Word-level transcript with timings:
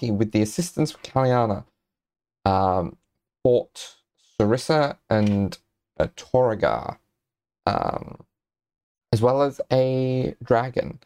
party, 0.00 0.10
with 0.10 0.32
the 0.32 0.42
assistance 0.42 0.94
of 0.94 1.02
Kaliana, 1.02 1.64
um, 2.44 2.96
fought 3.42 3.96
Sarissa 4.38 4.96
and 5.08 5.58
Toragar, 5.98 6.98
um, 7.66 8.24
as 9.12 9.20
well 9.20 9.42
as 9.42 9.60
a 9.72 10.34
dragon 10.42 10.98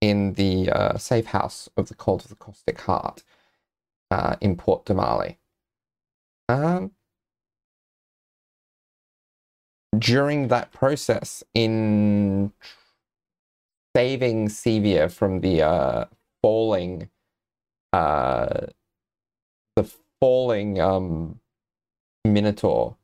in 0.00 0.34
the 0.34 0.70
uh, 0.70 0.96
safe 0.96 1.26
house 1.26 1.68
of 1.76 1.88
the 1.88 1.94
Cult 1.94 2.24
of 2.24 2.30
the 2.30 2.36
Caustic 2.36 2.80
Heart 2.80 3.22
uh, 4.10 4.36
in 4.40 4.56
Port 4.56 4.86
Damali. 4.86 5.36
Um, 6.48 6.92
during 9.96 10.48
that 10.48 10.72
process, 10.72 11.44
in 11.54 12.52
saving 13.94 14.48
Sevia 14.48 15.10
from 15.10 15.40
the 15.40 15.62
uh, 15.62 16.04
falling, 16.42 17.10
uh, 17.92 18.66
the 19.76 19.90
falling 20.20 20.80
um, 20.80 21.40
Minotaur, 22.24 22.96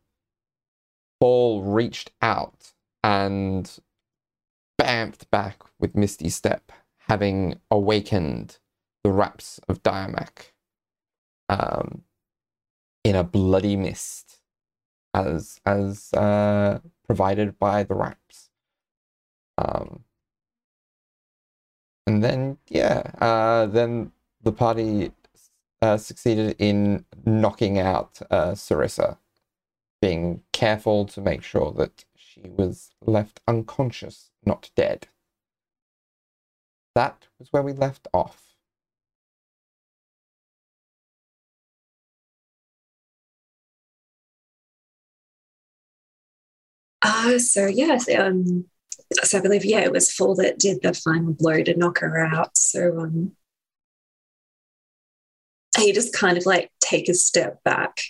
Fall 1.21 1.63
reached 1.63 2.11
out 2.21 2.73
and 3.03 3.79
bamfed 4.79 5.31
back 5.31 5.63
with 5.79 5.97
Misty 5.97 6.29
Step, 6.29 6.71
having 7.09 7.59
awakened 7.71 8.59
the 9.03 9.11
Wraps 9.11 9.59
of 9.69 9.83
Dyamak 9.83 10.53
um, 11.49 12.03
in 13.03 13.17
a 13.17 13.25
bloody 13.25 13.77
mist, 13.77 14.41
as 15.15 15.61
as 15.65 16.13
uh, 16.13 16.81
provided 17.07 17.59
by 17.59 17.83
the 17.83 17.95
raps. 17.95 18.51
Um, 19.57 20.05
and 22.07 22.23
then 22.23 22.59
yeah, 22.69 23.11
uh, 23.21 23.67
then 23.67 24.13
the 24.43 24.53
party 24.53 25.13
uh, 25.83 25.97
succeeded 25.97 26.57
in 26.59 27.05
knocking 27.25 27.79
out 27.79 28.21
uh, 28.31 28.53
Sarissa 28.53 29.19
being 30.01 30.43
careful 30.53 31.07
to 31.07 31.21
make 31.21 31.43
sure 31.43 31.73
that 31.73 32.05
she 32.17 32.43
was 32.43 32.91
left 33.05 33.41
unconscious, 33.49 34.31
not 34.45 34.71
dead. 34.77 35.09
That 36.95 37.29
was 37.39 37.49
where 37.53 37.63
we 37.63 37.73
left 37.73 38.09
off. 38.13 38.43
Uh, 47.03 47.39
so 47.39 47.67
yes, 47.67 48.09
um, 48.17 48.65
so 49.23 49.39
I 49.39 49.41
believe 49.41 49.65
yeah, 49.65 49.81
it 49.81 49.93
was 49.93 50.13
Fall 50.13 50.35
that 50.37 50.59
did 50.59 50.83
the 50.83 50.95
final 50.95 51.35
blow 51.35 51.63
to 51.63 51.77
knock 51.77 51.99
her 51.99 52.19
out. 52.19 52.57
So 52.57 53.01
um, 53.01 53.33
he 55.77 55.93
just 55.93 56.15
kind 56.15 56.39
of 56.39 56.47
like 56.47 56.71
take 56.81 57.09
a 57.09 57.15
step 57.15 57.63
back 57.65 58.01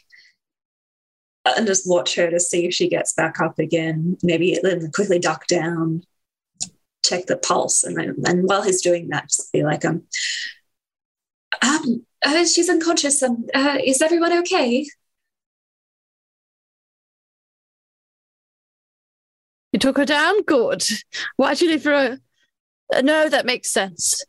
and 1.45 1.67
just 1.67 1.89
watch 1.89 2.15
her 2.17 2.31
to 2.31 2.41
see 2.41 2.67
if 2.67 2.75
she 2.75 2.89
gets 2.89 3.13
back 3.13 3.41
up 3.41 3.59
again. 3.59 4.17
Maybe 4.23 4.59
then 4.63 4.91
quickly 4.93 5.19
duck 5.19 5.47
down, 5.47 6.03
check 7.05 7.27
the 7.27 7.37
pulse, 7.37 7.85
and 7.85 7.97
then 7.97 8.17
and 8.25 8.49
while 8.49 8.63
he's 8.63 8.83
doing 8.83 9.09
that, 9.09 9.29
just 9.29 9.53
be 9.53 9.63
like, 9.63 9.85
um, 9.85 10.03
um, 11.63 12.05
uh, 12.25 12.45
she's 12.45 12.69
unconscious. 12.69 13.23
Um, 13.23 13.47
uh, 13.55 13.79
is 13.85 14.03
everyone 14.03 14.33
okay? 14.39 14.87
You 19.73 19.79
took 19.79 19.99
her 19.99 20.07
down? 20.07 20.43
Good. 20.43 20.85
Why'd 21.37 21.61
you 21.61 21.69
leave 21.69 21.85
her? 21.85 22.19
A... 22.93 23.03
No, 23.03 23.29
that 23.29 23.47
makes 23.47 23.71
sense. 23.71 24.25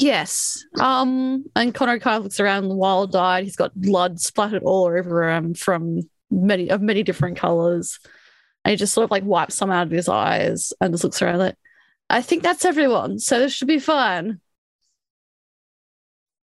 Yes. 0.00 0.64
Um, 0.80 1.44
and 1.54 1.74
Connor 1.74 1.98
kind 1.98 2.16
of 2.16 2.22
looks 2.24 2.40
around 2.40 2.68
the 2.68 2.74
wild 2.74 3.14
eyed. 3.14 3.44
He's 3.44 3.56
got 3.56 3.78
blood 3.78 4.18
splattered 4.18 4.62
all 4.62 4.86
over 4.86 5.30
him 5.30 5.52
from 5.52 6.00
many 6.30 6.70
of 6.70 6.80
many 6.80 7.02
different 7.02 7.36
colors. 7.36 7.98
And 8.64 8.70
he 8.70 8.76
just 8.76 8.94
sort 8.94 9.04
of 9.04 9.10
like 9.10 9.24
wipes 9.24 9.56
some 9.56 9.70
out 9.70 9.86
of 9.86 9.90
his 9.90 10.08
eyes 10.08 10.72
and 10.80 10.94
just 10.94 11.04
looks 11.04 11.20
around 11.20 11.38
like, 11.38 11.56
I 12.08 12.22
think 12.22 12.42
that's 12.42 12.64
everyone, 12.64 13.18
so 13.18 13.38
this 13.38 13.52
should 13.52 13.68
be 13.68 13.78
fine. 13.78 14.40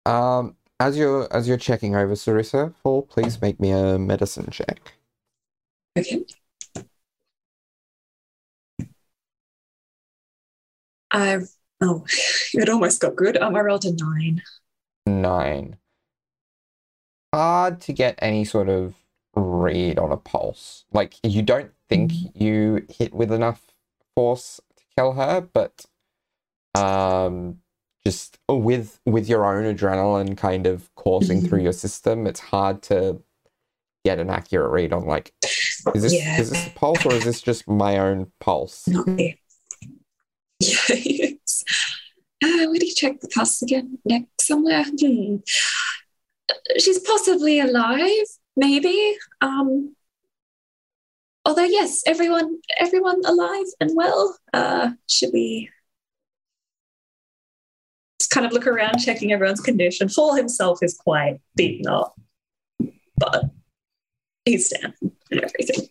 Um, 0.04 0.54
as 0.78 0.96
you're 0.96 1.26
as 1.34 1.48
you're 1.48 1.56
checking 1.56 1.96
over 1.96 2.14
Sarissa, 2.14 2.74
Paul, 2.82 3.02
please 3.02 3.40
make 3.40 3.58
me 3.58 3.70
a 3.70 3.98
medicine 3.98 4.48
check. 4.50 4.92
Okay. 5.98 6.24
I 11.10 11.40
oh, 11.80 12.04
it 12.54 12.68
almost 12.68 13.00
got 13.00 13.16
good. 13.16 13.36
Um, 13.36 13.54
I 13.56 13.60
rolled 13.60 13.84
a 13.84 13.92
nine. 13.92 14.42
Nine. 15.06 15.76
Hard 17.34 17.80
to 17.82 17.92
get 17.92 18.18
any 18.20 18.44
sort 18.44 18.68
of 18.68 18.94
read 19.34 19.98
on 19.98 20.10
a 20.10 20.16
pulse. 20.16 20.84
Like 20.92 21.14
you 21.22 21.42
don't 21.42 21.70
think 21.88 22.12
you 22.34 22.86
hit 22.88 23.12
with 23.14 23.30
enough 23.30 23.74
force 24.14 24.60
to 24.76 24.82
kill 24.96 25.12
her, 25.12 25.40
but 25.40 25.84
um 26.74 27.58
just 28.04 28.38
with 28.48 29.00
with 29.04 29.28
your 29.28 29.44
own 29.44 29.64
adrenaline 29.74 30.36
kind 30.36 30.66
of 30.66 30.94
coursing 30.94 31.46
through 31.46 31.62
your 31.62 31.72
system, 31.72 32.26
it's 32.26 32.40
hard 32.40 32.80
to 32.84 33.20
get 34.04 34.18
an 34.20 34.30
accurate 34.30 34.70
read 34.70 34.92
on 34.92 35.04
like 35.04 35.34
is 35.94 36.02
this 36.02 36.14
Yeah. 36.14 36.40
is 36.40 36.50
this 36.50 36.66
a 36.66 36.70
pulse 36.70 37.04
or 37.04 37.12
is 37.12 37.24
this 37.24 37.42
just 37.42 37.68
my 37.68 37.98
own 37.98 38.32
pulse? 38.40 38.88
Not 38.88 39.06
me. 39.06 39.38
Yes. 40.58 41.25
Uh, 42.42 42.66
where 42.68 42.78
do 42.78 42.86
you 42.86 42.94
check 42.94 43.20
the 43.20 43.28
pulse 43.28 43.62
again? 43.62 43.98
Neck 44.04 44.24
somewhere? 44.40 44.84
Hmm. 44.84 45.36
She's 46.78 46.98
possibly 46.98 47.60
alive, 47.60 48.26
maybe. 48.56 49.16
Um, 49.40 49.96
although 51.44 51.64
yes, 51.64 52.02
everyone, 52.06 52.58
everyone 52.78 53.22
alive 53.24 53.66
and 53.80 53.90
well. 53.94 54.38
Uh, 54.52 54.90
should 55.08 55.30
we 55.32 55.70
just 58.20 58.30
kind 58.30 58.46
of 58.46 58.52
look 58.52 58.66
around, 58.66 58.98
checking 58.98 59.32
everyone's 59.32 59.60
condition? 59.60 60.08
Fall 60.08 60.34
himself 60.34 60.80
is 60.82 60.94
quite 60.94 61.40
beaten 61.56 61.88
up, 61.88 62.18
but 63.16 63.44
he's 64.44 64.68
down 64.68 64.94
and 65.30 65.40
everything. 65.40 65.88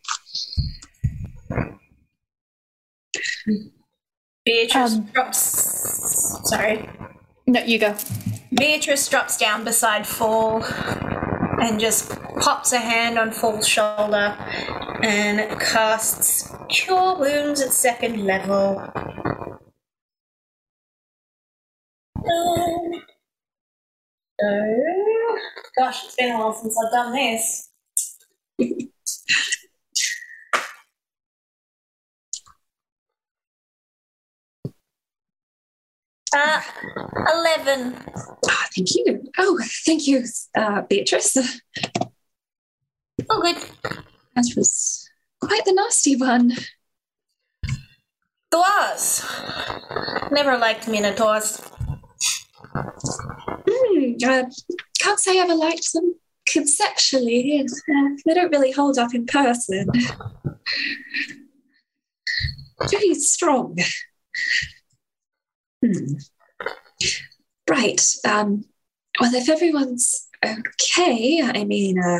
Beatrice 4.45 4.93
Um, 4.95 5.01
drops. 5.13 6.49
Sorry. 6.49 6.87
No, 7.47 7.61
you 7.61 7.79
go. 7.79 7.95
Beatrice 8.53 9.07
drops 9.09 9.37
down 9.37 9.63
beside 9.63 10.05
Fall 10.07 10.63
and 10.63 11.79
just 11.79 12.09
pops 12.39 12.71
a 12.73 12.77
hand 12.77 13.17
on 13.17 13.31
Fall's 13.31 13.67
shoulder 13.67 14.35
and 15.03 15.59
casts 15.59 16.51
Cure 16.69 17.17
Wounds 17.17 17.61
at 17.61 17.71
second 17.71 18.23
level. 18.25 18.79
Um, 22.17 22.91
so, 24.39 25.37
gosh, 25.77 26.05
it's 26.05 26.15
been 26.15 26.31
a 26.33 26.37
while 26.37 26.53
since 26.53 26.75
I've 26.83 26.91
done 26.91 27.13
this. 27.13 27.69
Uh, 36.35 36.61
11. 37.33 37.95
Ah, 38.49 38.67
thank 38.75 38.93
you. 38.93 39.23
Oh, 39.37 39.57
thank 39.85 40.05
you, 40.05 40.25
uh, 40.57 40.81
Beatrice. 40.81 41.37
Oh, 43.29 43.41
good. 43.41 43.55
That 44.35 44.45
was 44.57 45.09
quite 45.39 45.63
the 45.63 45.71
nasty 45.71 46.17
one. 46.17 46.51
Glass. 48.51 49.25
Never 50.29 50.57
liked 50.57 50.89
minotaurs. 50.89 51.61
Hmm, 52.73 54.15
uh, 54.25 54.43
can't 54.99 55.19
say 55.19 55.39
I 55.39 55.43
ever 55.43 55.55
liked 55.55 55.93
them 55.93 56.15
conceptually. 56.49 57.65
Uh, 57.65 58.09
they 58.25 58.33
don't 58.33 58.51
really 58.51 58.71
hold 58.71 58.97
up 58.97 59.15
in 59.15 59.25
person. 59.25 59.87
Very 62.91 63.13
strong. 63.15 63.77
Hmm. 65.85 66.15
Right. 67.69 68.01
Um, 68.27 68.65
well, 69.19 69.33
if 69.33 69.49
everyone's 69.49 70.27
okay, 70.43 71.41
I 71.43 71.63
mean, 71.63 71.97
uh, 71.99 72.19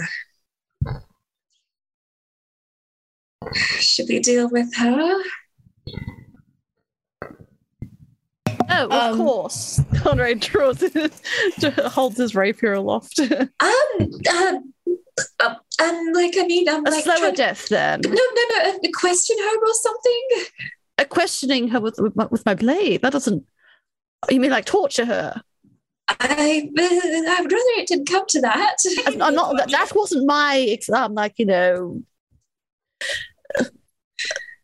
should 3.80 4.08
we 4.10 4.20
deal 4.20 4.50
with 4.50 4.74
her? 4.76 5.22
Oh, 8.68 8.86
of 8.88 8.92
Um, 8.92 9.18
course. 9.18 9.80
Conrad 9.98 10.40
draws 10.40 10.84
holds 11.86 12.18
his 12.18 12.36
rapier 12.36 12.74
aloft. 12.74 13.20
Um, 13.62 14.12
um, 14.30 14.74
um, 15.40 15.56
um, 15.82 16.12
like, 16.14 16.34
I 16.38 16.46
mean, 16.46 16.68
I'm 16.68 16.84
like, 16.84 17.04
slower 17.04 17.18
trying- 17.18 17.34
death 17.36 17.70
then. 17.70 18.02
no, 18.04 18.10
no, 18.12 18.16
no, 18.50 18.70
uh, 18.70 18.78
question 18.94 19.38
her 19.38 19.58
or 19.58 19.74
something. 19.74 20.22
Uh, 20.98 21.06
questioning 21.06 21.68
her 21.70 21.80
with, 21.80 21.96
with, 22.00 22.16
my, 22.16 22.26
with 22.32 22.46
my 22.46 22.54
blade. 22.56 23.02
That 23.02 23.14
doesn't 23.14 23.46
You 24.30 24.40
mean 24.40 24.52
like 24.52 24.66
torture 24.66 25.06
her? 25.06 25.42
I, 26.08 26.70
uh, 26.78 26.82
I 26.82 27.38
would 27.42 27.52
rather 27.52 27.64
it 27.78 27.88
didn't 27.88 28.08
come 28.10 28.26
to 28.30 28.42
that. 28.42 28.76
I'm 29.08 29.22
I'm 29.22 29.36
not. 29.36 29.58
That, 29.58 29.72
that 29.72 29.92
wasn't 29.96 30.26
my 30.28 30.66
ex- 30.70 30.90
um, 30.90 31.14
like 31.16 31.34
you 31.38 31.46
know 31.46 32.02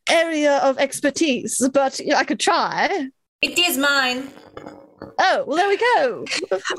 area 0.09 0.57
of 0.57 0.77
expertise, 0.77 1.67
but 1.73 1.99
you 1.99 2.07
know, 2.07 2.17
I 2.17 2.23
could 2.23 2.39
try. 2.39 3.09
It 3.41 3.57
is 3.57 3.77
mine. 3.77 4.29
Oh, 5.19 5.43
well, 5.47 5.57
there 5.57 5.69
we 5.69 5.77
go. 5.77 6.25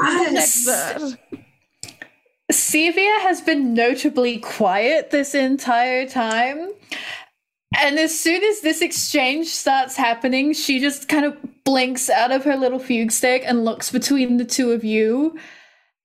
An 0.00 0.34
Yes. 0.34 0.66
expert. 0.68 1.18
Sevia 2.52 3.20
has 3.20 3.40
been 3.40 3.72
notably 3.72 4.38
quiet 4.38 5.10
this 5.10 5.34
entire 5.34 6.06
time. 6.06 6.68
And 7.80 7.98
as 7.98 8.18
soon 8.18 8.42
as 8.44 8.60
this 8.60 8.82
exchange 8.82 9.48
starts 9.48 9.96
happening, 9.96 10.52
she 10.52 10.78
just 10.78 11.08
kind 11.08 11.24
of 11.24 11.36
blinks 11.64 12.10
out 12.10 12.30
of 12.30 12.44
her 12.44 12.56
little 12.56 12.78
fugue 12.78 13.10
stick 13.10 13.42
and 13.46 13.64
looks 13.64 13.90
between 13.90 14.36
the 14.36 14.44
two 14.44 14.72
of 14.72 14.84
you 14.84 15.38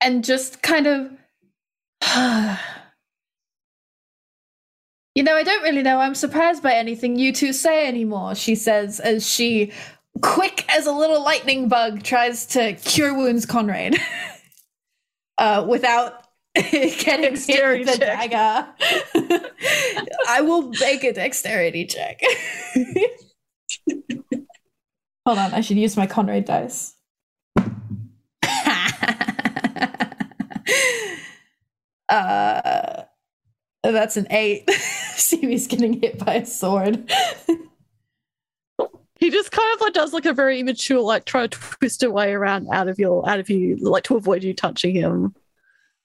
and 0.02 0.24
just 0.24 0.62
kind 0.62 0.88
of. 0.88 1.12
you 5.16 5.24
know, 5.24 5.36
I 5.36 5.44
don't 5.44 5.64
really 5.64 5.82
know. 5.82 6.00
I'm 6.00 6.16
surprised 6.16 6.64
by 6.64 6.74
anything 6.74 7.18
you 7.18 7.34
two 7.34 7.52
say 7.52 7.88
anymore, 7.88 8.36
she 8.36 8.56
says 8.56 9.00
as 9.00 9.28
she, 9.28 9.72
quick 10.22 10.64
as 10.70 10.86
a 10.86 10.92
little 10.92 11.24
lightning 11.24 11.68
bug, 11.68 12.04
tries 12.04 12.46
to 12.48 12.74
cure 12.74 13.14
wounds 13.14 13.46
Conrad. 13.46 13.98
uh, 15.38 15.66
without 15.68 16.27
hit 16.62 17.22
Dexterity 17.22 17.84
the 17.84 17.98
check. 17.98 18.32
dagger. 18.32 18.68
I 20.30 20.42
will 20.42 20.70
make 20.80 21.04
a 21.04 21.14
dexterity 21.14 21.86
check. 21.86 22.22
Hold 25.26 25.40
on, 25.40 25.54
I 25.54 25.62
should 25.62 25.78
use 25.78 25.96
my 25.98 26.08
Conrad 26.08 26.46
dice. 26.46 26.94
uh, 32.10 33.04
that's 33.84 34.18
an 34.18 34.28
eight. 34.30 34.70
Stevie's 35.16 35.68
getting 35.68 36.02
hit 36.02 36.20
by 36.20 36.36
a 36.36 36.46
sword. 36.46 37.12
He 39.20 39.32
just 39.32 39.52
kind 39.52 39.74
of 39.76 39.82
like 39.82 39.94
does 39.94 40.14
like 40.14 40.26
a 40.26 40.34
very 40.34 40.60
immature, 40.60 41.00
like 41.02 41.26
try 41.26 41.48
to 41.48 41.48
twist 41.48 42.04
a 42.04 42.12
way 42.12 42.34
around 42.34 42.68
out 42.72 42.88
of 42.88 43.00
your 43.00 43.28
out 43.28 43.40
of 43.40 43.50
you, 43.50 43.76
like 43.78 44.04
to 44.04 44.16
avoid 44.16 44.44
you 44.44 44.54
touching 44.54 44.94
him. 44.96 45.34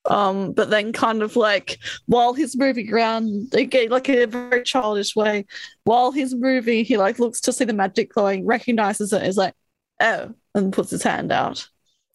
Um, 0.04 0.52
but 0.52 0.70
then 0.70 0.92
kind 0.92 1.22
of 1.22 1.36
like 1.36 1.78
while 2.06 2.34
he's 2.34 2.56
moving 2.56 2.92
around 2.92 3.54
again, 3.54 3.90
like 3.90 4.08
in 4.08 4.22
a 4.22 4.26
very 4.26 4.62
childish 4.64 5.14
way, 5.14 5.46
while 5.84 6.10
he's 6.10 6.34
moving, 6.34 6.84
he 6.84 6.96
like 6.96 7.18
looks 7.18 7.40
to 7.42 7.52
see 7.52 7.64
the 7.64 7.72
magic 7.72 8.12
glowing, 8.12 8.44
recognizes 8.44 9.12
it, 9.12 9.22
is 9.22 9.36
like, 9.36 9.54
oh, 10.00 10.34
and 10.54 10.72
puts 10.72 10.90
his 10.90 11.02
hand 11.02 11.30
out. 11.30 11.68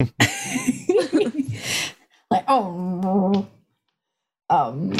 like, 2.30 2.44
oh, 2.46 3.46
um, 4.50 4.92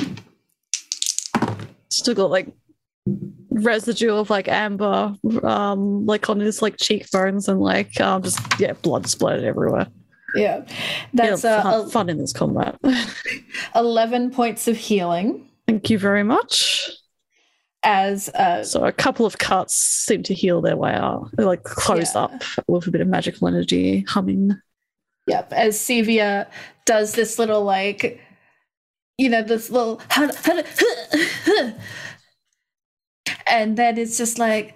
Still 1.91 2.15
got 2.15 2.31
like 2.31 2.49
residue 3.51 4.15
of 4.15 4.31
like 4.31 4.49
amber, 4.49 5.15
um, 5.43 6.07
like 6.07 6.29
on 6.29 6.41
his 6.41 6.63
like 6.63 6.77
cheekbones 6.77 7.49
and 7.49 7.61
like 7.61 8.01
um, 8.01 8.23
just 8.23 8.39
yeah, 8.59 8.73
blood 8.75 9.07
splattered 9.07 9.45
everywhere. 9.45 9.89
Yeah, 10.35 10.65
that's 11.15 11.45
yeah, 11.45 11.51
uh, 11.57 11.63
fun, 11.63 11.73
el- 11.75 11.89
fun 11.89 12.09
in 12.11 12.19
this 12.19 12.33
combat. 12.33 12.79
11 13.75 14.31
points 14.31 14.69
of 14.69 14.77
healing 14.77 15.49
Thank 15.67 15.91
you 15.91 15.99
very 15.99 16.23
much. 16.23 16.91
as 17.83 18.29
uh, 18.31 18.65
So 18.65 18.85
a 18.87 18.93
couple 18.93 19.27
of 19.27 19.39
cuts 19.39 19.75
seem 19.77 20.23
to 20.25 20.35
heal 20.35 20.61
their 20.63 20.77
way 20.77 20.93
out. 20.93 21.29
They 21.37 21.45
like 21.45 21.63
close 21.65 22.15
Yeah. 22.15 22.23
up 22.25 22.43
with 22.67 22.87
a 22.87 22.91
bit 22.91 23.01
of 23.03 23.09
magical 23.09 23.49
energy 23.49 24.05
humming. 24.09 24.59
Yep, 25.27 25.53
as 25.53 25.77
Sevia 25.79 26.47
does 26.87 27.13
this 27.13 27.39
little 27.39 27.63
like, 27.63 28.19
you 29.19 29.29
know, 29.29 29.43
this 29.43 29.69
little, 29.71 30.01
and 33.51 33.77
then 33.77 33.99
it's 33.99 34.17
just 34.17 34.39
like, 34.39 34.75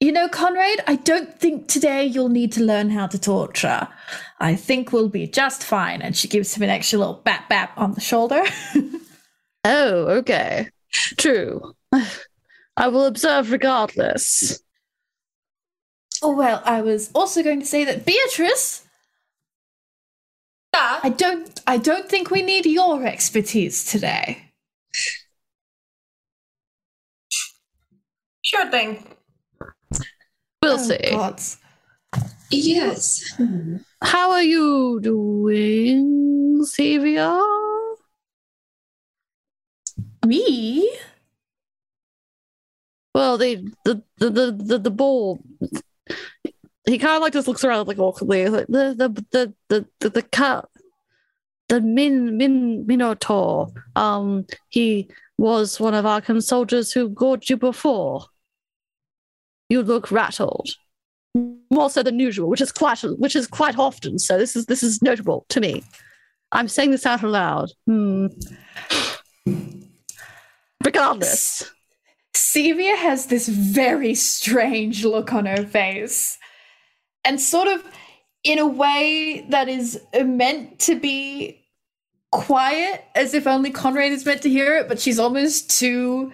you 0.00 0.12
know, 0.12 0.28
Conrad, 0.28 0.80
I 0.86 0.96
don't 0.96 1.38
think 1.38 1.68
today 1.68 2.04
you'll 2.06 2.30
need 2.30 2.52
to 2.52 2.62
learn 2.64 2.90
how 2.90 3.06
to 3.06 3.18
torture. 3.18 3.86
I 4.38 4.56
think 4.56 4.92
we'll 4.92 5.10
be 5.10 5.26
just 5.26 5.62
fine. 5.62 6.00
And 6.00 6.16
she 6.16 6.26
gives 6.26 6.54
him 6.54 6.62
an 6.62 6.70
extra 6.70 6.98
little 6.98 7.20
bap 7.22 7.48
bap 7.48 7.76
on 7.78 7.92
the 7.94 8.00
shoulder. 8.00 8.42
Oh, 9.62 10.06
okay. 10.20 10.70
True. 11.18 11.74
I 12.78 12.88
will 12.88 13.04
observe 13.04 13.52
regardless. 13.52 14.62
oh 16.22 16.34
well, 16.34 16.62
I 16.64 16.80
was 16.80 17.10
also 17.14 17.42
going 17.42 17.60
to 17.60 17.66
say 17.66 17.84
that 17.84 18.06
Beatrice, 18.06 18.86
Ah, 20.72 21.00
I 21.02 21.10
don't, 21.10 21.60
I 21.66 21.76
don't 21.76 22.08
think 22.08 22.30
we 22.30 22.40
need 22.40 22.64
your 22.64 23.04
expertise 23.04 23.84
today. 23.84 24.50
sure 28.42 28.70
thing. 28.70 29.04
We'll 30.62 30.74
Oh, 30.74 30.76
see. 30.76 30.98
gods. 31.10 31.56
Yes. 32.50 33.40
How 34.02 34.32
are 34.32 34.42
you 34.42 35.00
doing, 35.02 36.62
Sevia? 36.64 37.40
Me? 40.26 40.92
Well, 43.14 43.38
the 43.38 43.72
the 43.84 44.02
the 44.18 44.30
the 44.30 44.52
the, 44.52 44.78
the 44.78 44.90
ball. 44.90 45.40
He 46.86 46.98
kind 46.98 47.16
of 47.16 47.22
like 47.22 47.32
just 47.32 47.48
looks 47.48 47.64
around 47.64 47.88
like 47.88 47.98
awkwardly, 47.98 48.48
like 48.48 48.66
the 48.66 48.94
the 48.96 49.08
the 49.30 49.54
the 49.68 49.86
the, 50.00 50.10
the 50.10 50.22
cat, 50.22 50.66
the 51.68 51.80
min 51.80 52.36
min 52.36 52.84
minotaur. 52.86 53.68
Um, 53.96 54.44
he 54.68 55.08
was 55.38 55.80
one 55.80 55.94
of 55.94 56.04
Arkhan's 56.04 56.46
soldiers 56.48 56.92
who 56.92 57.08
gored 57.08 57.48
you 57.48 57.56
before. 57.56 58.26
You 59.70 59.82
look 59.82 60.10
rattled, 60.10 60.68
more 61.70 61.88
so 61.88 62.02
than 62.02 62.18
usual, 62.18 62.50
which 62.50 62.60
is 62.60 62.72
quite 62.72 63.00
which 63.00 63.34
is 63.34 63.46
quite 63.46 63.78
often. 63.78 64.18
So 64.18 64.36
this 64.36 64.56
is 64.56 64.66
this 64.66 64.82
is 64.82 65.00
notable 65.00 65.46
to 65.48 65.60
me. 65.60 65.82
I'm 66.52 66.68
saying 66.68 66.90
this 66.90 67.06
out 67.06 67.22
loud. 67.22 67.70
Hmm. 67.86 68.26
Regardless. 70.84 71.70
Sevia 72.34 72.96
has 72.96 73.26
this 73.26 73.48
very 73.48 74.14
strange 74.14 75.04
look 75.04 75.32
on 75.32 75.46
her 75.46 75.64
face. 75.64 76.38
And 77.24 77.40
sort 77.40 77.68
of 77.68 77.84
in 78.44 78.58
a 78.58 78.66
way 78.66 79.46
that 79.50 79.68
is 79.68 80.00
meant 80.24 80.78
to 80.80 80.98
be 80.98 81.60
quiet, 82.32 83.04
as 83.14 83.34
if 83.34 83.46
only 83.46 83.70
Conrad 83.70 84.12
is 84.12 84.24
meant 84.24 84.42
to 84.42 84.48
hear 84.48 84.76
it, 84.78 84.88
but 84.88 85.00
she's 85.00 85.18
almost 85.18 85.70
too 85.78 86.32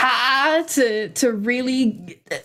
to 0.00 1.08
to 1.08 1.32
really 1.32 2.20
uh, 2.30 2.36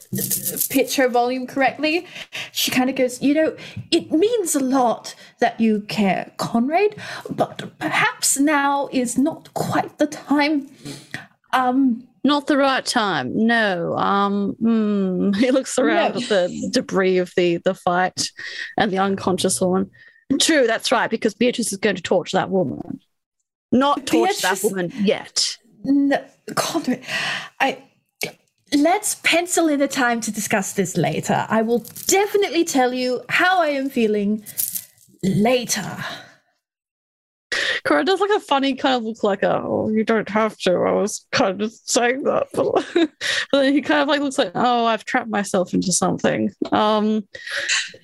pitch 0.70 0.96
her 0.96 1.08
volume 1.10 1.48
correctly. 1.48 2.06
She 2.52 2.72
kind 2.72 2.90
of 2.90 2.96
goes, 2.96 3.22
you 3.22 3.34
know, 3.34 3.56
it 3.92 4.12
means 4.12 4.56
a 4.56 4.60
lot 4.60 5.16
that 5.40 5.60
you 5.60 5.82
care, 5.82 6.32
Conrad, 6.38 6.96
but 7.30 7.78
perhaps 7.80 8.38
now 8.38 8.90
is 8.92 9.18
not 9.18 9.54
quite 9.54 9.98
the 9.98 10.08
time. 10.08 10.70
Um, 11.54 12.08
Not 12.24 12.48
the 12.48 12.56
right 12.58 12.86
time. 12.86 13.32
No. 13.48 13.98
Um. 13.98 14.56
hmm. 14.60 15.32
He 15.40 15.52
looks 15.52 15.78
around 15.80 16.16
No. 16.16 16.22
at 16.22 16.30
the 16.30 16.70
debris 16.72 17.18
of 17.18 17.34
the 17.36 17.58
the 17.66 17.74
fight 17.74 18.30
and 18.78 18.92
the 18.92 19.00
unconscious 19.00 19.60
woman. 19.60 19.90
True, 20.40 20.66
that's 20.66 20.92
right. 20.92 21.10
Because 21.10 21.34
Beatrice 21.34 21.74
is 21.74 21.80
going 21.80 21.98
to 21.98 22.02
torture 22.02 22.38
that 22.38 22.50
woman. 22.50 23.02
Not 23.74 24.06
torture 24.06 24.32
Beatrice- 24.34 24.62
that 24.62 24.64
woman 24.64 24.92
yet. 25.02 25.58
No, 25.84 26.24
Conrad, 26.56 27.02
I. 27.60 27.84
Let's 28.74 29.16
pencil 29.16 29.68
in 29.68 29.82
a 29.82 29.88
time 29.88 30.22
to 30.22 30.32
discuss 30.32 30.72
this 30.74 30.96
later. 30.96 31.46
I 31.50 31.62
will 31.62 31.80
definitely 32.08 32.64
tell 32.64 32.94
you 32.94 33.22
how 33.28 33.62
I 33.62 33.68
am 33.68 33.90
feeling 33.90 34.46
later. 35.22 35.98
Cora 37.84 38.06
does 38.06 38.20
like 38.20 38.30
a 38.32 38.40
funny 38.40 38.76
kind 38.76 38.96
of 38.96 39.04
look 39.04 39.24
like 39.24 39.44
a, 39.44 39.62
oh, 39.64 39.90
you 39.90 40.04
don't 40.04 40.30
have 40.30 40.58
to. 40.60 40.72
I 40.72 40.92
was 40.92 41.26
kind 41.32 41.62
of 41.62 41.74
saying 41.74 42.24
that. 42.24 42.48
But, 42.54 42.86
but 42.94 43.10
then 43.52 43.74
he 43.74 43.82
kind 43.82 44.02
of 44.02 44.08
like 44.08 44.22
looks 44.22 44.38
like, 44.38 44.52
oh, 44.56 44.86
I've 44.86 45.06
trapped 45.06 45.30
myself 45.30 45.74
into 45.74 45.92
something. 45.92 46.52
Um, 46.72 47.28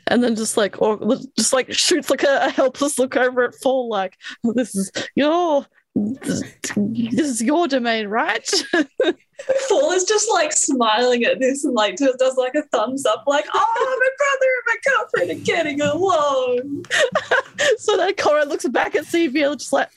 and 0.07 0.23
then 0.23 0.35
just 0.35 0.57
like, 0.57 0.81
or 0.81 0.99
just 1.37 1.53
like 1.53 1.71
shoots 1.71 2.09
like 2.09 2.23
a, 2.23 2.47
a 2.47 2.49
helpless 2.49 2.97
look 2.99 3.15
over 3.15 3.43
at 3.43 3.55
Fall, 3.55 3.89
like, 3.89 4.17
oh, 4.45 4.53
this 4.53 4.75
is 4.75 4.91
your, 5.15 5.65
this 5.97 7.27
is 7.27 7.41
your 7.41 7.67
domain, 7.67 8.07
right? 8.07 8.49
Paul 9.69 9.91
is 9.91 10.03
just 10.03 10.29
like 10.31 10.51
smiling 10.51 11.23
at 11.23 11.39
this 11.39 11.63
and 11.63 11.73
like 11.73 11.95
does, 11.95 12.15
does 12.17 12.37
like 12.37 12.55
a 12.55 12.63
thumbs 12.63 13.05
up, 13.05 13.23
like, 13.27 13.45
oh, 13.53 13.99
my 13.99 14.09
brother 14.17 14.47
and 14.57 14.65
my 14.67 14.75
girlfriend 14.91 15.41
are 15.41 15.45
getting 15.45 15.81
along. 15.81 16.85
so 17.77 17.97
then 17.97 18.13
Cora 18.15 18.45
looks 18.45 18.67
back 18.67 18.95
at 18.95 19.05
Sevia, 19.05 19.57
just 19.57 19.73
like, 19.73 19.89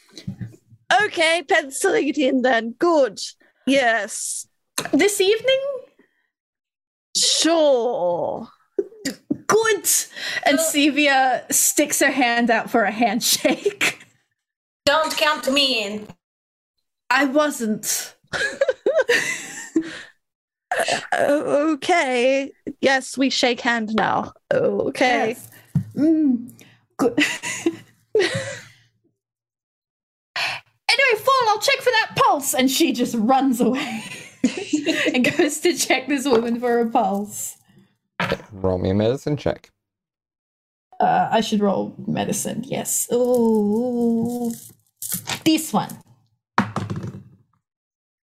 okay, 1.04 1.42
penciling 1.47 2.09
it 2.09 2.19
in 2.19 2.42
then. 2.42 2.73
Good. 2.78 3.21
Yes. 3.66 4.47
This 4.92 5.21
evening, 5.21 5.61
Sure. 7.16 8.49
good. 9.47 9.88
And 10.47 10.59
uh, 10.59 10.62
Sevia 10.62 11.52
sticks 11.52 12.00
her 12.00 12.11
hand 12.11 12.50
out 12.50 12.71
for 12.71 12.85
a 12.85 12.90
handshake. 12.90 14.00
Don't 14.84 15.16
count 15.16 15.52
me 15.52 15.84
in. 15.84 16.06
I 17.10 17.25
wasn't. 17.25 18.14
Uh, 21.12 21.18
okay. 21.75 22.52
Yes, 22.80 23.18
we 23.18 23.30
shake 23.30 23.60
hand 23.60 23.94
now. 23.94 24.32
Okay. 24.52 25.28
Yes. 25.28 25.50
Mm, 25.96 26.52
good. 26.96 27.12
anyway, 28.16 28.34
Fall, 31.18 31.49
I'll 31.49 31.60
check 31.60 31.78
for 31.78 31.90
that 31.90 32.12
pulse. 32.16 32.54
And 32.54 32.70
she 32.70 32.92
just 32.92 33.14
runs 33.16 33.60
away 33.60 34.04
and 35.14 35.37
goes 35.37 35.60
to 35.60 35.76
check 35.76 36.06
this 36.06 36.26
woman 36.26 36.60
for 36.60 36.80
a 36.80 36.88
pulse. 36.88 37.56
Roll 38.52 38.78
me 38.78 38.90
a 38.90 38.94
medicine 38.94 39.37
check. 39.37 39.70
Uh, 41.00 41.28
I 41.33 41.40
should 41.40 41.61
roll 41.61 41.95
medicine. 42.07 42.62
Yes. 42.66 43.09
Ooh, 43.11 44.52
this 45.45 45.73
one. 45.73 45.97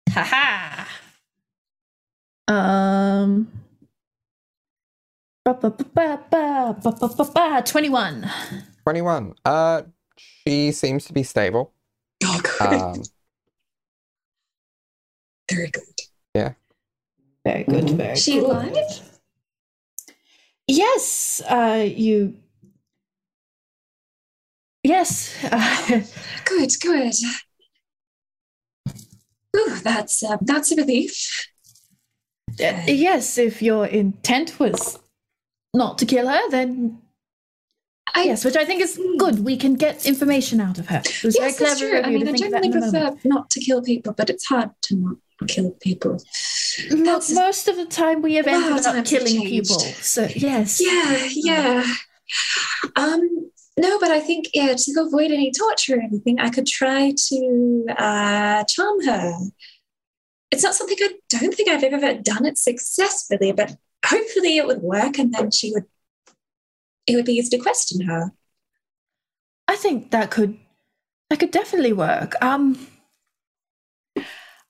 ha 0.09 0.88
Um. 2.47 3.49
Ba, 5.45 5.54
ba, 5.54 5.71
ba, 5.73 7.62
21. 7.66 8.31
21. 8.85 9.35
Uh, 9.45 9.83
she 10.16 10.71
seems 10.71 11.04
to 11.07 11.12
be 11.12 11.25
stable. 11.25 11.73
Oh, 12.25 12.40
good. 12.42 12.61
Um, 12.69 13.02
very 15.50 15.71
good. 15.71 15.83
Yeah. 16.35 16.52
Very 17.45 17.64
good. 17.64 17.85
Mm-hmm. 17.85 17.97
Very 17.97 18.16
she 18.16 18.38
good. 18.38 18.45
alive? 18.45 18.76
Yes. 20.69 21.42
Uh, 21.49 21.88
you 21.92 22.37
Yes, 24.84 25.32
uh, 25.44 26.02
Good, 26.44 26.70
good. 26.80 27.14
Ooh, 29.56 29.76
that's 29.82 30.22
uh, 30.22 30.38
that's 30.40 30.72
a 30.72 30.76
relief. 30.76 31.48
yes. 32.58 33.38
If 33.38 33.62
your 33.62 33.86
intent 33.86 34.58
was 34.58 34.98
not 35.74 35.98
to 35.98 36.06
kill 36.06 36.26
her, 36.28 36.50
then 36.50 36.98
I, 38.14 38.24
yes, 38.24 38.44
which 38.44 38.56
I 38.56 38.64
think 38.64 38.82
is 38.82 39.00
good. 39.18 39.44
We 39.44 39.56
can 39.56 39.74
get 39.74 40.04
information 40.04 40.60
out 40.60 40.78
of 40.78 40.88
her. 40.88 40.98
It 41.04 41.22
was 41.24 41.36
yes, 41.38 41.58
very 41.58 41.68
that's 41.70 41.80
true. 41.80 42.00
I 42.02 42.10
mean, 42.10 42.28
I 42.28 42.32
generally 42.32 42.70
prefer 42.70 43.16
not 43.24 43.50
to 43.50 43.60
kill 43.60 43.82
people, 43.82 44.12
but 44.14 44.30
it's 44.30 44.46
hard 44.46 44.70
to 44.82 44.96
not 44.96 45.16
kill 45.48 45.70
people. 45.80 46.18
That's- 46.90 47.32
most 47.32 47.68
of 47.68 47.76
the 47.76 47.86
time, 47.86 48.20
we 48.22 48.34
have 48.34 48.46
ended 48.46 48.84
up 48.84 49.04
killing 49.04 49.42
people. 49.42 49.78
So 49.78 50.28
yes, 50.34 50.80
Yeah, 50.80 51.28
yeah. 51.30 51.94
Um, 52.96 53.51
no, 53.78 53.98
but 53.98 54.10
I 54.10 54.20
think 54.20 54.46
yeah, 54.54 54.74
to 54.74 55.00
avoid 55.06 55.30
any 55.30 55.50
torture 55.50 55.96
or 55.96 56.00
anything, 56.02 56.38
I 56.38 56.50
could 56.50 56.66
try 56.66 57.12
to 57.28 57.86
uh, 57.98 58.64
charm 58.64 59.04
her. 59.04 59.32
It's 60.50 60.62
not 60.62 60.74
something 60.74 60.96
I 61.00 61.08
don't 61.30 61.54
think 61.54 61.68
I've 61.70 61.82
ever 61.84 62.14
done 62.20 62.44
it 62.44 62.58
successfully, 62.58 63.52
but 63.52 63.74
hopefully 64.04 64.58
it 64.58 64.66
would 64.66 64.82
work, 64.82 65.18
and 65.18 65.32
then 65.32 65.50
she 65.50 65.72
would. 65.72 65.84
It 67.06 67.16
would 67.16 67.24
be 67.24 67.32
easy 67.34 67.56
to 67.56 67.62
question 67.62 68.02
her. 68.06 68.32
I 69.66 69.76
think 69.76 70.10
that 70.10 70.30
could 70.30 70.58
that 71.30 71.38
could 71.40 71.50
definitely 71.50 71.92
work. 71.94 72.34
Um, 72.42 72.86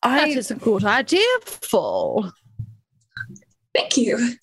I 0.05 0.29
is 0.29 0.51
a 0.51 0.55
good 0.55 0.85
idea, 0.85 1.27
Fall. 1.45 2.33
Thank 3.75 3.97
you. 3.97 4.37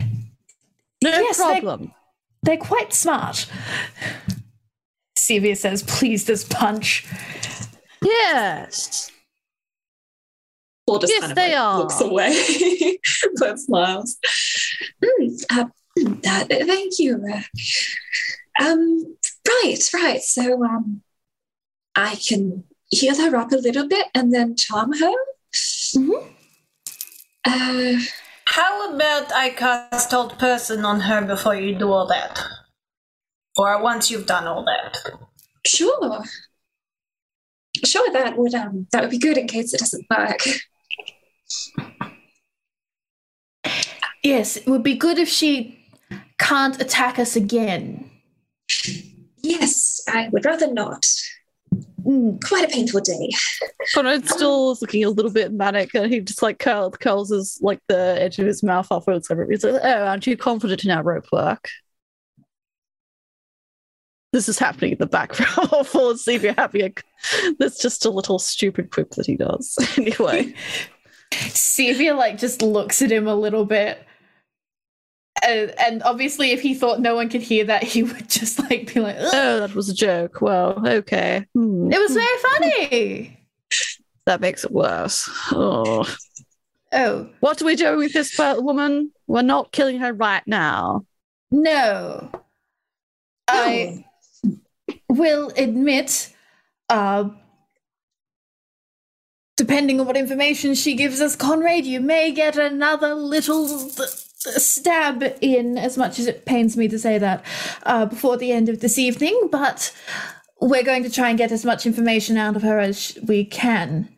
No 0.00 1.10
Yes, 1.10 1.36
they- 1.36 1.60
problem. 1.60 1.92
They're 2.46 2.56
quite 2.56 2.92
smart. 2.94 3.46
Sevia 5.18 5.56
says, 5.56 5.82
"Please, 5.82 6.24
this 6.24 6.44
punch." 6.44 7.04
Yes. 8.02 9.10
Paul 10.86 11.00
just 11.00 11.12
Yes, 11.12 11.20
kind 11.20 11.32
of 11.32 11.36
they 11.36 11.48
like, 11.54 11.58
are. 11.60 11.78
looks 11.80 12.00
away, 12.00 12.98
but 13.40 13.58
smiles. 13.58 14.18
Mm, 15.04 15.44
uh, 15.50 15.64
mm, 15.98 16.22
that- 16.22 16.48
thank 16.48 16.98
you. 17.00 17.22
Um, 18.60 19.16
right, 19.48 19.90
right. 19.94 20.22
So, 20.22 20.62
um, 20.64 21.02
I 21.96 22.14
can 22.14 22.62
heal 22.90 23.16
her 23.16 23.36
up 23.36 23.50
a 23.52 23.56
little 23.56 23.88
bit 23.88 24.06
and 24.14 24.32
then 24.32 24.54
charm 24.56 24.92
her. 24.92 25.14
Mhm. 25.52 26.32
Uh, 27.44 28.00
How 28.56 28.90
about 28.90 29.30
I 29.34 29.50
cast 29.50 30.12
Hold 30.12 30.38
Person 30.38 30.86
on 30.86 31.00
her 31.00 31.20
before 31.20 31.54
you 31.54 31.74
do 31.74 31.92
all 31.92 32.06
that? 32.06 32.42
Or 33.58 33.82
once 33.82 34.10
you've 34.10 34.24
done 34.24 34.46
all 34.46 34.64
that? 34.64 34.96
sure, 35.66 36.24
sure. 37.84 38.12
That 38.14 38.38
would 38.38 38.54
um, 38.54 38.86
that 38.92 39.02
would 39.02 39.10
be 39.10 39.18
good 39.18 39.36
in 39.36 39.46
case 39.46 39.74
it 39.74 39.80
doesn't 39.80 40.06
work. 40.08 40.40
Yes, 44.22 44.56
it 44.56 44.66
would 44.66 44.82
be 44.82 44.96
good 44.96 45.18
if 45.18 45.28
she 45.28 45.78
can't 46.38 46.80
attack 46.80 47.18
us 47.18 47.36
again. 47.36 48.10
Yes, 49.42 50.00
I 50.08 50.30
would 50.32 50.46
rather 50.46 50.72
not. 50.72 51.04
Mm, 52.06 52.40
Quite 52.44 52.64
a 52.64 52.68
painful 52.68 53.00
day. 53.00 53.30
Conrad 53.92 54.28
still 54.28 54.70
is 54.70 54.80
looking 54.80 55.04
a 55.04 55.10
little 55.10 55.30
bit 55.30 55.52
manic 55.52 55.92
and 55.94 56.12
he 56.12 56.20
just 56.20 56.42
like 56.42 56.58
curl, 56.58 56.90
curls 56.90 57.30
his 57.30 57.58
like 57.60 57.80
the 57.88 58.16
edge 58.20 58.38
of 58.38 58.46
his 58.46 58.62
mouth 58.62 58.86
upwards. 58.90 59.28
He's 59.28 59.64
like, 59.64 59.80
oh, 59.82 60.04
aren't 60.06 60.26
you 60.26 60.36
confident 60.36 60.84
in 60.84 60.90
our 60.90 61.02
rope 61.02 61.26
work? 61.32 61.68
This 64.32 64.48
is 64.48 64.58
happening 64.58 64.92
in 64.92 64.98
the 64.98 65.06
background 65.06 65.86
for 65.86 66.16
see 66.16 66.34
if 66.34 66.42
you're 66.42 66.52
happy. 66.52 66.94
That's 67.58 67.78
just 67.80 68.04
a 68.04 68.10
little 68.10 68.38
stupid 68.38 68.90
quip 68.90 69.10
that 69.12 69.26
he 69.26 69.36
does. 69.36 69.76
anyway. 69.98 70.54
Sevia 71.32 72.16
like 72.16 72.38
just 72.38 72.62
looks 72.62 73.02
at 73.02 73.10
him 73.10 73.26
a 73.26 73.34
little 73.34 73.64
bit. 73.64 73.98
And, 75.44 75.74
and 75.78 76.02
obviously, 76.02 76.50
if 76.52 76.62
he 76.62 76.74
thought 76.74 77.00
no 77.00 77.14
one 77.14 77.28
could 77.28 77.42
hear 77.42 77.64
that, 77.64 77.82
he 77.82 78.02
would 78.04 78.28
just 78.28 78.58
like 78.58 78.92
be 78.94 79.00
like, 79.00 79.16
"Ugh." 79.18 79.30
Oh, 79.32 79.60
that 79.60 79.74
was 79.74 79.88
a 79.88 79.94
joke. 79.94 80.40
Well, 80.40 80.86
okay. 80.86 81.46
Hmm. 81.54 81.92
"It 81.92 81.98
was 81.98 82.12
very 82.14 82.38
funny." 82.42 83.40
That 84.26 84.40
makes 84.40 84.64
it 84.64 84.70
worse. 84.72 85.28
Oh. 85.52 86.04
Oh 86.92 87.28
What 87.40 87.60
are 87.60 87.64
we 87.64 87.76
doing 87.76 87.98
with 87.98 88.12
this 88.12 88.36
woman? 88.38 89.12
We're 89.26 89.42
not 89.42 89.72
killing 89.72 89.98
her 89.98 90.12
right 90.12 90.42
now. 90.46 91.04
no, 91.50 92.30
I 93.48 94.04
will 95.08 95.52
admit, 95.56 96.32
uh, 96.88 97.28
depending 99.56 100.00
on 100.00 100.06
what 100.06 100.16
information 100.16 100.74
she 100.74 100.94
gives 100.94 101.20
us, 101.20 101.36
Conrad, 101.36 101.86
you 101.86 102.00
may 102.00 102.32
get 102.32 102.56
another 102.56 103.14
little 103.14 103.68
th- 103.68 104.25
stab 104.60 105.22
in, 105.40 105.78
as 105.78 105.96
much 105.96 106.18
as 106.18 106.26
it 106.26 106.44
pains 106.44 106.76
me 106.76 106.88
to 106.88 106.98
say 106.98 107.18
that, 107.18 107.44
uh, 107.84 108.06
before 108.06 108.36
the 108.36 108.52
end 108.52 108.68
of 108.68 108.80
this 108.80 108.98
evening, 108.98 109.48
but 109.50 109.92
we're 110.60 110.82
going 110.82 111.02
to 111.02 111.10
try 111.10 111.28
and 111.28 111.38
get 111.38 111.52
as 111.52 111.64
much 111.64 111.86
information 111.86 112.36
out 112.36 112.56
of 112.56 112.62
her 112.62 112.78
as 112.78 113.18
we 113.26 113.44
can. 113.44 114.08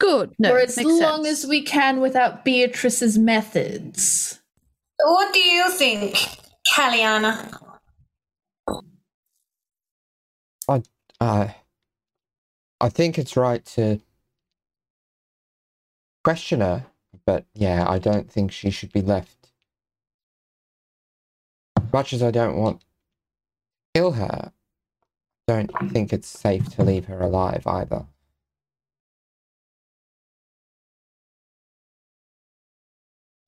Good. 0.00 0.34
No, 0.38 0.52
or 0.52 0.58
as 0.58 0.76
long 0.82 1.24
sense. 1.24 1.44
as 1.44 1.48
we 1.48 1.62
can 1.62 2.00
without 2.00 2.44
Beatrice's 2.44 3.16
methods. 3.16 4.40
What 4.98 5.32
do 5.32 5.40
you 5.40 5.70
think, 5.70 6.16
Kaliana? 6.74 7.60
uh, 11.20 11.48
I 12.80 12.88
think 12.88 13.18
it's 13.18 13.36
right 13.36 13.64
to 13.66 14.00
question 16.22 16.60
her, 16.60 16.86
but 17.26 17.46
yeah, 17.54 17.88
I 17.88 17.98
don't 17.98 18.30
think 18.30 18.52
she 18.52 18.70
should 18.70 18.92
be 18.92 19.00
left. 19.00 19.50
Much 21.92 22.12
as 22.12 22.22
I 22.22 22.30
don't 22.30 22.56
want 22.56 22.80
to 22.80 22.86
kill 23.94 24.12
her, 24.12 24.52
I 25.48 25.52
don't 25.52 25.90
think 25.90 26.12
it's 26.12 26.28
safe 26.28 26.68
to 26.76 26.82
leave 26.84 27.06
her 27.06 27.20
alive 27.20 27.66
either. 27.66 28.06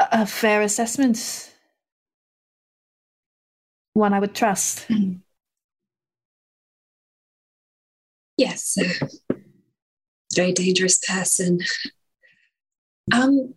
A 0.00 0.08
a 0.22 0.26
fair 0.26 0.62
assessment. 0.62 1.52
One 3.94 4.12
I 4.12 4.20
would 4.20 4.34
trust. 4.34 4.86
Yes, 8.38 8.76
a 8.76 8.84
very 10.34 10.52
dangerous 10.52 10.98
person. 10.98 11.60
Um, 13.12 13.54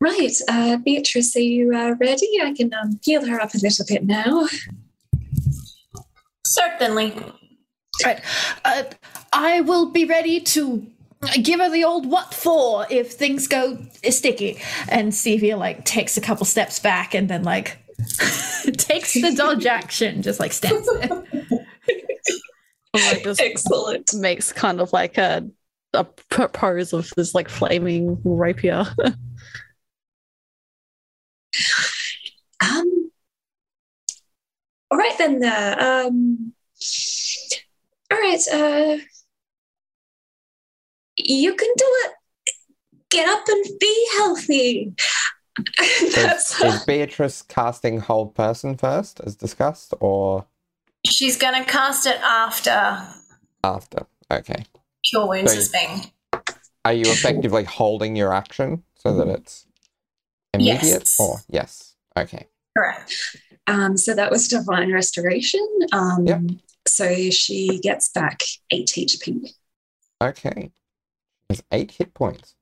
right, 0.00 0.32
uh, 0.48 0.76
Beatrice, 0.78 1.36
are 1.36 1.40
you 1.40 1.74
uh, 1.74 1.94
ready? 2.00 2.28
I 2.42 2.52
can 2.52 2.72
um, 2.74 2.98
heal 3.02 3.26
her 3.26 3.40
up 3.40 3.54
a 3.54 3.58
little 3.58 3.84
bit 3.88 4.04
now. 4.04 4.48
Certainly. 6.44 7.14
Right. 8.04 8.20
Uh, 8.64 8.84
I 9.32 9.60
will 9.60 9.90
be 9.90 10.04
ready 10.04 10.40
to 10.40 10.86
give 11.42 11.60
her 11.60 11.70
the 11.70 11.84
old 11.84 12.06
what 12.06 12.32
for 12.32 12.86
if 12.90 13.12
things 13.12 13.46
go 13.46 13.78
sticky. 14.08 14.60
And 14.88 15.12
Sevia 15.12 15.58
like 15.58 15.84
takes 15.84 16.16
a 16.16 16.20
couple 16.20 16.46
steps 16.46 16.78
back 16.78 17.14
and 17.14 17.28
then 17.28 17.42
like 17.44 17.78
takes 18.76 19.14
the 19.14 19.34
dodge 19.36 19.66
action, 19.66 20.22
just 20.22 20.40
like 20.40 20.52
stands 20.52 20.88
there. 21.00 21.24
like 22.94 23.22
just 23.22 23.40
Excellent. 23.40 24.14
makes 24.14 24.52
kind 24.52 24.80
of 24.80 24.92
like 24.92 25.18
a, 25.18 25.46
a 25.92 26.04
pose 26.04 26.92
of 26.92 27.10
this 27.16 27.34
like 27.34 27.48
flaming 27.48 28.20
rapier. 28.24 28.86
Um. 32.60 33.10
All 34.90 34.98
right 34.98 35.16
then. 35.18 35.42
Uh, 35.44 35.76
um. 36.08 36.52
All 38.10 38.18
right. 38.18 38.40
Uh. 38.52 38.98
You 41.16 41.54
can 41.54 41.68
do 41.76 41.84
it. 42.04 42.12
Get 43.10 43.28
up 43.28 43.44
and 43.48 43.64
be 43.78 44.08
healthy. 44.16 44.94
Is, 45.80 46.14
That's 46.14 46.62
is 46.62 46.84
Beatrice 46.84 47.42
casting 47.42 47.98
Hold 48.00 48.34
Person 48.34 48.76
first, 48.76 49.20
as 49.20 49.34
discussed, 49.36 49.92
or 50.00 50.46
She's 51.04 51.36
gonna 51.36 51.64
cast 51.64 52.06
it 52.06 52.18
after 52.22 53.02
after? 53.64 54.06
Okay. 54.30 54.64
Cure 55.04 55.28
Wounds 55.28 55.50
So- 55.52 55.56
has 55.56 55.68
been. 55.68 56.42
Are 56.84 56.94
you 56.94 57.02
effectively 57.10 57.64
holding 57.64 58.16
your 58.16 58.32
action 58.32 58.84
so 58.94 59.14
that 59.16 59.28
it's 59.28 59.66
immediate? 60.54 60.82
Yes. 60.82 61.20
Or 61.20 61.40
yes. 61.50 61.94
Okay. 62.20 62.46
Correct. 62.76 63.12
um. 63.66 63.96
So 63.96 64.14
that 64.14 64.30
was 64.30 64.48
divine 64.48 64.92
restoration. 64.92 65.66
Um. 65.92 66.26
Yep. 66.26 66.40
So 66.86 67.30
she 67.30 67.78
gets 67.82 68.08
back 68.10 68.42
eight 68.70 68.88
HP. 68.96 69.50
Okay. 70.22 70.70
There's 71.48 71.62
eight 71.72 71.90
hit 71.92 72.14
points. 72.14 72.54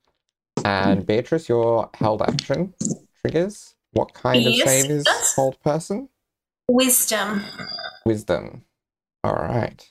And 0.65 1.07
Beatrice, 1.07 1.49
your 1.49 1.91
held 1.95 2.23
action 2.23 2.75
triggers. 3.21 3.75
What 3.93 4.12
kind 4.12 4.47
of 4.47 4.53
Yes, 4.53 4.69
save 4.69 4.91
is 4.91 5.05
yes. 5.07 5.35
hold 5.35 5.61
person? 5.62 6.09
Wisdom. 6.69 7.43
Wisdom. 8.05 8.65
All 9.25 9.35
right. 9.35 9.91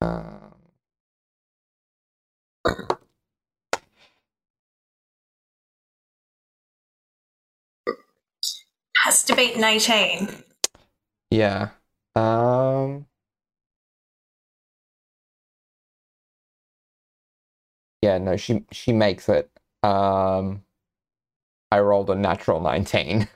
Um, 0.00 0.54
Has 9.08 9.22
to 9.22 9.34
beat 9.34 9.56
an 9.56 9.64
18. 9.64 10.28
yeah. 11.30 11.70
Um. 12.14 13.06
Yeah. 18.02 18.18
No. 18.18 18.36
She 18.36 18.64
she 18.72 18.92
makes 18.92 19.28
it. 19.28 19.50
Um. 19.82 20.64
I 21.70 21.80
rolled 21.80 22.10
a 22.10 22.14
natural 22.14 22.60
nineteen. 22.60 23.28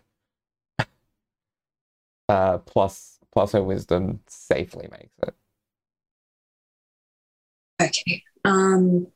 uh. 2.28 2.58
Plus 2.58 3.18
plus 3.32 3.52
her 3.52 3.62
wisdom 3.62 4.20
safely 4.28 4.88
makes 4.90 5.18
it. 5.22 5.34
Okay. 7.80 8.22
Um. 8.44 9.08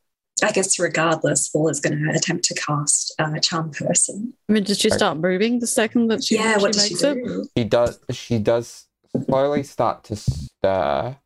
I 0.45 0.53
guess 0.53 0.79
regardless, 0.79 1.49
Paul 1.49 1.69
is 1.69 1.81
going 1.81 1.99
to 1.99 2.11
attempt 2.11 2.45
to 2.45 2.55
cast 2.55 3.15
uh, 3.19 3.39
charm 3.39 3.71
person. 3.71 4.35
I 4.49 4.53
mean, 4.53 4.65
did 4.65 4.77
she 4.79 4.91
start 4.91 5.17
moving 5.19 5.61
the 5.61 5.67
second 5.67 6.09
that 6.09 6.25
she, 6.25 6.35
yeah. 6.37 6.59
she 6.59 6.63
What 6.63 6.73
does 6.75 6.87
she 6.87 6.95
makes 6.95 7.03
it? 7.05 7.15
do? 7.25 7.49
she 7.57 7.65
does 7.65 7.99
she 8.11 8.39
does 8.39 8.87
slowly 9.25 9.63
start 9.63 10.05
to 10.05 10.17
stir 10.17 11.17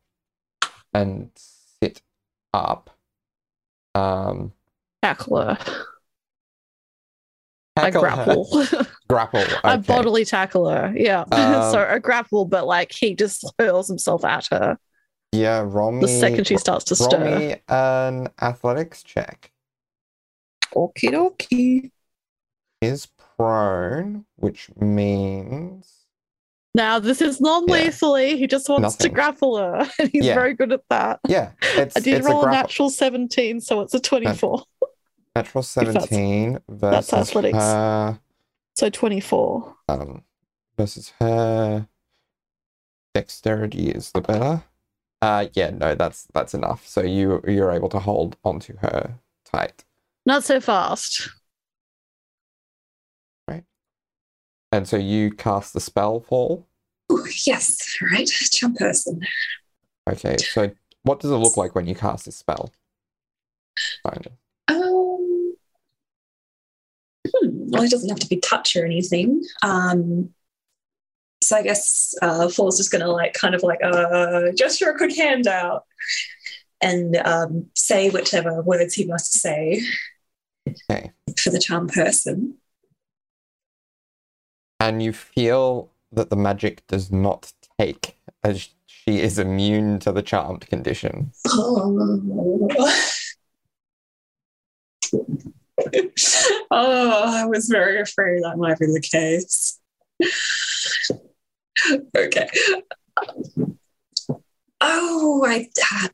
and 0.93 1.29
sit 1.35 2.01
up 2.53 2.89
um 3.95 4.53
Tackle 5.03 5.37
her. 5.37 5.57
I 7.75 7.89
tackle 7.89 8.03
her- 8.03 8.09
grapple. 8.09 8.65
grapple 9.09 9.43
I 9.63 9.73
okay. 9.75 9.81
bodily 9.87 10.25
tackle 10.25 10.69
her. 10.69 10.93
Yeah. 10.95 11.25
Um, 11.31 11.71
so 11.71 11.85
a 11.89 11.99
grapple, 11.99 12.45
but 12.45 12.65
like 12.65 12.91
he 12.93 13.15
just 13.15 13.51
hurls 13.59 13.87
himself 13.87 14.23
at 14.23 14.47
her 14.51 14.77
yeah 15.31 15.63
roll 15.65 15.91
me 15.91 16.01
the 16.01 16.07
second 16.07 16.45
she 16.45 16.57
starts 16.57 16.83
to 16.85 16.95
roll 16.99 17.09
stir. 17.09 17.39
me 17.39 17.55
an 17.69 18.27
athletics 18.41 19.03
check 19.03 19.51
Okie 20.75 21.11
dokie. 21.11 21.91
is 22.81 23.07
prone 23.37 24.25
which 24.35 24.69
means 24.79 26.05
Now 26.73 26.99
this 26.99 27.21
is 27.21 27.41
non-lethally. 27.41 28.37
He 28.37 28.47
just 28.47 28.69
wants 28.69 28.81
Nothing. 28.83 29.09
to 29.09 29.13
grapple 29.13 29.57
her, 29.57 29.85
and 29.99 30.09
he's 30.13 30.25
Yeah. 30.25 30.35
very 30.35 30.53
good 30.53 30.71
at 30.71 30.81
that. 30.89 31.19
yeah 31.27 31.51
it's, 31.75 31.97
I 31.97 31.99
did 31.99 32.19
it's 32.19 32.27
roll 32.27 32.45
a 32.45 32.47
a 32.47 32.51
natural 32.51 32.89
seventeen, 32.89 33.59
so 33.59 33.81
it's 33.81 33.93
a 33.93 33.99
twenty-four. 33.99 34.63
natural 35.35 35.61
that's- 35.63 36.09
17 36.09 36.53
that's 36.69 37.09
versus 37.11 37.13
athletics. 37.29 37.57
her 37.57 38.19
So 38.75 38.89
twenty-four. 38.89 39.75
um, 39.89 40.23
versus 40.77 41.11
her 41.19 41.87
dexterity 43.13 43.89
is 43.91 44.11
the 44.13 44.21
better. 44.21 44.63
Uh, 45.21 45.47
yeah, 45.53 45.69
no, 45.69 45.93
that's 45.95 46.27
that's 46.33 46.53
enough. 46.53 46.87
So 46.87 47.01
you 47.01 47.41
you're 47.47 47.71
able 47.71 47.89
to 47.89 47.99
hold 47.99 48.37
onto 48.43 48.75
her 48.77 49.15
tight, 49.45 49.83
Not 50.25 50.43
so 50.43 50.59
fast. 50.59 51.29
Right. 53.47 53.63
And 54.71 54.87
so 54.87 54.97
you 54.97 55.31
cast 55.31 55.73
the 55.73 55.79
spell 55.79 56.19
fall. 56.21 56.67
Ooh, 57.11 57.25
yes. 57.45 57.97
right, 58.01 58.27
Charm 58.27 58.73
person. 58.75 59.21
Okay, 60.09 60.37
so 60.37 60.71
what 61.03 61.19
does 61.19 61.31
it 61.31 61.35
look 61.35 61.57
like 61.57 61.75
when 61.75 61.85
you 61.87 61.93
cast 61.95 62.25
this 62.25 62.37
spell? 62.37 62.71
Kind 64.07 64.27
of. 64.27 64.33
Um, 64.75 65.55
hmm, 67.27 67.49
well, 67.69 67.83
it 67.83 67.91
doesn't 67.91 68.09
have 68.09 68.19
to 68.19 68.27
be 68.27 68.37
touch 68.37 68.75
or 68.75 68.85
anything. 68.85 69.43
Um, 69.61 70.33
so 71.51 71.57
I 71.57 71.63
guess 71.63 72.15
uh, 72.21 72.47
Fall's 72.47 72.77
just 72.77 72.91
going 72.91 73.03
to 73.03 73.11
like 73.11 73.33
kind 73.33 73.53
of 73.53 73.61
like 73.61 73.83
uh, 73.83 74.51
gesture 74.55 74.89
a 74.89 74.97
quick 74.97 75.13
hand 75.13 75.47
out 75.47 75.83
and 76.79 77.17
um, 77.17 77.65
say 77.75 78.09
whichever 78.09 78.61
words 78.61 78.93
he 78.93 79.05
must 79.05 79.33
say 79.33 79.81
Okay, 80.89 81.11
for 81.37 81.49
the 81.49 81.59
charm 81.59 81.89
person. 81.89 82.55
and 84.79 85.03
you 85.03 85.11
feel 85.11 85.91
that 86.13 86.29
the 86.29 86.37
magic 86.37 86.87
does 86.87 87.11
not 87.11 87.51
take, 87.77 88.17
as 88.45 88.69
she 88.85 89.19
is 89.19 89.37
immune 89.37 89.99
to 89.99 90.13
the 90.13 90.21
charmed 90.21 90.65
condition. 90.67 91.33
Oh. 91.49 92.69
oh, 96.71 97.23
I 97.25 97.45
was 97.45 97.67
very 97.67 97.99
afraid 97.99 98.41
that 98.43 98.57
might 98.57 98.79
be 98.79 98.85
the 98.85 99.01
case. 99.01 99.79
okay. 102.17 102.49
Oh, 104.79 105.45
I. 105.45 105.67
Uh, 105.93 106.07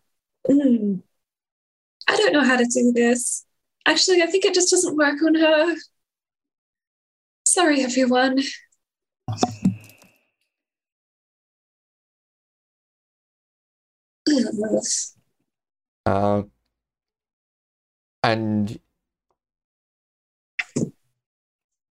mm, 0.49 1.01
I 2.07 2.15
don't 2.17 2.33
know 2.33 2.43
how 2.43 2.57
to 2.57 2.65
do 2.65 2.91
this. 2.93 3.45
Actually, 3.85 4.21
I 4.21 4.27
think 4.27 4.45
it 4.45 4.53
just 4.53 4.71
doesn't 4.71 4.97
work 4.97 5.21
on 5.25 5.35
her. 5.35 5.75
Sorry, 7.45 7.81
everyone. 7.81 8.39
Um, 16.05 16.51
and 18.23 18.79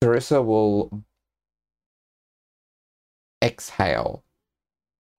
Teresa 0.01 0.43
will 0.43 1.06
exhale, 3.43 4.25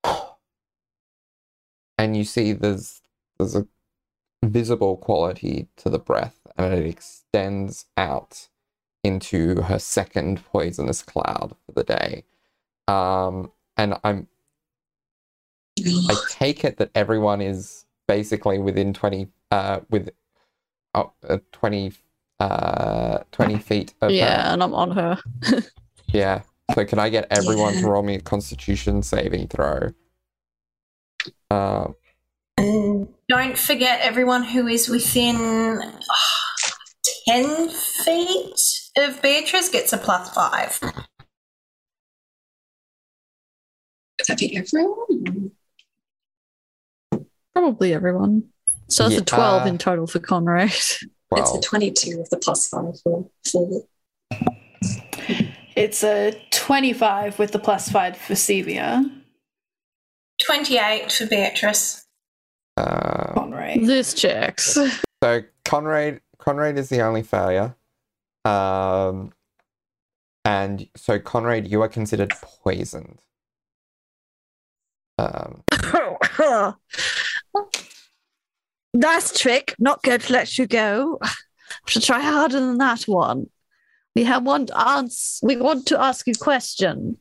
and 1.97 2.15
you 2.17 2.23
see 2.23 2.53
there's 2.53 3.01
there's 3.37 3.55
a 3.55 3.67
visible 4.43 4.97
quality 4.97 5.67
to 5.77 5.89
the 5.89 5.99
breath, 5.99 6.39
and 6.57 6.73
it 6.73 6.85
extends 6.87 7.85
out 7.97 8.47
into 9.03 9.61
her 9.63 9.79
second 9.79 10.43
poisonous 10.45 11.01
cloud 11.01 11.55
for 11.65 11.71
the 11.73 11.83
day. 11.83 12.23
Um, 12.87 13.51
and 13.77 13.95
I'm 14.03 14.27
I 16.09 16.15
take 16.29 16.63
it 16.65 16.77
that 16.77 16.89
everyone 16.95 17.41
is 17.41 17.85
basically 18.07 18.57
within 18.57 18.93
20 18.93 19.27
uh 19.51 19.81
with 19.89 20.09
oh, 20.95 21.11
uh, 21.27 21.37
20 21.51 21.93
uh 22.39 23.19
20 23.31 23.57
feet 23.59 23.93
of 24.01 24.11
Yeah, 24.11 24.47
her. 24.47 24.53
and 24.53 24.63
I'm 24.63 24.73
on 24.73 24.91
her. 24.91 25.19
Yeah. 26.07 26.43
So 26.73 26.85
can 26.85 26.99
I 26.99 27.09
get 27.09 27.27
everyone 27.31 27.73
Yeah. 27.75 27.81
to 27.81 27.87
roll 27.87 28.03
me 28.03 28.15
a 28.15 28.21
constitution 28.21 29.01
saving 29.03 29.47
throw? 29.47 29.91
Um 31.49 31.95
And 32.57 33.07
don't 33.29 33.57
forget 33.57 34.01
everyone 34.01 34.43
who 34.43 34.67
is 34.67 34.89
within 34.89 35.35
ah, 35.37 35.99
10 37.27 37.69
feet 37.69 38.59
of 38.97 39.21
Beatrice 39.21 39.69
gets 39.69 39.93
a 39.93 39.97
plus 39.97 40.29
five. 40.33 40.77
Would 40.81 40.93
that 44.27 44.41
everyone? 44.55 45.51
Probably 47.53 47.93
everyone. 47.93 48.49
So 48.89 49.03
that's 49.03 49.15
Yeah, 49.15 49.21
a 49.21 49.25
12 49.25 49.61
uh, 49.61 49.65
in 49.65 49.77
total 49.77 50.07
for 50.07 50.19
Conrad. 50.19 50.69
It's 50.71 51.03
a 51.31 51.59
22 51.61 52.17
with 52.19 52.29
the 52.29 52.37
plus 52.37 52.67
five 52.69 52.99
for, 53.01 53.29
for 53.51 53.83
It's 55.77 56.03
a 56.03 56.33
25 56.49 57.37
with 57.37 57.51
the 57.51 57.59
plus 57.59 57.87
5 57.91 58.17
for 58.17 58.33
Sevia. 58.33 59.07
28 60.43 61.11
for 61.11 61.27
Beatrice. 61.27 62.03
uh, 62.77 63.33
Conray. 63.35 63.85
this 63.85 64.15
checks. 64.15 64.75
so 65.23 65.43
Conrad 65.65 66.19
Conrad 66.39 66.79
is 66.79 66.89
the 66.89 67.01
only 67.01 67.21
failure. 67.21 67.75
Um, 68.43 69.33
and 70.43 70.89
so 70.95 71.19
Conrad, 71.19 71.67
you 71.67 71.83
are 71.83 71.87
considered 71.87 72.33
poisoned. 72.41 73.19
Um, 75.19 75.61
nice 78.95 79.39
trick. 79.39 79.75
Not 79.77 80.01
going 80.01 80.21
to 80.21 80.33
let 80.33 80.57
you 80.57 80.65
go. 80.65 81.19
Should 81.85 82.01
try 82.01 82.21
harder 82.21 82.59
than 82.59 82.79
that 82.79 83.03
one. 83.03 83.51
We 84.17 84.23
have 84.23 84.43
one 84.43 84.65
to 84.65 84.75
answer. 84.79 85.45
We 85.45 85.57
want 85.57 85.85
to 85.89 86.01
ask 86.01 86.25
you 86.25 86.33
a 86.35 86.43
question. 86.43 87.17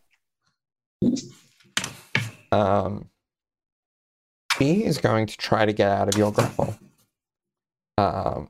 um, 2.50 3.10
he 4.58 4.82
is 4.82 4.96
going 4.96 5.26
to 5.26 5.36
try 5.36 5.66
to 5.66 5.74
get 5.74 5.90
out 5.90 6.08
of 6.08 6.16
your 6.16 6.32
grapple. 6.32 6.74
Um, 7.98 8.48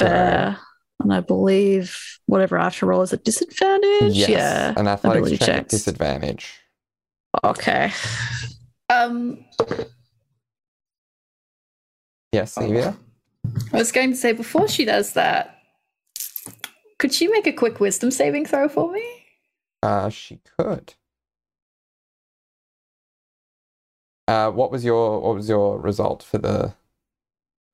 Fair. 0.00 0.58
And 1.00 1.14
I 1.14 1.20
believe 1.20 1.96
whatever 2.26 2.58
I 2.58 2.64
have 2.64 2.76
to 2.78 2.86
roll 2.86 3.02
is 3.02 3.12
a 3.12 3.16
disadvantage. 3.16 4.14
yes, 4.16 4.28
Yeah. 4.28 4.74
an 4.76 4.88
athletics 4.88 5.30
check 5.38 5.40
checks. 5.46 5.70
disadvantage. 5.70 6.58
Okay. 7.44 7.92
Um, 8.88 9.44
Yes, 12.32 12.56
Sevia. 12.56 12.96
I 13.72 13.76
was 13.76 13.92
going 13.92 14.10
to 14.10 14.16
say 14.16 14.32
before 14.32 14.66
she 14.66 14.84
does 14.84 15.12
that, 15.12 15.59
could 17.00 17.12
she 17.12 17.26
make 17.26 17.46
a 17.46 17.52
quick 17.52 17.80
wisdom 17.80 18.10
saving 18.10 18.44
throw 18.44 18.68
for 18.68 18.92
me? 18.92 19.02
Uh, 19.82 20.08
she 20.10 20.38
could. 20.58 20.94
Uh, 24.28 24.50
what 24.50 24.70
was 24.70 24.84
your 24.84 25.20
what 25.20 25.34
was 25.34 25.48
your 25.48 25.80
result 25.80 26.22
for 26.22 26.38
the 26.38 26.72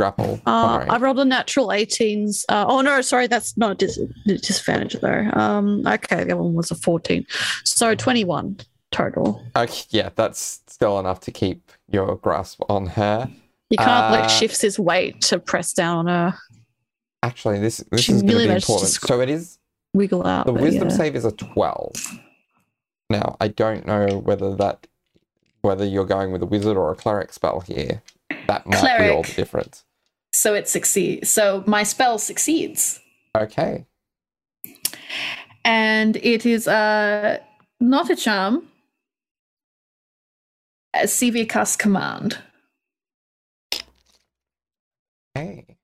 grapple? 0.01 0.41
Uh, 0.47 0.79
Conrad? 0.79 0.89
I 0.89 0.97
rolled 0.99 1.19
a 1.19 1.25
natural 1.25 1.69
18s. 1.69 2.45
Uh, 2.49 2.65
oh, 2.67 2.81
no, 2.81 3.01
sorry. 3.03 3.27
That's 3.27 3.57
not 3.59 3.73
a 3.73 3.75
dis- 3.75 3.99
disadvantage, 4.27 4.95
though. 5.01 5.29
Um, 5.35 5.87
okay, 5.87 6.25
the 6.25 6.33
other 6.33 6.37
one 6.43 6.55
was 6.55 6.71
a 6.71 6.75
14. 6.77 7.27
So 7.65 7.95
21 7.95 8.59
total. 8.91 9.43
Okay, 9.55 9.85
yeah, 9.91 10.11
that's 10.15 10.62
still 10.67 10.99
enough 10.99 11.21
to 11.21 11.31
keep 11.31 11.73
your 11.91 12.17
grasp 12.17 12.62
on 12.71 12.87
her. 12.87 13.29
He 13.69 13.77
kind 13.77 13.91
of 13.91 14.12
Uh, 14.12 14.21
like 14.21 14.31
shifts 14.31 14.61
his 14.61 14.79
weight 14.79 15.21
to 15.23 15.39
press 15.39 15.73
down 15.73 15.99
on 15.99 16.07
her, 16.07 16.39
Actually, 17.27 17.59
this 17.59 17.79
this 17.91 18.03
She 18.03 18.12
is 18.12 18.23
going 18.23 18.29
to 18.29 18.35
really 18.35 18.45
be 18.45 18.49
managed 18.49 18.67
to 18.67 18.73
important. 18.73 18.93
So 18.93 19.21
it 19.21 19.29
is 19.29 19.59
wiggle 19.93 20.25
out. 20.25 20.47
the 20.47 20.53
wisdom 20.53 20.89
yeah. 20.91 20.97
save 20.97 21.17
is 21.17 21.25
a 21.25 21.33
twelve. 21.33 21.93
Now 23.11 23.37
I 23.41 23.49
don't 23.49 23.85
know 23.85 24.19
whether 24.19 24.55
that 24.55 24.87
whether 25.62 25.85
you're 25.85 26.07
going 26.07 26.31
with 26.31 26.41
a 26.43 26.47
wizard 26.47 26.77
or 26.77 26.93
a 26.93 26.95
cleric 26.95 27.33
spell 27.33 27.61
here. 27.61 28.01
That 28.47 28.65
might 28.65 28.81
be 28.99 29.11
all 29.11 29.23
the 29.23 29.29
Cleric. 29.29 29.35
difference. 29.35 29.85
So 30.33 30.55
it 30.55 30.69
succeeds. 30.69 31.29
So 31.29 31.65
my 31.67 31.83
spell 31.83 32.19
succeeds. 32.19 33.01
Okay. 33.37 33.87
And 35.65 36.17
it 36.17 36.47
is 36.47 36.69
uh, 36.69 37.39
not 37.81 38.09
a 38.09 38.15
charm. 38.15 38.69
A 40.95 41.05
CV 41.05 41.49
cast 41.49 41.81
command. 41.81 42.39
Okay. 45.37 45.76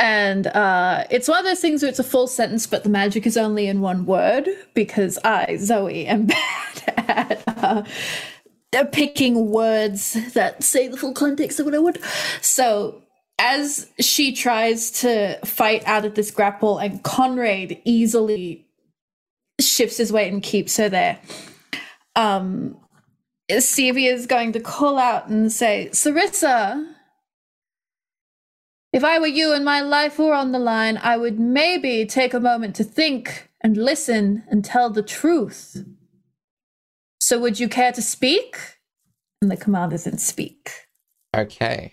And 0.00 0.46
uh, 0.48 1.04
it's 1.10 1.28
one 1.28 1.38
of 1.38 1.44
those 1.44 1.60
things 1.60 1.82
where 1.82 1.88
it's 1.88 1.98
a 1.98 2.04
full 2.04 2.28
sentence, 2.28 2.66
but 2.66 2.84
the 2.84 2.88
magic 2.88 3.26
is 3.26 3.36
only 3.36 3.66
in 3.66 3.80
one 3.80 4.06
word 4.06 4.48
because 4.74 5.18
I, 5.24 5.56
Zoe, 5.56 6.06
am 6.06 6.26
bad 6.26 6.82
at 6.96 7.42
uh, 7.64 8.84
picking 8.92 9.50
words 9.50 10.16
that 10.34 10.62
say 10.62 10.86
the 10.86 10.96
full 10.96 11.14
context 11.14 11.58
of 11.58 11.66
what 11.66 11.74
I 11.74 11.78
want. 11.78 11.98
So 12.40 13.02
as 13.38 13.88
she 14.00 14.32
tries 14.32 14.90
to 15.02 15.38
fight 15.44 15.82
out 15.86 16.04
of 16.04 16.14
this 16.14 16.30
grapple, 16.30 16.78
and 16.78 17.02
Conrad 17.02 17.78
easily 17.84 18.66
shifts 19.60 19.96
his 19.96 20.12
weight 20.12 20.32
and 20.32 20.42
keeps 20.42 20.76
her 20.76 20.88
there, 20.88 21.18
um, 22.14 22.76
Sevia 23.50 24.12
is 24.12 24.26
going 24.26 24.52
to 24.52 24.60
call 24.60 24.98
out 24.98 25.28
and 25.28 25.50
say, 25.50 25.88
Sarissa. 25.92 26.94
If 28.92 29.04
I 29.04 29.18
were 29.18 29.26
you 29.26 29.52
and 29.52 29.64
my 29.64 29.80
life 29.80 30.18
were 30.18 30.32
on 30.34 30.52
the 30.52 30.58
line, 30.58 30.98
I 30.98 31.16
would 31.16 31.38
maybe 31.38 32.06
take 32.06 32.32
a 32.32 32.40
moment 32.40 32.74
to 32.76 32.84
think 32.84 33.50
and 33.60 33.76
listen 33.76 34.44
and 34.50 34.64
tell 34.64 34.88
the 34.90 35.02
truth. 35.02 35.84
So, 37.20 37.38
would 37.38 37.60
you 37.60 37.68
care 37.68 37.92
to 37.92 38.00
speak? 38.00 38.56
And 39.42 39.50
the 39.50 39.56
command 39.56 39.92
isn't 39.92 40.20
speak. 40.20 40.72
Okay. 41.36 41.92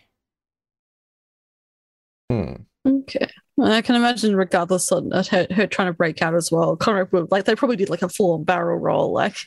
Hmm. 2.31 2.53
Okay. 2.87 3.27
And 3.57 3.73
I 3.73 3.81
can 3.81 3.95
imagine, 3.95 4.35
regardless 4.35 4.91
of 4.91 5.05
of 5.11 5.27
her, 5.29 5.47
her 5.51 5.67
trying 5.67 5.87
to 5.87 5.93
break 5.93 6.21
out 6.21 6.35
as 6.35 6.51
well, 6.51 6.75
Conrad 6.75 7.11
would 7.11 7.31
like 7.31 7.45
they 7.45 7.55
probably 7.55 7.77
did 7.77 7.89
like 7.89 8.01
a 8.01 8.09
full 8.09 8.33
on 8.33 8.43
barrel 8.43 8.77
roll, 8.77 9.11
like, 9.11 9.37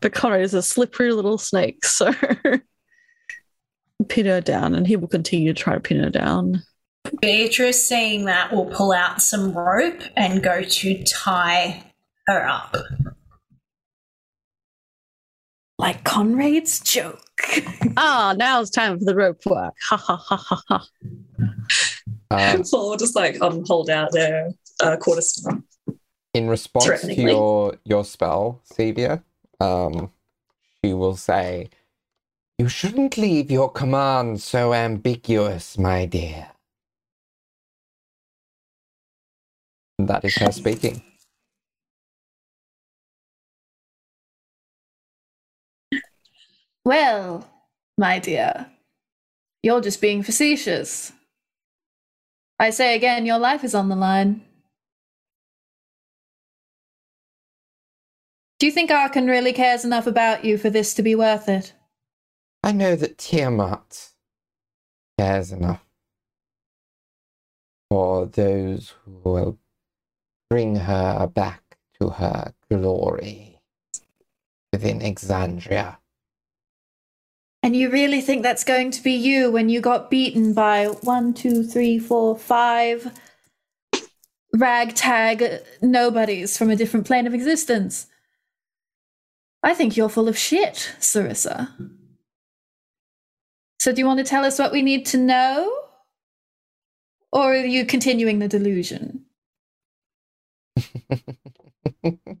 but 0.00 0.12
Conrad 0.12 0.42
is 0.42 0.54
a 0.54 0.62
slippery 0.62 1.12
little 1.12 1.38
snake, 1.38 1.84
so 1.84 2.12
pin 4.08 4.26
her 4.26 4.40
down, 4.40 4.74
and 4.74 4.86
he 4.86 4.96
will 4.96 5.08
continue 5.08 5.52
to 5.52 5.62
try 5.62 5.74
to 5.74 5.80
pin 5.80 6.02
her 6.02 6.10
down. 6.10 6.62
Beatrice, 7.20 7.82
seeing 7.82 8.24
that, 8.26 8.52
will 8.52 8.66
pull 8.66 8.92
out 8.92 9.20
some 9.22 9.52
rope 9.52 10.02
and 10.16 10.42
go 10.42 10.62
to 10.62 11.04
tie 11.04 11.82
her 12.26 12.46
up. 12.46 12.76
Like 15.78 16.04
Conrad's 16.04 16.80
joke. 16.80 17.20
Ah, 17.96 18.34
now 18.38 18.60
it's 18.60 18.70
time 18.70 18.98
for 18.98 19.04
the 19.04 19.14
rope 19.14 19.44
work. 19.46 19.74
Ha 19.88 19.96
ha 19.96 20.16
ha 20.16 20.36
ha 20.36 20.62
ha. 20.68 20.86
Um, 22.30 22.62
Paul 22.62 22.90
will 22.90 22.96
just 22.96 23.16
like 23.16 23.40
um 23.42 23.64
hold 23.66 23.90
out 23.90 24.12
their 24.12 24.52
uh, 24.80 24.96
quarterstaff. 24.96 25.58
in 26.32 26.48
response 26.48 27.00
to 27.02 27.14
your 27.14 27.76
your 27.84 28.04
spell, 28.04 28.60
Sevia, 28.72 29.22
um, 29.58 30.12
she 30.82 30.94
will 30.94 31.16
say, 31.16 31.68
"You 32.58 32.68
shouldn't 32.68 33.18
leave 33.18 33.50
your 33.50 33.70
command 33.70 34.40
so 34.40 34.72
ambiguous, 34.72 35.76
my 35.76 36.06
dear." 36.06 36.48
That 40.06 40.24
is 40.24 40.36
her 40.36 40.52
speaking. 40.52 41.02
Well, 46.84 47.48
my 47.98 48.18
dear, 48.18 48.66
you're 49.62 49.80
just 49.80 50.00
being 50.00 50.22
facetious. 50.22 51.12
I 52.58 52.70
say 52.70 52.94
again, 52.94 53.26
your 53.26 53.38
life 53.38 53.64
is 53.64 53.74
on 53.74 53.88
the 53.88 53.96
line. 53.96 54.42
Do 58.58 58.66
you 58.66 58.72
think 58.72 58.90
Arkhan 58.90 59.28
really 59.28 59.52
cares 59.52 59.84
enough 59.84 60.06
about 60.06 60.44
you 60.44 60.58
for 60.58 60.68
this 60.68 60.92
to 60.94 61.02
be 61.02 61.14
worth 61.14 61.48
it? 61.48 61.72
I 62.62 62.72
know 62.72 62.96
that 62.96 63.16
Tiamat 63.16 64.10
cares 65.18 65.52
enough 65.52 65.82
for 67.88 68.26
those 68.26 68.94
who 69.04 69.20
will 69.24 69.58
bring 70.50 70.76
her 70.76 71.28
back 71.28 71.78
to 72.00 72.10
her 72.10 72.52
glory 72.70 73.60
within 74.72 75.00
Exandria. 75.00 75.96
And 77.62 77.76
you 77.76 77.90
really 77.90 78.20
think 78.20 78.42
that's 78.42 78.64
going 78.64 78.90
to 78.90 79.02
be 79.02 79.12
you 79.12 79.50
when 79.50 79.68
you 79.68 79.80
got 79.80 80.10
beaten 80.10 80.52
by 80.52 80.86
one, 80.86 81.32
two, 81.34 81.62
three, 81.62 81.98
four, 81.98 82.36
five 82.36 83.12
ragtag 84.54 85.60
nobodies 85.80 86.58
from 86.58 86.70
a 86.70 86.76
different 86.76 87.06
plane 87.06 87.26
of 87.26 87.34
existence? 87.34 88.06
I 89.62 89.74
think 89.74 89.96
you're 89.96 90.08
full 90.08 90.28
of 90.28 90.38
shit, 90.38 90.94
Sarissa. 90.98 91.68
So, 93.78 93.92
do 93.92 94.00
you 94.00 94.06
want 94.06 94.18
to 94.18 94.24
tell 94.24 94.44
us 94.44 94.58
what 94.58 94.72
we 94.72 94.82
need 94.82 95.06
to 95.06 95.18
know? 95.18 95.70
Or 97.32 97.52
are 97.52 97.64
you 97.64 97.84
continuing 97.84 98.38
the 98.38 98.48
delusion? 98.48 99.26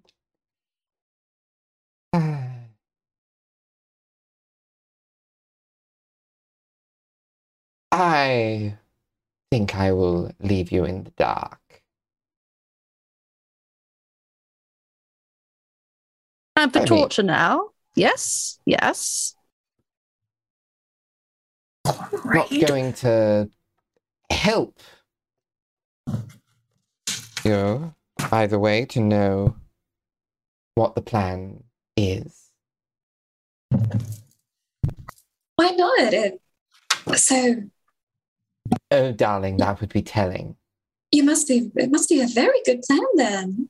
I 7.92 8.76
think 9.50 9.74
I 9.74 9.92
will 9.92 10.30
leave 10.40 10.70
you 10.70 10.84
in 10.84 11.04
the 11.04 11.10
dark. 11.10 11.58
Time 16.56 16.70
for 16.70 16.78
I 16.78 16.82
mean- 16.82 16.88
torture 16.88 17.22
now. 17.22 17.70
Yes, 17.96 18.60
yes. 18.64 19.34
not 21.84 22.50
going 22.66 22.92
to 22.92 23.50
help 24.30 24.78
you 27.44 27.92
either 28.32 28.58
way 28.58 28.84
to 28.86 29.00
know 29.00 29.56
what 30.74 30.94
the 30.94 31.02
plan 31.02 31.64
is. 31.96 32.50
Why 35.56 35.70
not? 35.70 36.12
It, 36.12 36.40
so 37.16 37.56
Oh, 38.90 39.12
darling, 39.12 39.56
that 39.58 39.80
would 39.80 39.92
be 39.92 40.02
telling. 40.02 40.56
you 41.12 41.24
must 41.24 41.48
be. 41.48 41.70
It 41.76 41.90
must 41.90 42.08
be 42.08 42.20
a 42.20 42.26
very 42.26 42.60
good 42.64 42.82
plan 42.82 43.00
then, 43.16 43.68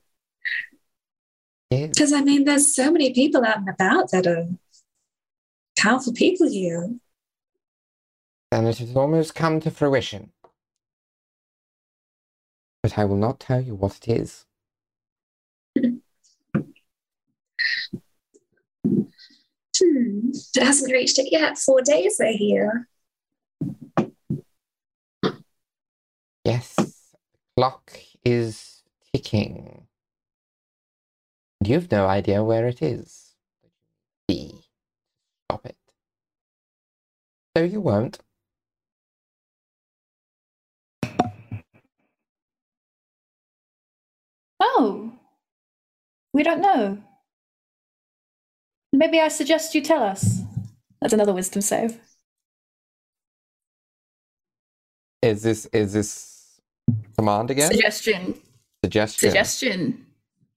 because 1.69 2.13
I 2.13 2.21
mean, 2.21 2.43
there's 2.45 2.73
so 2.75 2.91
many 2.91 3.13
people 3.13 3.43
out 3.43 3.57
and 3.57 3.69
about 3.69 4.11
that 4.11 4.27
are 4.27 4.47
powerful 5.77 6.13
people 6.13 6.47
here. 6.49 6.93
And 8.51 8.67
it 8.67 8.77
has 8.79 8.95
almost 8.95 9.33
come 9.33 9.59
to 9.61 9.71
fruition. 9.71 10.31
But 12.83 12.97
I 12.97 13.05
will 13.05 13.17
not 13.17 13.39
tell 13.39 13.61
you 13.61 13.75
what 13.75 13.97
it 13.97 14.07
is. 14.07 14.45
Hmm. 19.77 20.31
It 20.55 20.63
hasn't 20.63 20.91
reached 20.91 21.19
it 21.19 21.31
yet. 21.31 21.57
Four 21.57 21.81
days 21.81 22.17
they're 22.17 22.33
here. 22.33 22.87
Yes, 26.43 26.75
the 26.75 26.93
clock 27.55 27.93
is 28.25 28.81
ticking. 29.13 29.87
And 31.59 31.67
you've 31.67 31.91
no 31.91 32.07
idea 32.07 32.43
where 32.43 32.67
it 32.67 32.81
is. 32.81 33.35
Stop 34.29 35.65
it. 35.65 35.77
So 37.55 37.63
you 37.63 37.81
won't. 37.81 38.19
Oh, 44.73 45.11
we 46.33 46.43
don't 46.43 46.61
know. 46.61 46.97
Maybe 48.93 49.19
I 49.19 49.27
suggest 49.27 49.75
you 49.75 49.81
tell 49.81 50.03
us. 50.03 50.41
That's 51.01 51.13
another 51.13 51.33
wisdom 51.33 51.61
save. 51.61 51.99
Is 55.21 55.43
this 55.43 55.65
is 55.67 55.93
this 55.93 56.59
command 57.17 57.51
again? 57.51 57.71
Suggestion. 57.71 58.35
Suggestion. 58.83 59.29
Suggestion. 59.29 60.05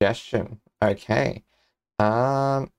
Suggestion. 0.00 0.60
Okay. 0.82 1.42
Um 1.98 2.70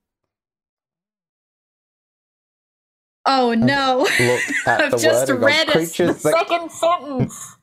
Oh 3.28 3.56
no! 3.56 4.08
look 4.20 4.42
at 4.68 4.82
I've 4.82 4.92
the 4.92 4.98
just 4.98 5.30
wording 5.30 5.44
read 5.44 5.68
the 5.68 5.72
creatures 5.72 6.22
that 6.22 6.34
second 6.34 6.72
sentence. 6.72 7.55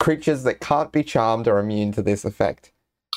Creatures 0.00 0.42
that 0.42 0.58
can't 0.60 0.90
be 0.90 1.04
charmed 1.04 1.46
are 1.46 1.58
immune 1.60 1.92
to 1.92 2.02
this 2.02 2.24
effect. 2.24 2.72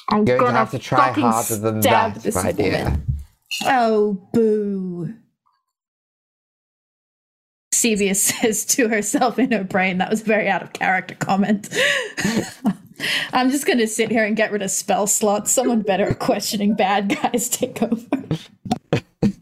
I'm 0.10 0.26
Going 0.26 0.38
to 0.39 0.46
gonna 0.46 0.58
have 0.58 0.72
to 0.72 0.80
try 0.80 1.08
fucking 1.10 1.24
harder 1.24 1.56
than 1.56 1.80
that, 1.80 2.15
this 2.22 2.36
my 2.36 2.52
dear. 2.52 2.84
woman. 2.84 3.17
Oh, 3.65 4.30
boo. 4.34 5.13
Sevia 7.74 8.15
says 8.15 8.65
to 8.65 8.89
herself 8.89 9.39
in 9.39 9.52
her 9.52 9.63
brain, 9.63 9.98
that 9.98 10.10
was 10.10 10.22
a 10.22 10.26
very 10.26 10.48
out 10.50 10.62
of 10.62 10.74
character 10.74 11.15
comment. 11.15 11.69
I'm 13.34 13.50
just 13.50 13.65
going 13.65 13.80
to 13.80 13.88
sit 13.88 14.12
here 14.12 14.24
and 14.24 14.36
get 14.36 14.52
rid 14.52 14.62
of 14.62 14.69
spell 14.72 15.08
slots. 15.08 15.52
Someone 15.52 15.82
better 15.82 16.10
at 16.10 16.19
questioning 16.19 16.76
bad 16.76 17.10
guys 17.22 17.50
take 17.50 17.82
over. 17.82 18.06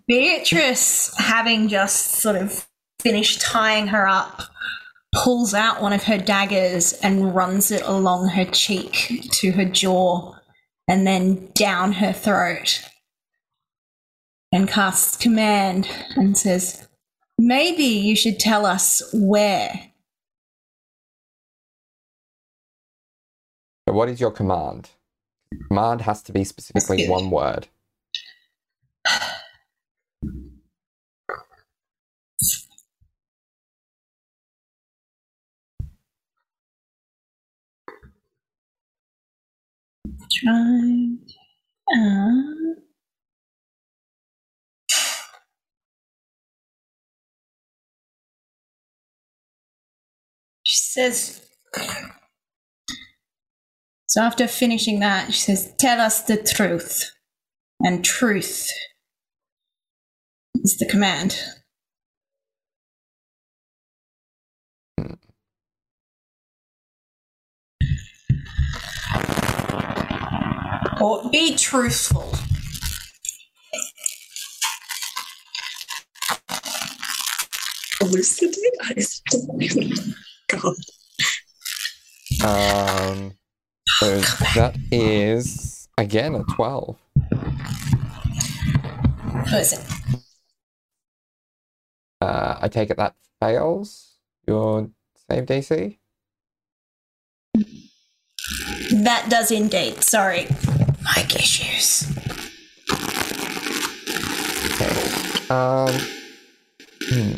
Beatrice, 0.07 1.13
having 1.17 1.67
just 1.67 2.13
sort 2.13 2.35
of 2.35 2.67
finished 2.99 3.41
tying 3.41 3.87
her 3.87 4.07
up, 4.07 4.41
pulls 5.13 5.53
out 5.53 5.81
one 5.81 5.93
of 5.93 6.03
her 6.03 6.17
daggers 6.17 6.93
and 6.93 7.35
runs 7.35 7.71
it 7.71 7.81
along 7.83 8.29
her 8.29 8.45
cheek 8.45 9.27
to 9.31 9.51
her 9.51 9.65
jaw 9.65 10.35
and 10.87 11.05
then 11.05 11.49
down 11.53 11.93
her 11.93 12.13
throat. 12.13 12.81
And 14.51 14.67
casts 14.67 15.15
command 15.15 15.87
and 16.15 16.37
says, 16.37 16.87
Maybe 17.37 17.83
you 17.83 18.15
should 18.15 18.39
tell 18.39 18.65
us 18.65 19.01
where. 19.13 19.91
So 23.87 23.95
what 23.95 24.09
is 24.09 24.19
your 24.19 24.31
command? 24.31 24.91
Command 25.67 26.01
has 26.01 26.21
to 26.23 26.31
be 26.31 26.43
specifically 26.43 27.07
one 27.07 27.31
word. 27.31 27.67
She 40.43 40.49
says. 50.65 51.41
So 54.07 54.21
after 54.21 54.47
finishing 54.47 54.99
that, 54.99 55.33
she 55.33 55.41
says, 55.41 55.73
Tell 55.79 56.01
us 56.01 56.23
the 56.23 56.37
truth. 56.37 57.11
And 57.81 58.03
truth 58.03 58.67
is 60.55 60.77
the 60.79 60.87
command. 60.87 61.39
Or 71.01 71.29
be 71.31 71.55
truthful. 71.55 72.31
Elucidate? 78.01 78.55
I 78.81 78.93
God. 80.47 80.75
Um, 82.43 83.33
so 83.87 84.19
that 84.55 84.75
is 84.91 85.87
again 85.97 86.35
a 86.35 86.43
twelve. 86.55 86.97
Listen, 89.51 89.83
Uh, 92.21 92.57
I 92.61 92.67
take 92.67 92.89
it 92.91 92.97
that 92.97 93.15
fails 93.39 94.17
your 94.47 94.89
save 95.29 95.45
DC. 95.45 95.97
that 99.03 99.27
does 99.29 99.51
indeed. 99.51 100.03
Sorry. 100.03 100.47
Mic 101.03 101.35
issues. 101.35 102.07
Okay. 104.65 105.49
Um. 105.49 105.99
Hmm. 107.09 107.33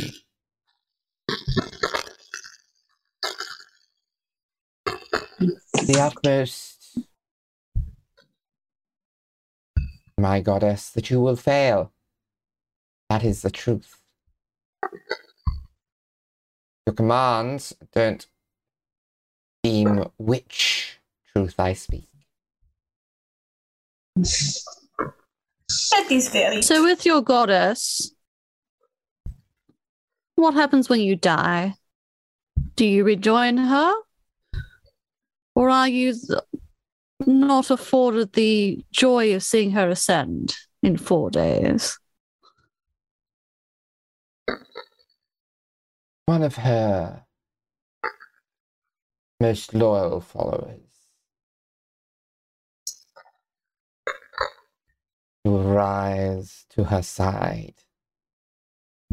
The 5.86 6.00
utmost, 6.00 6.98
my 10.18 10.40
goddess, 10.40 10.90
that 10.92 11.10
you 11.10 11.20
will 11.20 11.36
fail. 11.36 11.92
That 13.10 13.24
is 13.24 13.42
the 13.42 13.52
truth. 13.52 14.00
Your 16.86 16.94
commands 16.94 17.74
don't 17.94 18.26
deem 19.64 20.06
which 20.18 21.00
truth 21.34 21.60
I 21.60 21.74
speak. 21.74 22.13
That 24.16 26.08
is 26.10 26.30
very. 26.30 26.62
So, 26.62 26.84
with 26.84 27.06
your 27.06 27.22
goddess, 27.22 28.14
what 30.36 30.54
happens 30.54 30.90
when 30.90 31.02
you 31.02 31.16
die? 31.16 31.76
Do 32.76 32.86
you 32.86 33.04
rejoin 33.04 33.58
her? 33.58 33.94
Or 35.56 35.70
are 35.70 35.88
you 35.88 36.14
not 37.26 37.70
afforded 37.70 38.34
the 38.34 38.84
joy 38.92 39.36
of 39.36 39.44
seeing 39.44 39.72
her 39.72 39.90
ascend 39.90 40.56
in 40.82 40.98
four 40.98 41.30
days? 41.30 41.98
one 46.26 46.42
of 46.42 46.56
her 46.56 47.26
most 49.40 49.74
loyal 49.74 50.22
followers 50.22 50.93
will 55.44 55.64
rise 55.64 56.66
to 56.70 56.86
her 56.86 57.02
side. 57.02 57.76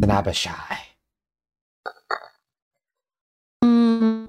An 0.03 0.11
Abishai. 0.11 0.79
Mm. 3.63 4.29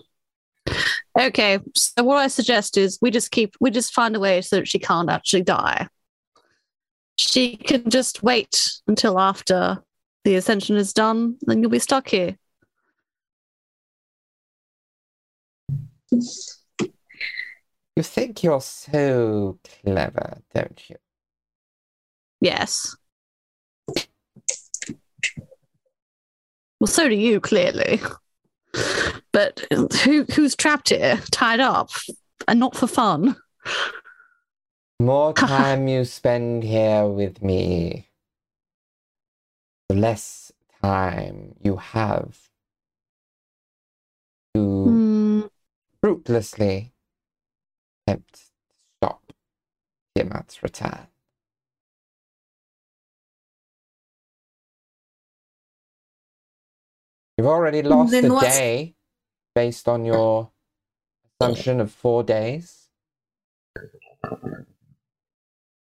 Okay, 1.18 1.60
so 1.76 2.04
what 2.04 2.18
I 2.18 2.28
suggest 2.28 2.78
is 2.78 2.98
we 3.02 3.12
just 3.12 3.32
keep, 3.32 3.56
we 3.60 3.72
just 3.72 3.94
find 3.94 4.16
a 4.16 4.20
way 4.20 4.42
so 4.42 4.58
that 4.58 4.68
she 4.68 4.80
can't 4.80 5.10
actually 5.10 5.44
die. 5.44 5.88
She 7.18 7.56
can 7.56 7.90
just 7.90 8.24
wait 8.24 8.82
until 8.88 9.20
after 9.20 9.84
the 10.24 10.36
ascension 10.36 10.76
is 10.76 10.94
done, 10.94 11.38
then 11.42 11.62
you'll 11.62 11.72
be 11.72 11.80
stuck 11.80 12.08
here. 12.08 12.38
You 16.12 18.04
think 18.04 18.44
you're 18.44 18.62
so 18.62 19.60
clever, 19.84 20.40
don't 20.54 20.90
you? 20.90 20.96
Yes. 22.42 22.96
Well, 26.80 26.88
so 26.88 27.08
do 27.08 27.16
you, 27.16 27.40
clearly. 27.40 28.02
But 29.32 29.66
who 30.04 30.26
who's 30.34 30.56
trapped 30.56 30.90
here, 30.90 31.22
tied 31.32 31.60
up, 31.60 31.92
and 32.48 32.60
not 32.60 32.76
for 32.76 32.88
fun? 32.88 33.36
More 35.00 35.34
time 35.36 35.88
you 35.88 36.04
spend 36.06 36.64
here 36.64 37.06
with 37.06 37.42
me, 37.44 38.10
the 39.90 39.96
less 39.96 40.52
time 40.82 41.56
you 41.62 41.78
have 41.78 42.50
to 44.56 44.84
Hmm. 44.84 45.42
fruitlessly 46.02 46.94
attempt 48.08 48.34
to 48.34 48.40
stop 48.98 49.34
Tiamat's 50.18 50.64
return. 50.64 51.08
You've 57.42 57.50
already 57.50 57.82
lost 57.82 58.12
Then 58.12 58.26
a 58.26 58.34
what's- 58.36 58.56
day 58.56 58.94
based 59.56 59.88
on 59.90 60.06
your 60.06 60.52
assumption 61.42 61.82
of 61.82 61.92
four 61.92 62.22
days. 62.22 62.88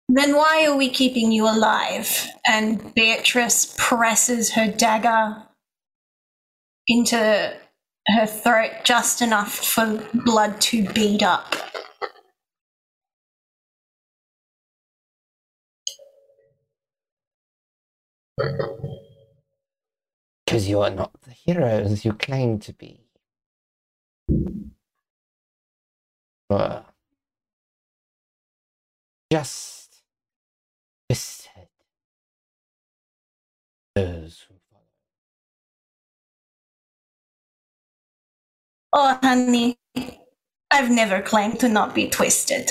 Then 0.09 0.35
why 0.35 0.65
are 0.67 0.75
we 0.75 0.89
keeping 0.89 1.31
you 1.31 1.45
alive? 1.47 2.27
And 2.47 2.95
Beatrice 2.95 3.75
presses 3.77 4.53
her 4.55 4.67
dagger 4.67 5.43
into 6.87 7.55
her 8.09 8.27
throat 8.27 8.73
just 8.85 9.21
enough 9.21 9.53
for 9.55 10.09
blood 10.15 10.59
to 10.73 10.89
bead 10.95 11.23
up. 11.23 11.55
Because 20.53 20.69
you 20.69 20.83
are 20.83 20.91
not 20.91 21.11
the 21.23 21.31
heroes 21.31 22.05
you 22.05 22.13
claim 22.13 22.59
to 22.59 22.75
be. 22.75 23.01
Uh, 26.51 26.83
just 29.33 30.03
twisted. 31.09 31.69
Those 33.95 34.45
who 34.47 34.55
follow. 34.71 34.85
Oh, 38.93 39.19
honey, 39.23 39.79
I've 40.71 40.91
never 40.91 41.23
claimed 41.23 41.61
to 41.61 41.69
not 41.71 41.95
be 41.95 42.11
twisted. 42.11 42.71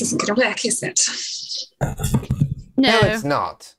This 0.00 0.12
isn't 0.14 0.26
going 0.26 0.34
to 0.34 0.46
work, 0.46 0.64
is 0.64 0.82
it? 0.82 0.98
No. 2.78 2.90
No, 2.90 3.00
it's 3.02 3.22
not. 3.22 3.74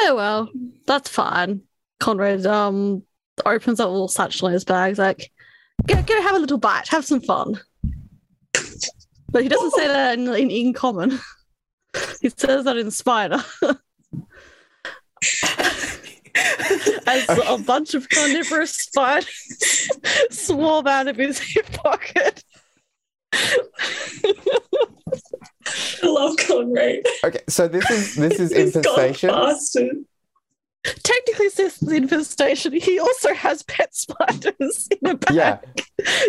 Oh 0.00 0.16
well, 0.16 0.50
that's 0.88 1.08
fine. 1.08 1.60
Conrad 2.00 2.44
um 2.44 3.04
opens 3.46 3.78
up 3.78 3.86
a 3.86 3.92
little 3.92 4.08
satchel 4.08 4.48
in 4.48 4.54
his 4.54 4.64
bag, 4.64 4.98
like, 4.98 5.30
go 5.86 6.02
go 6.02 6.20
have 6.20 6.34
a 6.34 6.40
little 6.40 6.58
bite, 6.58 6.88
have 6.88 7.04
some 7.04 7.20
fun. 7.20 7.60
But 9.30 9.44
he 9.44 9.48
doesn't 9.48 9.70
say 9.70 9.86
that 9.86 10.18
in, 10.18 10.26
in, 10.34 10.50
in 10.50 10.72
common. 10.72 11.20
he 12.20 12.28
says 12.28 12.64
that 12.64 12.76
in 12.76 12.90
spider. 12.90 13.38
As 17.06 17.28
a 17.46 17.58
bunch 17.58 17.94
of 17.94 18.08
carnivorous 18.08 18.74
spiders 18.74 19.88
swarm 20.30 20.88
out 20.88 21.06
of 21.06 21.16
his 21.16 21.38
hip 21.38 21.70
pocket. 21.72 22.42
I 23.34 23.58
love 26.06 26.36
Conrad. 26.46 27.00
Okay, 27.24 27.40
so 27.48 27.68
this 27.68 27.88
is 27.90 28.14
this 28.16 28.38
is 28.40 28.52
infestation. 28.76 29.30
faster. 29.30 29.88
Technically, 30.84 31.48
this 31.54 31.80
is 31.80 31.92
infestation. 31.92 32.72
He 32.72 32.98
also 32.98 33.32
has 33.34 33.62
pet 33.62 33.94
spiders 33.94 34.88
in 35.00 35.10
a 35.10 35.14
bag. 35.14 35.32
Yeah, 35.32 35.58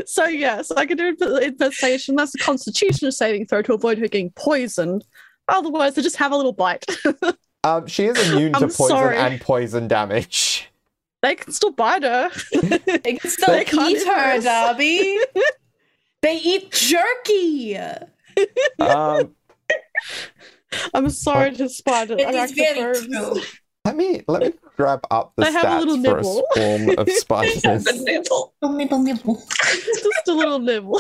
So 0.05 0.25
yes, 0.25 0.69
I 0.71 0.85
can 0.85 0.95
do 0.97 1.07
inf- 1.07 1.41
infestation. 1.43 2.15
That's 2.15 2.35
a 2.35 2.37
constitution 2.37 3.11
saving 3.11 3.47
throw 3.47 3.63
to 3.63 3.73
avoid 3.73 3.97
her 3.97 4.07
getting 4.07 4.29
poisoned. 4.31 5.05
Otherwise, 5.47 5.95
they 5.95 6.03
just 6.03 6.17
have 6.17 6.31
a 6.31 6.35
little 6.37 6.53
bite. 6.53 6.85
um, 7.63 7.87
she 7.87 8.05
is 8.05 8.29
immune 8.31 8.53
to 8.53 8.57
I'm 8.59 8.69
poison 8.69 8.87
sorry. 8.89 9.17
and 9.17 9.41
poison 9.41 9.87
damage. 9.87 10.69
they 11.23 11.33
can 11.33 11.51
still 11.51 11.71
bite 11.71 12.03
her. 12.03 12.29
They 13.03 13.15
can 13.17 13.31
still 13.31 13.55
They 13.55 13.65
can't 13.65 13.89
eat 13.89 14.05
her, 14.07 14.39
Darby. 14.39 15.19
They 16.23 16.37
eat 16.37 16.71
jerky. 16.71 17.77
Um, 18.79 19.35
I'm 20.93 21.09
sorry 21.11 21.51
to 21.55 21.69
spider. 21.69 22.15
It 22.17 22.33
is 22.33 22.51
very 22.51 22.79
arachnophobes. 22.79 23.33
true. 23.33 23.41
let 23.85 23.95
me 23.95 24.21
let 24.27 24.41
me 24.41 24.53
grab 24.75 25.05
up 25.11 25.33
the 25.37 25.43
They 25.43 25.51
have 25.51 25.65
a 25.83 25.85
little 25.85 25.97
stats 25.97 26.03
for 26.03 26.19
a 26.19 26.23
swarm 26.23 26.97
of 26.97 27.09
spiders. 27.11 27.61
The 27.83 28.01
nipple. 28.03 28.53
Nibble, 28.63 28.99
nibble. 29.03 29.43
Just 29.65 30.27
a 30.27 30.33
little 30.33 30.57
nibble. 30.59 30.99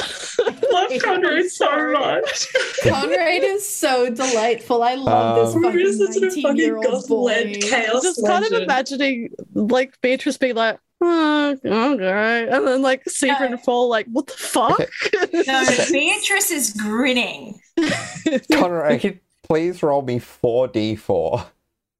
love 0.71 0.91
Conrad 1.01 1.45
so 1.49 1.91
much. 1.93 2.47
Conrad 2.83 3.43
is 3.43 3.67
so 3.67 4.09
delightful. 4.13 4.83
I 4.83 4.93
love 4.95 5.37
Um, 5.55 5.63
this 5.63 5.97
fucking 5.97 6.13
such 6.13 6.17
a 6.17 6.29
fucking 6.29 6.43
19 6.43 6.57
year 6.57 6.77
old 6.77 7.07
boy. 7.07 7.23
led 7.23 7.61
chaos 7.61 8.03
just 8.03 8.23
kind 8.25 8.45
of 8.45 8.51
imagining 8.51 9.29
like 9.55 9.99
Beatrice 10.01 10.37
being 10.37 10.55
like, 10.55 10.77
oh, 11.03 11.93
okay, 11.93 12.47
and 12.49 12.67
then 12.67 12.81
like 12.81 13.07
Secret 13.09 13.51
and 13.51 13.61
fall 13.61 13.89
like, 13.89 14.07
what 14.07 14.27
the 14.27 14.33
fuck? 14.33 14.79
No, 15.45 15.65
Beatrice 15.91 16.51
is 16.51 16.73
grinning. 16.73 17.59
Conrad, 18.51 19.19
please 19.43 19.83
roll 19.83 20.01
me 20.01 20.19
4d4. 20.19 21.45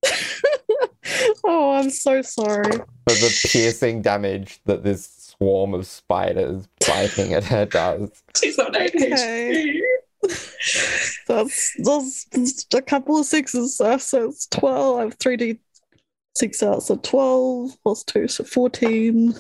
oh, 1.43 1.73
I'm 1.73 1.89
so 1.89 2.21
sorry. 2.21 2.71
for 2.71 2.83
the 3.07 3.47
piercing 3.51 4.01
damage 4.01 4.59
that 4.65 4.83
this 4.83 5.35
swarm 5.37 5.73
of 5.73 5.85
spiders 5.87 6.67
biting 6.87 7.33
at 7.33 7.43
her 7.45 7.65
does. 7.65 8.23
She's 8.37 8.57
not 8.57 8.75
eight 8.77 8.95
Okay. 8.95 9.81
That's, 11.27 11.75
that's 11.79 12.25
that's 12.31 12.65
a 12.73 12.81
couple 12.81 13.19
of 13.19 13.25
sixes, 13.25 13.75
so, 13.77 13.97
so 13.97 14.29
it's 14.29 14.47
12. 14.47 14.97
I 14.97 15.01
have 15.03 15.17
3d 15.17 15.59
six 16.35 16.63
out, 16.63 16.83
so 16.83 16.95
12 16.97 17.71
plus 17.83 18.03
2, 18.03 18.27
so 18.27 18.43
14. 18.43 19.33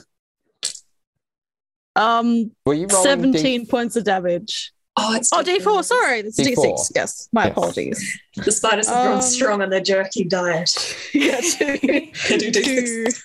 Um, 1.95 2.51
Were 2.65 2.73
you 2.73 2.87
rolling 2.87 3.03
17 3.33 3.61
D- 3.61 3.65
points 3.67 3.95
of 3.95 4.03
damage. 4.03 4.71
Oh, 4.95 5.15
it's 5.15 5.31
Oh, 5.33 5.41
D4, 5.43 5.83
sorry, 5.83 6.19
it's 6.19 6.39
D4. 6.39 6.55
D6. 6.55 6.91
Yes, 6.95 7.29
my 7.31 7.45
Yes. 7.45 7.51
apologies. 7.51 8.19
The 8.35 8.51
spiders 8.51 8.87
have 8.87 9.03
grown 9.05 9.15
Um, 9.15 9.21
strong 9.21 9.61
on 9.61 9.69
their 9.69 9.79
jerky 9.81 10.23
diet. 10.23 10.71
yeah, 11.13 11.39
two, 11.41 11.77
do 11.79 12.51
D6. 12.51 13.21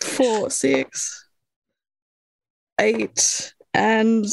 four, 0.00 0.50
six, 0.50 1.26
eight, 2.80 3.52
and 3.74 4.26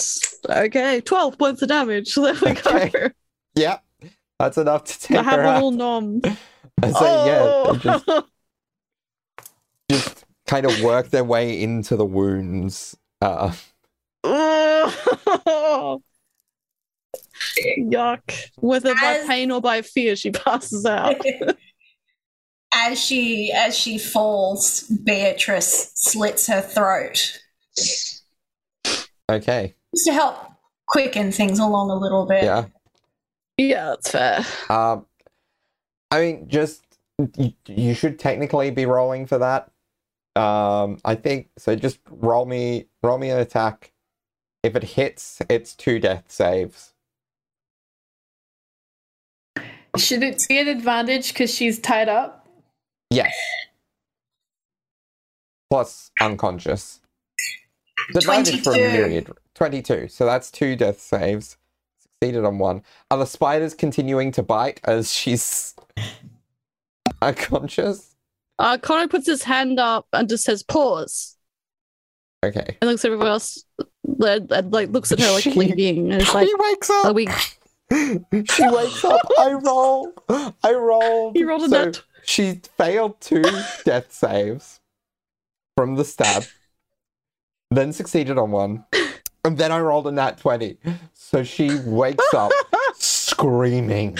okay, 0.50 1.02
12 1.02 1.38
points 1.38 1.62
of 1.64 1.70
damage. 1.70 2.14
There 2.18 2.34
we 2.34 2.54
go. 2.90 3.10
Yep, 3.56 3.84
that's 4.40 4.58
enough 4.58 4.84
to 4.86 5.00
take 5.00 5.18
I 5.18 5.24
have 5.24 5.40
her 5.40 5.44
a 5.44 5.54
little 5.56 5.72
nom. 5.72 6.22
So 6.24 6.32
oh, 6.84 7.74
they 7.74 7.80
just, 7.80 8.06
just 8.06 8.28
kind 10.48 10.66
of 10.66 10.82
work 10.82 11.10
their 11.10 11.24
way 11.24 11.62
into 11.62 11.96
the 11.96 12.06
wounds. 12.06 12.98
Uh. 13.22 13.54
Yuck. 17.78 18.50
Whether 18.58 18.94
by 18.96 19.24
pain 19.28 19.52
or 19.52 19.62
by 19.62 19.82
fear, 19.82 20.16
she 20.16 20.32
passes 20.32 20.86
out. 20.86 21.22
as 22.74 23.00
she 23.00 23.52
as 23.52 23.78
she 23.78 23.98
falls, 23.98 24.82
Beatrice 25.04 25.92
slits 25.96 26.48
her 26.48 26.62
throat 26.62 27.40
okay, 29.30 29.76
just 29.94 30.06
to 30.06 30.14
help 30.14 30.38
quicken 30.88 31.32
things 31.32 31.60
along 31.60 31.90
a 31.90 31.96
little 31.96 32.26
bit. 32.26 32.44
yeah. 32.44 32.66
yeah, 33.58 33.86
that's 33.86 34.12
fair. 34.12 34.46
Um, 34.70 35.06
I 36.12 36.20
mean, 36.22 36.50
just 36.50 36.84
you, 37.38 37.54
you 37.68 37.94
should 37.94 38.20
technically 38.20 38.72
be 38.72 38.86
rolling 38.86 39.26
for 39.26 39.38
that. 39.40 39.70
Um, 40.36 41.00
I 41.06 41.16
think 41.16 41.50
so. 41.58 41.76
Just 41.76 42.00
roll 42.10 42.46
me, 42.46 42.88
roll 43.04 43.18
me 43.18 43.30
an 43.30 43.40
attack. 43.40 43.92
If 44.64 44.76
it 44.76 44.84
hits, 44.84 45.42
it's 45.50 45.76
two 45.76 46.00
death 46.00 46.26
saves. 46.30 46.94
Should 49.98 50.24
it 50.24 50.44
be 50.50 50.60
an 50.60 50.68
advantage 50.68 51.30
because 51.34 51.54
she's 51.54 51.80
tied 51.80 52.10
up? 52.10 52.48
Yes. 53.12 53.34
plus 55.70 56.12
unconscious. 56.22 57.02
Divided 58.14 58.64
from 58.64 58.74
22. 58.76 58.92
myriad. 58.92 59.32
22. 59.56 60.08
So 60.10 60.26
that's 60.26 60.52
two 60.52 60.76
death 60.76 61.00
saves. 61.00 61.58
Succeeded 62.00 62.46
on 62.46 62.60
one. 62.60 62.84
Are 63.12 63.18
the 63.18 63.26
spiders 63.26 63.74
continuing 63.74 64.32
to 64.34 64.44
bite 64.44 64.82
as 64.84 65.14
she's 65.14 65.76
unconscious? 67.22 68.13
Uh, 68.64 68.78
Connor 68.78 69.10
puts 69.10 69.28
his 69.28 69.44
hand 69.44 69.78
up 69.78 70.08
and 70.14 70.30
just 70.30 70.46
says, 70.46 70.64
pause. 70.64 71.36
Okay. 72.46 72.78
And 72.82 72.90
looks 72.90 73.04
at 73.04 73.10
everyone 73.10 73.28
else, 73.28 73.66
and, 74.22 74.50
and, 74.52 74.72
like 74.72 74.90
looks 74.90 75.12
at 75.12 75.20
her 75.20 75.32
like 75.34 75.44
She- 75.44 75.54
blinking, 75.54 76.14
and 76.14 76.22
it's 76.22 76.34
like, 76.34 76.48
she 76.48 76.56
wakes 76.58 76.90
up. 76.90 77.06
are 77.08 77.14
we? 77.14 77.28
she 77.92 78.70
wakes 78.70 79.04
up. 79.04 79.20
I 79.38 79.52
roll. 79.52 80.14
I 80.30 80.72
rolled. 80.72 81.36
You 81.38 81.48
rolled 81.48 81.64
a 81.64 81.70
so 81.70 81.86
nat. 81.86 82.02
She 82.24 82.62
failed 82.78 83.20
two 83.20 83.44
death 83.86 84.14
saves 84.14 84.80
from 85.76 85.96
the 85.96 86.06
stab, 86.06 86.46
then 87.70 87.92
succeeded 87.92 88.38
on 88.38 88.52
one, 88.52 88.86
and 89.44 89.58
then 89.58 89.74
I 89.74 89.80
rolled 89.80 90.08
a 90.08 90.12
nat 90.12 90.38
20. 90.38 90.78
So 91.14 91.44
she 91.44 91.78
wakes 91.86 92.34
up 92.34 92.52
screaming. 92.96 94.18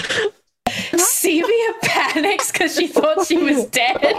Sevia 2.10 2.12
panics 2.12 2.52
because 2.52 2.74
she 2.76 2.86
thought 2.86 3.26
she 3.26 3.36
was 3.36 3.66
dead. 3.70 4.14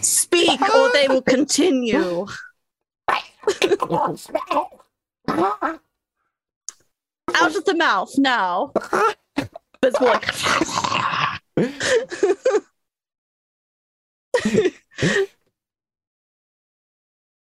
Speak, 0.00 0.60
or 0.74 0.92
they 0.92 1.08
will 1.08 1.22
continue. 1.22 2.26
Out 7.34 7.56
of 7.56 7.64
the 7.64 7.74
mouth 7.76 8.12
now. 8.18 8.72
There's 9.80 10.00
more 10.00 10.10
like. 10.10 10.34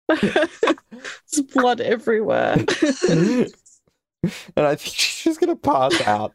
There's 0.07 1.41
blood 1.53 1.81
everywhere. 1.81 2.53
and 2.53 3.47
I 4.57 4.75
think 4.75 4.95
she's 4.95 5.23
just 5.23 5.39
going 5.39 5.49
to 5.49 5.55
pass 5.55 5.99
out. 6.01 6.33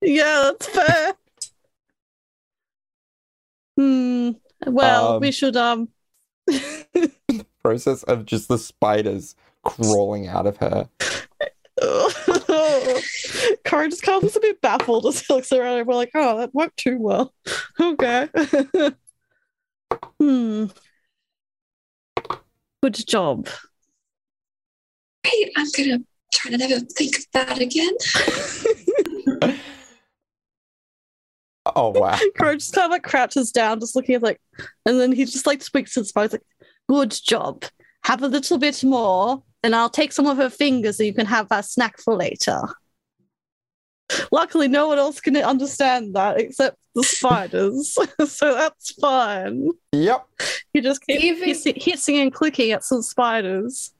Yeah, 0.00 0.50
that's 0.52 0.68
fair. 0.68 1.14
Hmm. 3.76 4.30
Well, 4.66 5.14
Um, 5.14 5.20
we 5.20 5.32
should 5.32 5.56
um. 5.56 5.88
Process 7.62 8.02
of 8.04 8.24
just 8.24 8.48
the 8.48 8.58
spiders 8.58 9.34
crawling 9.64 10.28
out 10.28 10.46
of 10.46 10.56
her. 10.58 10.88
Karen 13.64 13.90
just 13.90 14.02
kind 14.02 14.16
of 14.16 14.22
looks 14.22 14.36
a 14.36 14.40
bit 14.40 14.60
baffled 14.62 15.06
as 15.06 15.20
he 15.20 15.34
looks 15.34 15.52
around 15.52 15.78
and 15.78 15.86
we're 15.86 15.94
like, 15.94 16.12
oh, 16.14 16.38
that 16.38 16.54
worked 16.54 16.78
too 16.78 16.98
well. 16.98 17.32
Okay. 17.80 18.28
hmm. 20.18 20.66
Good 22.82 23.06
job. 23.06 23.48
Wait, 25.24 25.52
I'm 25.56 25.66
gonna 25.76 25.98
try 26.32 26.50
to 26.52 26.56
never 26.58 26.80
think 26.80 27.18
of 27.18 27.24
that 27.32 27.58
again. 27.60 27.92
Oh, 31.74 31.88
wow. 31.90 32.18
Karen 32.36 32.58
just 32.58 32.74
kind 32.74 32.84
of 32.86 32.90
like 32.90 33.02
crouches 33.02 33.50
down, 33.50 33.80
just 33.80 33.96
looking 33.96 34.14
at 34.14 34.22
like, 34.22 34.40
and 34.84 35.00
then 35.00 35.12
he 35.12 35.24
just 35.24 35.46
like 35.46 35.62
speaks 35.62 35.94
to 35.94 36.00
the 36.00 36.06
spider, 36.06 36.32
like, 36.32 36.68
good 36.88 37.18
job. 37.24 37.64
Have 38.04 38.22
a 38.22 38.28
little 38.28 38.58
bit 38.58 38.84
more, 38.84 39.42
and 39.62 39.74
I'll 39.74 39.90
take 39.90 40.12
some 40.12 40.26
of 40.26 40.36
her 40.36 40.50
fingers 40.50 40.98
so 40.98 41.02
you 41.02 41.14
can 41.14 41.26
have 41.26 41.48
that 41.48 41.64
snack 41.64 41.98
for 42.00 42.14
later. 42.14 42.60
Luckily, 44.30 44.68
no 44.68 44.86
one 44.86 44.98
else 44.98 45.20
can 45.20 45.36
understand 45.36 46.14
that 46.14 46.38
except 46.38 46.76
the 46.94 47.02
spiders, 47.02 47.94
so 48.28 48.54
that's 48.54 48.92
fine. 48.92 49.70
Yep. 49.92 50.26
You 50.72 50.82
just 50.82 51.04
keep 51.04 51.20
Even- 51.20 51.48
hissing, 51.48 51.74
hissing 51.76 52.16
and 52.18 52.32
clicking 52.32 52.70
at 52.70 52.84
some 52.84 53.02
spiders. 53.02 53.92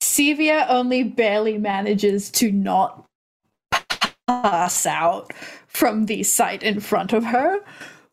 Sevia 0.00 0.66
only 0.68 1.02
barely 1.02 1.58
manages 1.58 2.30
to 2.32 2.52
not 2.52 3.06
pass 4.26 4.86
out 4.86 5.32
from 5.74 6.06
the 6.06 6.22
sight 6.22 6.62
in 6.62 6.80
front 6.80 7.12
of 7.12 7.24
her. 7.24 7.58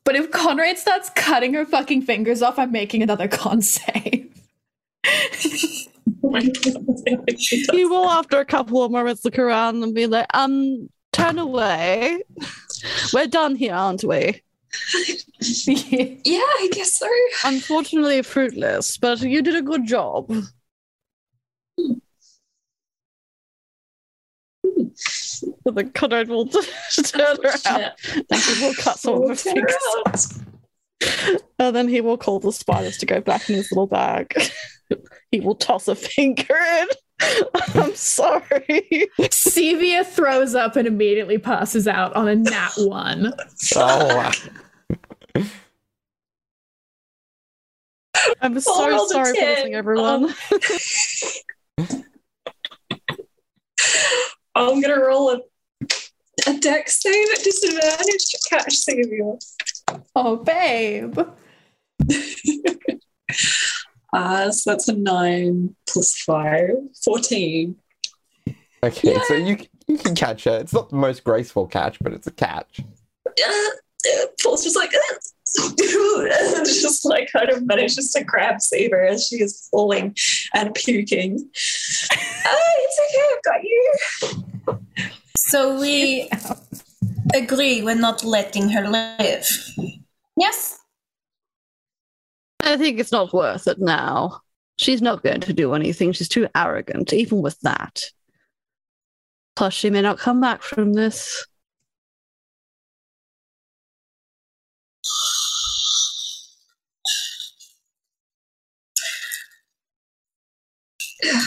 But 0.04 0.16
if 0.16 0.32
Conrad 0.32 0.78
starts 0.78 1.12
cutting 1.16 1.54
her 1.54 1.66
fucking 1.66 2.02
fingers 2.02 2.42
off, 2.42 2.60
I'm 2.60 2.72
making 2.72 3.04
another 3.04 3.28
con 3.30 3.62
save. 3.62 4.28
He 6.34 7.86
will, 7.86 8.08
after 8.08 8.40
a 8.40 8.46
couple 8.46 8.84
of 8.84 8.92
moments, 8.92 9.26
look 9.26 9.38
around 9.38 9.84
and 9.84 9.94
be 9.94 10.08
like, 10.08 10.26
um, 10.34 10.90
turn 11.12 11.38
away. 11.40 12.24
We're 13.14 13.28
done 13.28 13.56
here, 13.56 13.74
aren't 13.74 14.04
we? 14.04 14.42
Yeah, 15.44 16.40
I 16.40 16.70
guess 16.72 17.00
so. 17.00 17.10
Unfortunately, 17.44 18.22
fruitless, 18.22 18.98
but 18.98 19.22
you 19.22 19.42
did 19.42 19.56
a 19.56 19.62
good 19.62 19.86
job. 19.86 20.32
But 25.64 25.76
then 25.76 25.92
Conrad 25.92 26.30
will 26.30 26.48
turn 26.48 26.64
around 27.22 27.92
and 28.06 28.42
he 28.42 28.64
will 28.66 28.74
cut 28.76 29.00
some 29.00 29.24
of 29.24 29.30
her 29.30 29.36
Turn 29.54 29.54
fingers 29.56 30.40
And 31.60 31.76
then 31.76 31.88
he 31.88 32.02
will 32.02 32.18
call 32.18 32.40
the 32.40 32.52
spiders 32.52 32.98
to 33.00 33.06
go 33.06 33.22
back 33.22 33.50
in 33.50 33.56
his 33.56 33.72
little 33.72 33.88
bag. 33.88 34.34
he 35.32 35.40
will 35.40 35.56
toss 35.56 35.88
a 35.88 35.96
finger 35.96 36.56
in. 36.56 36.88
I'm 37.76 37.94
sorry. 37.96 39.08
Sevia 39.20 40.06
throws 40.06 40.56
up 40.56 40.76
and 40.76 40.88
immediately 40.88 41.38
passes 41.38 41.88
out 41.88 42.16
on 42.16 42.28
a 42.28 42.36
nat 42.36 42.72
one. 42.78 43.34
Oh, 43.76 44.08
wow. 44.16 44.32
I'm 48.42 48.60
so 48.60 48.72
Oh, 48.76 49.08
sorry 49.08 49.34
for 49.34 49.36
10. 49.40 49.50
listening, 49.50 49.74
everyone. 49.76 50.34
Oh. 50.52 52.04
I'm 54.70 54.82
gonna 54.82 55.00
roll 55.00 55.32
a 55.32 55.42
a 56.48 56.58
dex 56.58 57.02
save 57.02 57.28
at 57.34 57.44
disadvantage 57.44 58.26
to 58.30 58.40
catch 58.50 58.74
Sevia. 58.76 59.40
Oh, 60.16 60.38
babe. 60.38 61.20
Uh, 64.14 64.52
so 64.52 64.72
that's 64.72 64.88
a 64.90 64.94
nine 64.94 65.74
plus 65.88 66.18
five, 66.18 66.72
14. 67.06 67.76
Okay, 68.84 69.18
so 69.28 69.36
you 69.36 69.58
you 69.88 69.98
can 69.98 70.16
catch 70.16 70.44
her. 70.46 70.58
It's 70.58 70.74
not 70.74 70.90
the 70.90 70.96
most 70.96 71.24
graceful 71.24 71.68
catch, 71.68 71.98
but 72.00 72.14
it's 72.14 72.28
a 72.28 72.32
catch. 72.32 72.82
Uh, 73.26 73.32
uh, 73.42 74.26
Paul's 74.42 74.64
just 74.64 74.76
like, 74.76 74.92
and 75.58 76.66
just 76.66 77.06
like 77.06 77.32
kind 77.32 77.50
of 77.50 77.66
manages 77.66 78.12
to 78.14 78.24
grab 78.24 78.62
Saber 78.62 79.04
as 79.04 79.28
she 79.28 79.38
is 79.38 79.68
falling 79.72 80.16
and 80.54 80.74
puking. 80.74 81.34
Uh, 81.34 82.16
it's 82.16 83.00
okay, 83.06 83.24
I've 83.34 83.44
got 83.44 83.64
you. 83.64 83.94
So 85.36 85.80
we 85.80 86.30
agree 87.34 87.82
we're 87.82 87.96
not 87.96 88.24
letting 88.24 88.70
her 88.70 88.88
live. 88.88 89.48
Yes? 90.38 90.80
I 92.64 92.78
think 92.78 93.00
it's 93.00 93.12
not 93.12 93.34
worth 93.34 93.68
it 93.68 93.80
now. 93.80 94.42
She's 94.78 95.02
not 95.02 95.24
going 95.24 95.42
to 95.42 95.54
do 95.54 95.74
anything. 95.74 96.12
She's 96.12 96.30
too 96.30 96.48
arrogant, 96.56 97.14
even 97.14 97.42
with 97.42 97.60
that. 97.62 98.04
Plus, 99.56 99.74
she 99.74 99.90
may 99.90 100.02
not 100.02 100.18
come 100.18 100.40
back 100.40 100.62
from 100.62 100.94
this. 100.94 101.46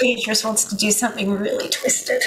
Beatrice 0.01 0.45
wants 0.45 0.65
to 0.65 0.77
do 0.77 0.91
something 0.91 1.33
really 1.33 1.69
twisted. 1.69 2.23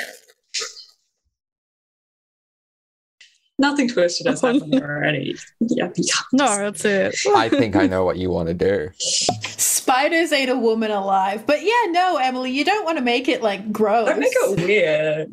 Nothing 3.59 3.87
twisted 3.89 4.27
has 4.27 4.41
happened 4.41 4.75
already. 4.75 5.35
Yeah, 5.59 5.89
yeah. 5.95 6.13
No, 6.31 6.45
that's 6.57 6.85
it. 6.85 7.15
I 7.35 7.49
think 7.49 7.75
I 7.75 7.87
know 7.87 8.05
what 8.05 8.17
you 8.17 8.29
want 8.29 8.49
to 8.49 8.53
do. 8.53 8.91
Spiders 8.97 10.31
ate 10.31 10.49
a 10.49 10.55
woman 10.55 10.91
alive. 10.91 11.47
But 11.47 11.63
yeah, 11.63 11.85
no, 11.87 12.17
Emily, 12.17 12.51
you 12.51 12.63
don't 12.63 12.85
want 12.85 12.99
to 12.99 13.03
make 13.03 13.27
it 13.27 13.41
like 13.41 13.71
gross. 13.71 14.09
Don't 14.09 14.19
make 14.19 14.31
it 14.31 14.59
weird. 14.59 15.31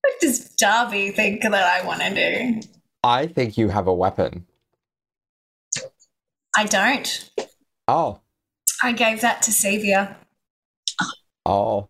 What 0.00 0.20
does 0.20 0.48
Darby 0.54 1.10
think 1.10 1.42
that 1.42 1.54
I 1.54 1.86
want 1.86 2.00
to 2.00 2.14
do? 2.14 2.68
I 3.04 3.28
think 3.28 3.56
you 3.56 3.68
have 3.68 3.86
a 3.86 3.94
weapon. 3.94 4.46
I 6.56 6.64
don't. 6.64 7.30
Oh, 7.86 8.20
I 8.82 8.90
gave 8.92 9.20
that 9.20 9.42
to 9.42 9.52
Sevia. 9.52 10.16
Oh, 11.48 11.88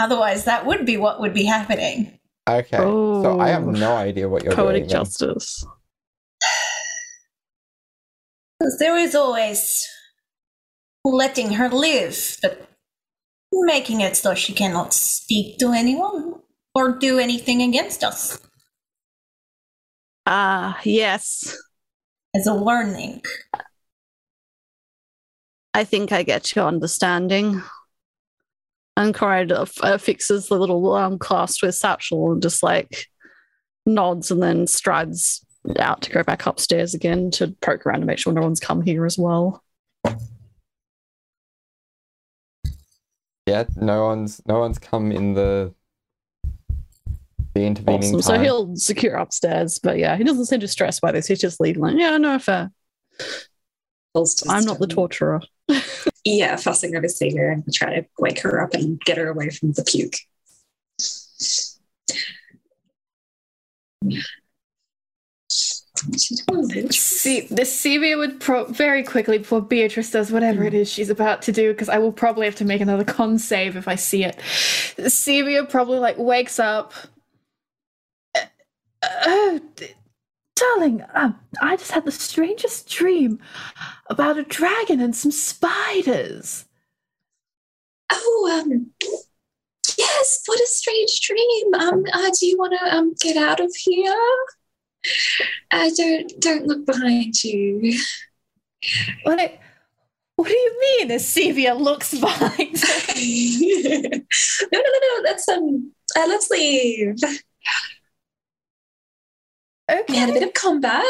Otherwise, 0.00 0.44
that 0.44 0.64
would 0.64 0.86
be 0.86 0.96
what 0.96 1.20
would 1.20 1.34
be 1.34 1.44
happening. 1.44 2.18
okay. 2.48 2.76
So 2.76 3.40
I 3.40 3.48
have 3.48 3.66
Oh. 3.66 3.70
no 3.72 3.96
idea 3.96 4.28
what 4.28 4.44
you're 4.44 4.54
Poetic 4.54 4.82
doing. 4.84 4.88
then. 4.90 5.04
justice. 5.04 5.66
Because 8.60 8.78
there 8.78 8.96
is 8.96 9.14
always 9.14 9.88
letting 11.04 11.52
her 11.54 11.68
live, 11.68 12.36
but 12.42 12.68
making 13.52 14.00
it 14.00 14.16
so 14.16 14.34
she 14.34 14.52
cannot 14.52 14.92
speak 14.94 15.58
to 15.58 15.72
anyone 15.72 16.34
or 16.74 16.92
do 16.98 17.18
anything 17.18 17.62
against 17.62 18.04
us 18.04 18.38
Ah, 20.26 20.78
yes. 20.84 21.56
as 22.36 22.46
a 22.46 22.54
warning. 22.54 23.22
I 25.74 25.84
think 25.84 26.12
I 26.12 26.22
get 26.22 26.54
your 26.54 26.66
understanding. 26.66 27.62
And 28.98 29.14
Conrad 29.14 29.52
uh, 29.52 29.64
uh, 29.80 29.96
fixes 29.96 30.48
the 30.48 30.58
little 30.58 30.92
um, 30.92 31.20
clasp 31.20 31.62
with 31.62 31.76
satchel 31.76 32.32
and 32.32 32.42
just 32.42 32.64
like 32.64 33.06
nods 33.86 34.32
and 34.32 34.42
then 34.42 34.66
strides 34.66 35.46
out 35.78 36.02
to 36.02 36.10
go 36.10 36.24
back 36.24 36.46
upstairs 36.46 36.94
again 36.94 37.30
to 37.30 37.54
poke 37.60 37.86
around 37.86 38.00
to 38.00 38.06
make 38.06 38.18
sure 38.18 38.32
no 38.32 38.40
one's 38.40 38.58
come 38.58 38.82
here 38.82 39.06
as 39.06 39.16
well. 39.16 39.62
Yeah, 43.46 43.66
no 43.76 44.06
one's 44.06 44.42
no 44.46 44.58
one's 44.58 44.80
come 44.80 45.12
in 45.12 45.34
the 45.34 45.72
the 47.54 47.66
intervening 47.66 48.16
Awesome. 48.16 48.22
So 48.22 48.36
he'll 48.40 48.74
secure 48.74 49.14
upstairs, 49.14 49.78
but 49.78 49.98
yeah, 49.98 50.16
he 50.16 50.24
doesn't 50.24 50.46
seem 50.46 50.58
distressed 50.58 51.00
by 51.00 51.12
this. 51.12 51.28
He's 51.28 51.40
just 51.40 51.60
leaving 51.60 51.82
like, 51.82 51.96
yeah, 51.96 52.16
no 52.18 52.36
fair. 52.40 52.72
I'm 54.48 54.64
not 54.64 54.78
the 54.78 54.86
um, 54.86 54.90
torturer. 54.90 55.40
Yeah, 56.24 56.56
fussing 56.56 56.96
over 56.96 57.06
Sevia 57.06 57.52
and 57.52 57.72
try 57.72 58.00
to 58.00 58.06
wake 58.18 58.40
her 58.40 58.60
up 58.60 58.74
and 58.74 59.00
get 59.00 59.18
her 59.18 59.28
away 59.28 59.50
from 59.50 59.72
the 59.72 59.84
puke. 59.84 60.16
See, 66.92 67.40
the 67.40 67.62
Sevia 67.62 68.16
would 68.16 68.40
pro- 68.40 68.66
very 68.66 69.02
quickly 69.02 69.38
before 69.38 69.60
Beatrice 69.60 70.10
does 70.10 70.30
whatever 70.30 70.62
it 70.64 70.74
is 70.74 70.88
she's 70.88 71.10
about 71.10 71.42
to 71.42 71.52
do, 71.52 71.72
because 71.72 71.88
I 71.88 71.98
will 71.98 72.12
probably 72.12 72.46
have 72.46 72.54
to 72.56 72.64
make 72.64 72.80
another 72.80 73.04
con 73.04 73.38
save 73.38 73.76
if 73.76 73.88
I 73.88 73.96
see 73.96 74.22
it. 74.24 74.36
Sevia 74.38 75.68
probably 75.68 75.98
like 75.98 76.16
wakes 76.18 76.58
up. 76.60 76.92
Uh, 79.02 79.58
d- 79.76 79.94
darling, 80.58 81.02
um, 81.14 81.38
I 81.60 81.76
just 81.76 81.92
had 81.92 82.04
the 82.04 82.12
strangest 82.12 82.88
dream 82.88 83.40
about 84.08 84.38
a 84.38 84.42
dragon 84.42 85.00
and 85.00 85.14
some 85.14 85.30
spiders. 85.30 86.64
Oh, 88.10 88.60
um, 88.60 88.90
yes. 89.98 90.42
What 90.46 90.60
a 90.60 90.66
strange 90.66 91.20
dream. 91.20 91.74
Um, 91.74 92.04
uh, 92.12 92.30
do 92.38 92.46
you 92.46 92.56
want 92.58 92.74
to 92.80 92.96
um 92.96 93.14
get 93.20 93.36
out 93.36 93.60
of 93.60 93.74
here? 93.76 94.14
Uh, 95.70 95.90
don't 95.96 96.32
don't 96.40 96.66
look 96.66 96.86
behind 96.86 97.42
you. 97.44 97.98
What? 99.24 99.40
I- 99.40 99.60
what 100.36 100.46
do 100.46 100.54
you 100.54 100.80
mean? 100.80 101.10
As 101.10 101.24
Sevia 101.24 101.76
looks 101.76 102.16
behind. 102.16 102.56
no, 104.72 104.74
no, 104.78 104.80
no, 104.80 104.98
no. 105.02 105.20
Let's 105.24 105.48
um, 105.48 105.92
uh, 106.16 106.26
let's 106.28 106.48
leave. 106.48 107.16
We 110.08 110.16
had 110.16 110.30
a 110.30 110.32
bit 110.32 110.42
of 110.42 110.54
combat. 110.54 111.04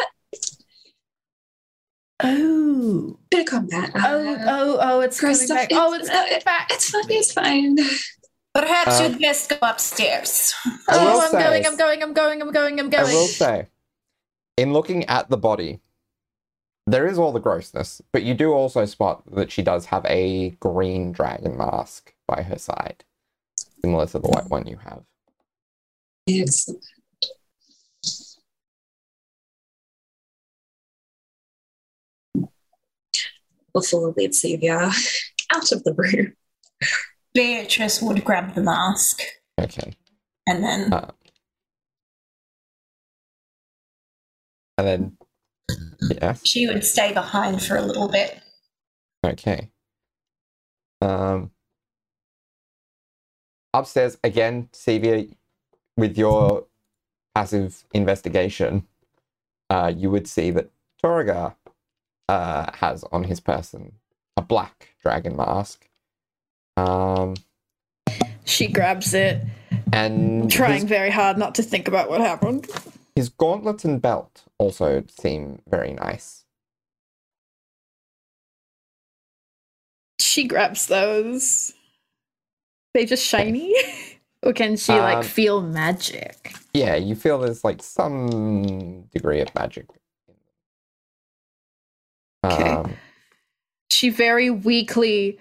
Oh. 2.22 3.18
Bit 3.30 3.40
of 3.40 3.46
combat. 3.46 3.90
Oh, 3.94 4.00
Uh, 4.28 4.44
oh, 4.48 4.78
oh, 4.80 5.00
it's 5.00 5.20
gross 5.20 5.46
coming 5.46 5.46
stuff. 5.46 5.68
back. 5.68 5.78
Oh, 5.80 5.94
It's- 5.94 6.08
it's 6.10 6.10
coming 6.10 6.40
back. 6.44 6.70
It's 6.72 6.90
fine. 6.90 7.10
It's 7.10 7.32
fine. 7.32 7.76
Perhaps 8.54 9.00
Uh, 9.00 9.04
you'd 9.04 9.20
best 9.20 9.48
go 9.50 9.58
upstairs. 9.62 10.52
I 10.64 10.72
oh, 10.88 11.20
I'm 11.20 11.30
say- 11.30 11.38
going, 11.42 11.66
I'm 11.66 11.76
going, 11.76 12.02
I'm 12.02 12.12
going, 12.12 12.42
I'm 12.42 12.50
going, 12.50 12.80
I'm 12.80 12.90
going. 12.90 13.06
I 13.06 13.12
will 13.12 13.28
say, 13.28 13.68
in 14.56 14.72
looking 14.72 15.04
at 15.04 15.28
the 15.28 15.36
body, 15.36 15.80
there 16.86 17.06
is 17.06 17.18
all 17.18 17.30
the 17.32 17.38
grossness, 17.40 18.00
but 18.12 18.22
you 18.24 18.34
do 18.34 18.52
also 18.52 18.84
spot 18.86 19.22
that 19.34 19.52
she 19.52 19.62
does 19.62 19.86
have 19.86 20.04
a 20.06 20.50
green 20.58 21.12
dragon 21.12 21.56
mask 21.56 22.14
by 22.26 22.42
her 22.42 22.58
side, 22.58 23.04
similar 23.82 24.06
to 24.06 24.18
the 24.18 24.28
white 24.28 24.48
one 24.48 24.66
you 24.66 24.78
have. 24.78 25.02
Excellent. 26.28 26.84
Before 33.72 34.14
lead 34.16 34.32
Sevia 34.32 34.92
out 35.54 35.72
of 35.72 35.84
the 35.84 35.94
room. 35.94 36.34
Beatrice 37.34 38.00
would 38.02 38.24
grab 38.24 38.54
the 38.54 38.62
mask 38.62 39.20
Okay. 39.60 39.94
and 40.46 40.62
then 40.64 40.92
Uh, 40.92 41.10
and 44.78 44.86
then, 44.86 45.16
yes, 46.22 46.40
she 46.46 46.66
would 46.66 46.84
stay 46.84 47.12
behind 47.12 47.62
for 47.62 47.76
a 47.76 47.82
little 47.82 48.08
bit. 48.08 48.40
okay. 49.24 49.70
Um, 51.00 51.50
upstairs 53.74 54.18
again, 54.24 54.68
Sevia, 54.72 55.30
with 55.96 56.16
your 56.16 56.66
passive 57.34 57.84
investigation, 57.92 58.86
uh, 59.70 59.92
you 59.94 60.10
would 60.10 60.26
see 60.28 60.50
that 60.52 60.70
Torrigar 61.02 61.54
uh, 62.28 62.70
has 62.74 63.04
on 63.12 63.24
his 63.24 63.40
person 63.40 63.92
a 64.36 64.42
black 64.42 64.94
dragon 65.02 65.36
mask. 65.36 65.88
Um, 66.76 67.34
She 68.44 68.68
grabs 68.68 69.14
it, 69.14 69.42
and 69.92 70.50
trying 70.50 70.82
his, 70.82 70.84
very 70.84 71.10
hard 71.10 71.38
not 71.38 71.54
to 71.56 71.62
think 71.62 71.88
about 71.88 72.08
what 72.08 72.20
happened. 72.20 72.66
his 73.16 73.28
gauntlets 73.28 73.84
and 73.84 74.00
belt 74.00 74.44
also 74.58 75.04
seem 75.08 75.60
very 75.68 75.92
nice. 75.92 76.44
She 80.20 80.46
grabs 80.46 80.86
those. 80.86 81.72
They 82.94 83.04
just 83.06 83.24
shiny? 83.24 83.74
or 84.42 84.52
can 84.52 84.76
she 84.76 84.92
Um, 84.92 85.00
like 85.00 85.24
feel 85.24 85.60
magic? 85.62 86.54
Yeah, 86.74 86.96
you 86.96 87.14
feel 87.14 87.38
there's 87.38 87.64
like 87.64 87.82
some 87.82 89.02
degree 89.12 89.40
of 89.40 89.54
magic. 89.54 89.86
Okay. 92.44 92.70
Um, 92.70 92.94
She 93.90 94.10
very 94.10 94.50
weakly, 94.50 95.38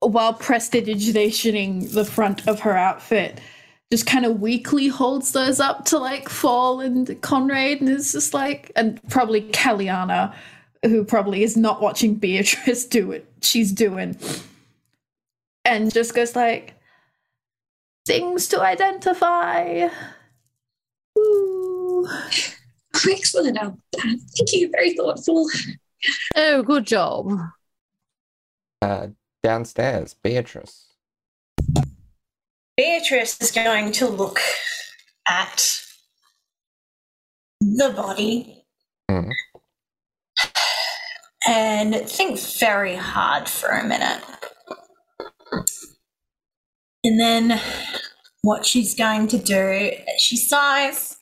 while 0.00 0.34
prestidigitationing 0.34 1.92
the 1.92 2.04
front 2.04 2.46
of 2.46 2.60
her 2.60 2.76
outfit, 2.76 3.40
just 3.90 4.06
kind 4.06 4.24
of 4.26 4.40
weakly 4.40 4.88
holds 4.88 5.32
those 5.32 5.60
up 5.60 5.84
to 5.86 5.98
like 5.98 6.28
Fall 6.28 6.80
and 6.80 7.20
Conrad, 7.22 7.80
and 7.80 7.88
it's 7.88 8.12
just 8.12 8.34
like, 8.34 8.70
and 8.76 9.00
probably 9.08 9.42
Caliana, 9.42 10.34
who 10.84 11.04
probably 11.04 11.42
is 11.42 11.56
not 11.56 11.80
watching 11.80 12.14
Beatrice 12.16 12.84
do 12.84 13.08
what 13.08 13.24
she's 13.42 13.72
doing, 13.72 14.16
and 15.64 15.92
just 15.92 16.14
goes 16.14 16.36
like, 16.36 16.74
things 18.06 18.48
to 18.48 18.60
identify. 18.60 19.88
Ooh. 21.18 22.06
Excellent. 23.10 23.58
Um, 23.58 23.80
thank 23.96 24.52
you. 24.52 24.70
Very 24.70 24.94
thoughtful. 24.94 25.48
Oh, 26.36 26.62
good 26.62 26.86
job. 26.86 27.30
uh, 28.82 29.08
downstairs, 29.42 30.14
Beatrice. 30.22 30.86
Beatrice 32.76 33.40
is 33.40 33.50
going 33.50 33.92
to 33.92 34.06
look 34.08 34.38
at 35.26 35.80
the 37.60 37.90
body 37.96 38.66
Mhm. 39.10 39.30
and 41.46 41.94
think 42.08 42.38
very 42.38 42.96
hard 42.96 43.48
for 43.48 43.68
a 43.68 43.84
minute. 43.84 44.22
And 47.04 47.20
then 47.20 47.60
what 48.42 48.66
she's 48.66 48.94
going 48.94 49.28
to 49.28 49.38
do, 49.38 49.92
she 50.18 50.36
sighs 50.36 51.18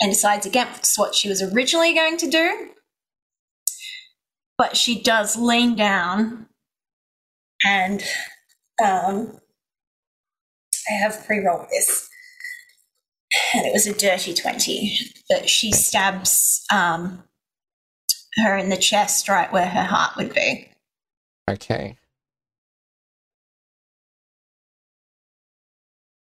and 0.00 0.10
decides 0.12 0.46
against 0.46 0.98
what 0.98 1.14
she 1.14 1.28
was 1.28 1.42
originally 1.42 1.94
going 1.94 2.16
to 2.16 2.28
do. 2.28 2.70
But 4.58 4.76
she 4.76 5.00
does 5.02 5.36
lean 5.36 5.76
down 5.76 6.46
and 7.64 8.02
um, 8.82 9.40
I 10.88 10.92
have 10.94 11.24
pre-rolled 11.26 11.68
this. 11.70 12.08
And 13.54 13.66
it 13.66 13.72
was 13.72 13.86
a 13.86 13.94
dirty 13.94 14.32
20. 14.32 14.98
But 15.28 15.48
she 15.50 15.72
stabs 15.72 16.64
um, 16.72 17.24
her 18.36 18.56
in 18.56 18.68
the 18.68 18.76
chest 18.76 19.28
right 19.28 19.52
where 19.52 19.66
her 19.66 19.82
heart 19.82 20.16
would 20.16 20.32
be. 20.32 20.70
Okay. 21.50 21.98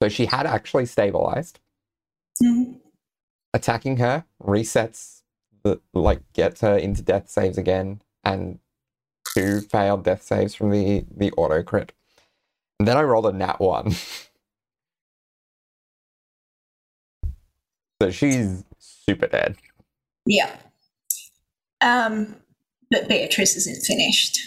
So 0.03 0.09
she 0.09 0.27
had 0.27 0.47
actually 0.47 0.87
stabilized. 0.87 1.59
Attacking 3.55 3.97
her 3.97 4.25
resets 4.43 5.23
the 5.63 5.81
like 5.95 6.21
gets 6.35 6.61
her 6.61 6.77
into 6.77 7.03
death 7.03 7.29
saves 7.29 7.59
again, 7.59 8.03
and 8.27 8.59
two 9.35 9.61
failed 9.61 10.05
death 10.05 10.23
saves 10.23 10.55
from 10.55 10.71
the 10.71 11.05
the 11.17 11.33
auto 11.33 11.63
crit. 11.63 11.93
And 12.79 12.87
then 12.87 12.97
I 12.97 13.03
rolled 13.03 13.27
a 13.27 13.33
nat 13.33 13.61
one. 13.61 13.93
so 18.03 18.11
she's 18.11 18.65
super 18.79 19.27
dead. 19.29 19.57
Yeah. 20.27 20.55
Um, 21.81 22.37
but 22.91 23.09
Beatrice 23.09 23.57
isn't 23.57 23.87
finished. 23.87 24.39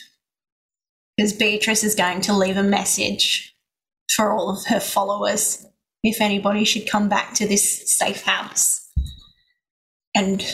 Because 1.17 1.33
Beatrice 1.33 1.83
is 1.83 1.95
going 1.95 2.21
to 2.21 2.33
leave 2.33 2.57
a 2.57 2.63
message 2.63 3.55
for 4.15 4.31
all 4.31 4.49
of 4.49 4.65
her 4.65 4.79
followers 4.79 5.65
if 6.03 6.21
anybody 6.21 6.63
should 6.63 6.89
come 6.89 7.09
back 7.09 7.33
to 7.35 7.47
this 7.47 7.91
safe 7.97 8.23
house. 8.23 8.89
And 10.15 10.45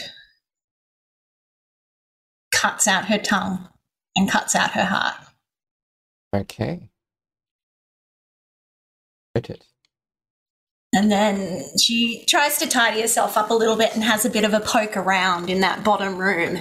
cuts 2.66 2.88
out 2.88 3.06
her 3.06 3.20
tongue 3.20 3.68
and 4.16 4.28
cuts 4.28 4.56
out 4.56 4.72
her 4.72 4.86
heart. 4.86 5.14
Okay. 6.36 6.90
Noted. 9.36 9.64
And 10.92 11.12
then 11.12 11.64
she 11.80 12.26
tries 12.28 12.58
to 12.58 12.68
tidy 12.68 13.02
herself 13.02 13.38
up 13.38 13.52
a 13.52 13.54
little 13.54 13.76
bit 13.76 13.94
and 13.94 14.04
has 14.04 14.26
a 14.26 14.32
bit 14.32 14.44
of 14.46 14.54
a 14.54 14.60
poke 14.62 14.98
around 14.98 15.48
in 15.50 15.60
that 15.62 15.84
bottom 15.84 16.18
room. 16.18 16.58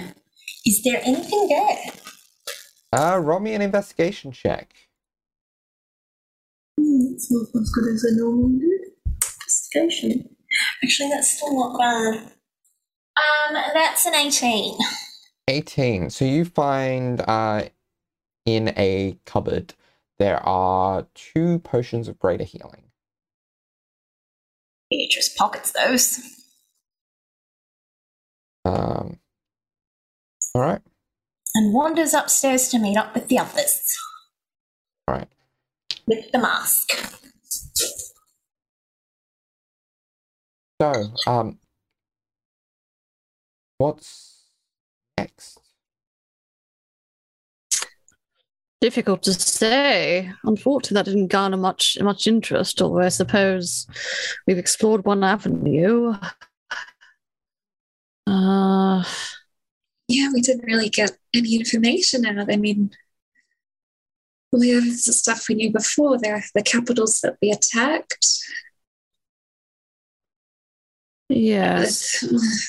Is 0.65 0.83
there 0.83 1.01
anything 1.03 1.47
there? 1.49 1.77
Uh, 2.93 3.17
roll 3.17 3.39
me 3.39 3.55
an 3.55 3.61
investigation 3.63 4.31
check. 4.31 4.75
Hmm, 6.79 7.13
It's 7.13 7.31
not 7.31 7.47
as 7.59 7.71
good 7.71 7.93
as 7.93 8.05
I 8.07 8.15
normally 8.17 8.59
do. 8.59 8.79
Investigation. 9.15 10.29
Actually, 10.83 11.09
that's 11.09 11.37
still 11.37 11.55
not 11.55 11.79
bad. 11.79 12.31
Um, 13.17 13.53
that's 13.73 14.05
an 14.05 14.13
18. 14.13 14.77
18. 15.47 16.09
So 16.09 16.25
you 16.25 16.45
find 16.45 17.21
uh, 17.21 17.65
in 18.45 18.73
a 18.77 19.17
cupboard 19.25 19.73
there 20.17 20.41
are 20.45 21.07
two 21.13 21.59
potions 21.59 22.07
of 22.07 22.17
greater 22.19 22.45
healing. 22.45 22.83
Beatrice 24.89 25.29
pockets 25.35 25.71
those. 25.71 26.19
Um, 28.63 29.19
all 30.53 30.61
right. 30.61 30.81
And 31.53 31.73
wanders 31.73 32.13
upstairs 32.13 32.69
to 32.69 32.79
meet 32.79 32.97
up 32.97 33.13
with 33.13 33.27
the 33.27 33.39
others. 33.39 33.97
All 35.07 35.15
right. 35.15 35.27
With 36.07 36.31
the 36.31 36.39
mask. 36.39 36.91
So, 40.81 41.13
um, 41.25 41.59
what's 43.77 44.43
next? 45.17 45.59
Difficult 48.81 49.23
to 49.23 49.33
say. 49.33 50.31
Unfortunately, 50.43 50.95
that 50.95 51.05
didn't 51.05 51.27
garner 51.27 51.57
much 51.57 51.97
much 52.01 52.27
interest. 52.27 52.81
Although 52.81 53.01
I 53.01 53.09
suppose 53.09 53.87
we've 54.45 54.57
explored 54.57 55.05
one 55.05 55.23
avenue. 55.23 56.13
Uh, 58.27 59.03
Yeah, 60.07 60.29
we 60.33 60.41
didn't 60.41 60.65
really 60.65 60.89
get 60.89 61.11
any 61.33 61.55
information 61.55 62.25
out. 62.25 62.51
I 62.51 62.57
mean, 62.57 62.91
we 64.51 64.69
have 64.69 64.83
the 64.83 65.13
stuff 65.13 65.47
we 65.49 65.55
knew 65.55 65.71
before. 65.71 66.17
There 66.19 66.43
the 66.53 66.61
capitals 66.63 67.21
that 67.21 67.37
we 67.41 67.51
attacked. 67.51 68.27
yes, 71.29 72.23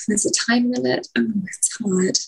There's 0.08 0.26
a 0.26 0.32
time 0.32 0.70
limit. 0.72 1.08
Oh, 1.16 1.26
it's 1.46 1.76
hard. 1.82 2.18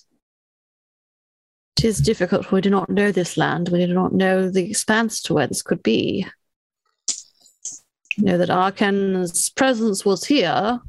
It 1.79 1.85
is 1.85 1.99
difficult. 1.99 2.51
We 2.51 2.61
do 2.61 2.71
not 2.71 2.89
know 2.89 3.13
this 3.13 3.37
land. 3.37 3.69
We 3.69 3.87
do 3.87 3.95
not 3.95 4.13
know 4.13 4.51
the 4.51 4.69
expanse 4.69 5.23
to 5.23 5.35
where 5.35 5.47
this 5.47 5.63
could 5.63 5.81
be. 5.81 6.27
We 8.17 8.25
know 8.25 8.37
that 8.37 8.51
Arkhan's 8.51 9.51
presence 9.51 10.05
was 10.05 10.25
here. 10.25 10.81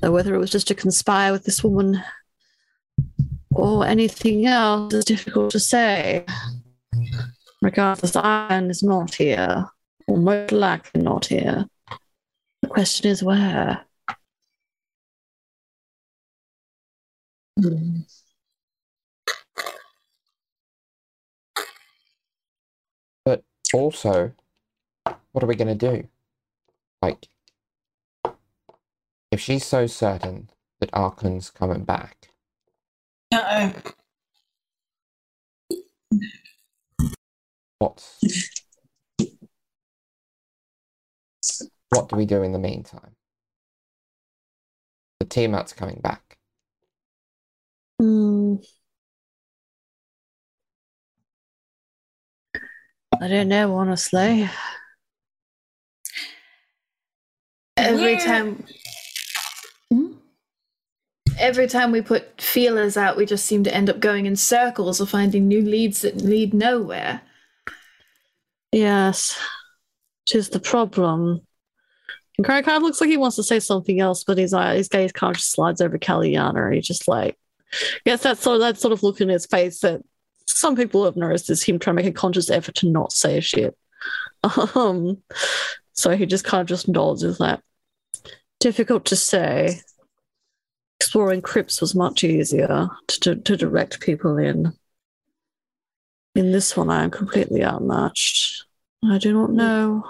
Though 0.00 0.10
whether 0.10 0.34
it 0.34 0.38
was 0.38 0.50
just 0.50 0.66
to 0.66 0.74
conspire 0.74 1.30
with 1.30 1.44
this 1.44 1.62
woman 1.62 2.02
or 3.52 3.86
anything 3.86 4.46
else 4.46 4.94
is 4.94 5.04
difficult 5.04 5.52
to 5.52 5.60
say. 5.60 6.24
Regardless, 7.60 8.16
Iron 8.16 8.68
is 8.68 8.82
not 8.82 9.14
here, 9.14 9.66
or 10.08 10.16
most 10.16 10.50
likely 10.50 11.02
not 11.02 11.26
here. 11.26 11.66
The 12.62 12.68
question 12.68 13.12
is 13.12 13.22
where. 13.22 13.86
Hmm. 17.60 18.00
Also, 23.72 24.32
what 25.32 25.42
are 25.42 25.46
we 25.46 25.54
going 25.54 25.76
to 25.78 25.92
do? 25.92 26.08
Like, 27.00 27.28
if 29.30 29.40
she's 29.40 29.64
so 29.64 29.86
certain 29.86 30.50
that 30.80 30.90
Arkhan's 30.92 31.50
coming 31.50 31.84
back, 31.84 32.28
what's 37.78 38.20
what 41.90 42.08
do 42.08 42.16
we 42.16 42.26
do 42.26 42.42
in 42.42 42.52
the 42.52 42.58
meantime? 42.58 43.16
The 45.20 45.26
Tiamat's 45.26 45.72
coming 45.72 46.00
back. 46.02 46.31
I 53.22 53.28
don't 53.28 53.46
know, 53.46 53.76
honestly. 53.76 54.50
Every 57.76 58.14
Yeah. 58.14 58.24
time. 58.24 58.66
Hmm? 59.92 60.12
Every 61.38 61.68
time 61.68 61.92
we 61.92 62.02
put 62.02 62.40
feelers 62.40 62.96
out, 62.96 63.16
we 63.16 63.24
just 63.24 63.44
seem 63.44 63.62
to 63.62 63.72
end 63.72 63.88
up 63.88 64.00
going 64.00 64.26
in 64.26 64.34
circles 64.34 65.00
or 65.00 65.06
finding 65.06 65.46
new 65.46 65.62
leads 65.62 66.02
that 66.02 66.16
lead 66.16 66.52
nowhere. 66.52 67.22
Yes, 68.72 69.38
which 70.24 70.34
is 70.34 70.48
the 70.48 70.58
problem. 70.58 71.46
And 72.38 72.44
Craig 72.44 72.64
kind 72.64 72.76
of 72.76 72.82
looks 72.82 73.00
like 73.00 73.10
he 73.10 73.16
wants 73.16 73.36
to 73.36 73.44
say 73.44 73.60
something 73.60 74.00
else, 74.00 74.24
but 74.24 74.36
his 74.36 74.52
eye, 74.52 74.74
his 74.74 74.88
gaze 74.88 75.12
kind 75.12 75.30
of 75.30 75.36
just 75.36 75.52
slides 75.52 75.80
over 75.80 75.96
Kalliana, 75.96 76.64
and 76.66 76.74
he 76.74 76.80
just 76.80 77.06
like 77.06 77.38
gets 78.04 78.24
that 78.24 78.38
sort 78.38 78.56
of 78.56 78.60
that 78.62 78.80
sort 78.80 78.92
of 78.92 79.04
look 79.04 79.20
in 79.20 79.28
his 79.28 79.46
face 79.46 79.78
that 79.80 80.00
some 80.52 80.76
people 80.76 81.04
have 81.04 81.16
noticed 81.16 81.50
is 81.50 81.62
him 81.62 81.78
trying 81.78 81.96
to 81.96 82.02
make 82.02 82.10
a 82.10 82.14
conscious 82.14 82.50
effort 82.50 82.74
to 82.76 82.88
not 82.88 83.12
say 83.12 83.40
shit. 83.40 83.76
Um, 84.74 85.22
so 85.92 86.16
he 86.16 86.26
just 86.26 86.44
kind 86.44 86.62
of 86.62 86.66
just. 86.66 86.88
Is 86.88 87.38
that 87.38 87.62
difficult 88.58 89.04
to 89.06 89.16
say? 89.16 89.80
Exploring 90.98 91.42
crypts 91.42 91.80
was 91.80 91.94
much 91.94 92.24
easier 92.24 92.88
to, 93.06 93.20
to, 93.20 93.36
to 93.36 93.56
direct 93.56 94.00
people 94.00 94.38
in. 94.38 94.72
In 96.34 96.52
this 96.52 96.76
one, 96.76 96.90
I 96.90 97.04
am 97.04 97.10
completely 97.10 97.62
outmatched. 97.64 98.64
I 99.04 99.18
do 99.18 99.32
not 99.32 99.52
know. 99.52 100.04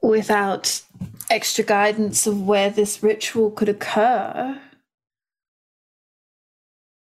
Without 0.00 0.82
extra 1.30 1.64
guidance 1.64 2.26
of 2.26 2.40
where 2.40 2.70
this 2.70 3.02
ritual 3.02 3.50
could 3.50 3.68
occur, 3.68 4.60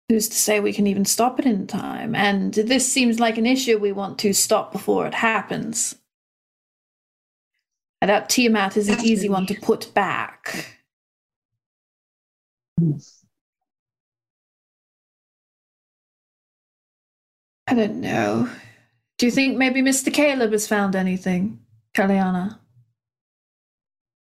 who's 0.09 0.29
to 0.29 0.37
say 0.37 0.61
we 0.61 0.73
can 0.73 0.87
even 0.87 1.05
stop 1.05 1.39
it 1.39 1.47
in 1.47 1.67
time? 1.67 2.15
And 2.15 2.55
this 2.55 2.91
seems 2.91 3.21
like 3.21 3.39
an 3.39 3.47
issue 3.47 3.79
we 3.79 3.93
want 3.93 4.19
to 4.21 4.33
stop 4.33 4.73
before 4.73 5.07
it 5.07 5.15
happens. 5.15 5.95
And 8.01 8.09
that 8.09 8.29
Tiamat 8.29 8.77
is 8.77 8.89
an 8.89 9.01
easy 9.05 9.29
one 9.29 9.47
to 9.47 9.55
put 9.55 9.93
back. 9.93 10.79
I 17.67 17.75
don't 17.75 18.01
know. 18.01 18.49
Do 19.19 19.27
you 19.27 19.33
think 19.33 19.59
maybe 19.59 19.83
Mr. 19.83 20.15
Caleb 20.15 20.53
has 20.53 20.67
found 20.67 20.95
anything, 20.95 21.59
Kaliana? 21.93 22.59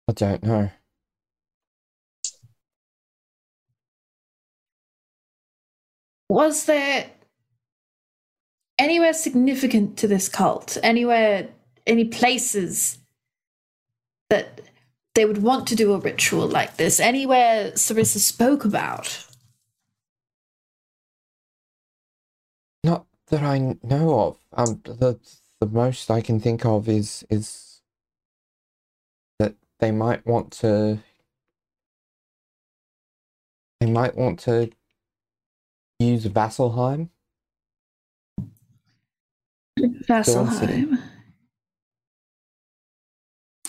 I 0.08 0.12
don't 0.12 0.42
know. 0.42 0.70
Was 6.28 6.66
there 6.66 7.10
anywhere 8.78 9.12
significant 9.12 9.96
to 9.98 10.08
this 10.08 10.28
cult? 10.28 10.76
Anywhere, 10.82 11.48
any 11.86 12.04
places 12.04 12.98
that 14.30 14.60
they 15.14 15.24
would 15.24 15.42
want 15.42 15.66
to 15.68 15.74
do 15.74 15.92
a 15.94 15.98
ritual 15.98 16.46
like 16.46 16.76
this? 16.76 17.00
Anywhere 17.00 17.72
Sarissa 17.72 18.18
spoke 18.18 18.64
about? 18.64 19.26
Not 22.84 23.06
that 23.28 23.42
I 23.42 23.76
know 23.82 24.20
of. 24.20 24.38
Um, 24.52 24.80
the 24.84 25.18
the 25.60 25.66
most 25.66 26.10
I 26.10 26.20
can 26.20 26.40
think 26.40 26.64
of 26.64 26.88
is 26.88 27.24
is 27.30 27.80
that 29.38 29.54
they 29.80 29.90
might 29.90 30.26
want 30.26 30.52
to. 30.60 30.98
They 33.80 33.90
might 33.90 34.16
want 34.16 34.40
to 34.40 34.70
use 35.98 36.26
Vasselheim. 36.26 37.08
Vasselheim. 39.78 40.98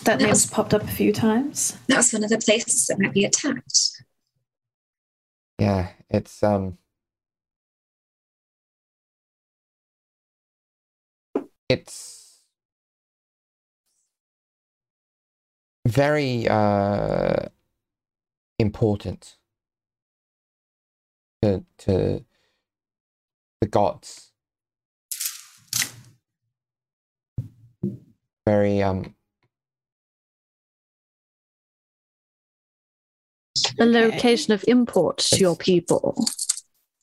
That 0.04 0.18
That 0.18 0.20
name's 0.20 0.46
popped 0.46 0.72
up 0.72 0.82
a 0.82 0.86
few 0.86 1.12
times. 1.12 1.76
That 1.88 1.98
was 1.98 2.12
one 2.12 2.24
of 2.24 2.30
the 2.30 2.38
places 2.38 2.86
that 2.86 2.98
might 2.98 3.12
be 3.12 3.24
attacked. 3.24 4.04
Yeah, 5.58 5.90
it's 6.08 6.42
um. 6.42 6.78
It's 11.68 12.40
very 15.86 16.48
uh 16.48 17.46
important 18.58 19.36
to 21.42 21.64
to 21.78 22.24
the 23.60 23.66
gods. 23.66 24.32
Very 28.46 28.82
um 28.82 29.14
The 33.76 33.86
location 33.86 34.52
of 34.52 34.64
import 34.68 35.18
to 35.18 35.36
your 35.38 35.56
people. 35.56 36.14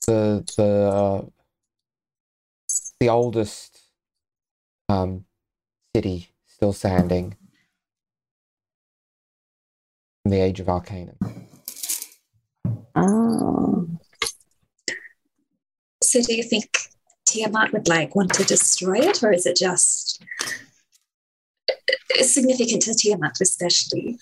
the 0.06 0.44
the 0.56 0.64
uh, 0.64 1.24
the 3.00 3.08
oldest 3.08 3.80
um 4.88 5.24
city 5.94 6.28
still 6.46 6.72
standing 6.72 7.36
from 10.22 10.30
the 10.30 10.40
age 10.40 10.60
of 10.60 10.68
Arcanum. 10.68 11.16
Oh. 12.96 13.87
So 16.08 16.22
do 16.22 16.34
you 16.34 16.42
think 16.42 16.70
Tiamat 17.26 17.70
would 17.74 17.86
like 17.86 18.16
want 18.16 18.32
to 18.34 18.44
destroy 18.44 19.00
it, 19.00 19.22
or 19.22 19.30
is 19.30 19.44
it 19.44 19.56
just 19.58 20.24
it's 22.08 22.32
significant 22.32 22.80
to 22.82 22.94
Tiamat 22.94 23.38
especially? 23.42 24.18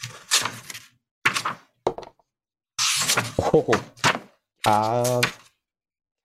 Oh. 3.39 3.73
Um, 4.67 5.23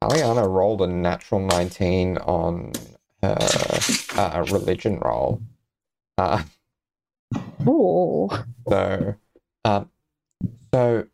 Aliana 0.04 0.50
rolled 0.50 0.82
a 0.82 0.88
natural 0.88 1.42
19 1.42 2.18
on 2.18 2.72
her 3.22 3.38
uh, 4.16 4.44
religion 4.52 4.98
roll. 4.98 5.44
Uh, 6.18 6.42
Oh. 7.68 8.44
so, 8.68 9.16
um, 9.64 9.90
so 10.74 11.06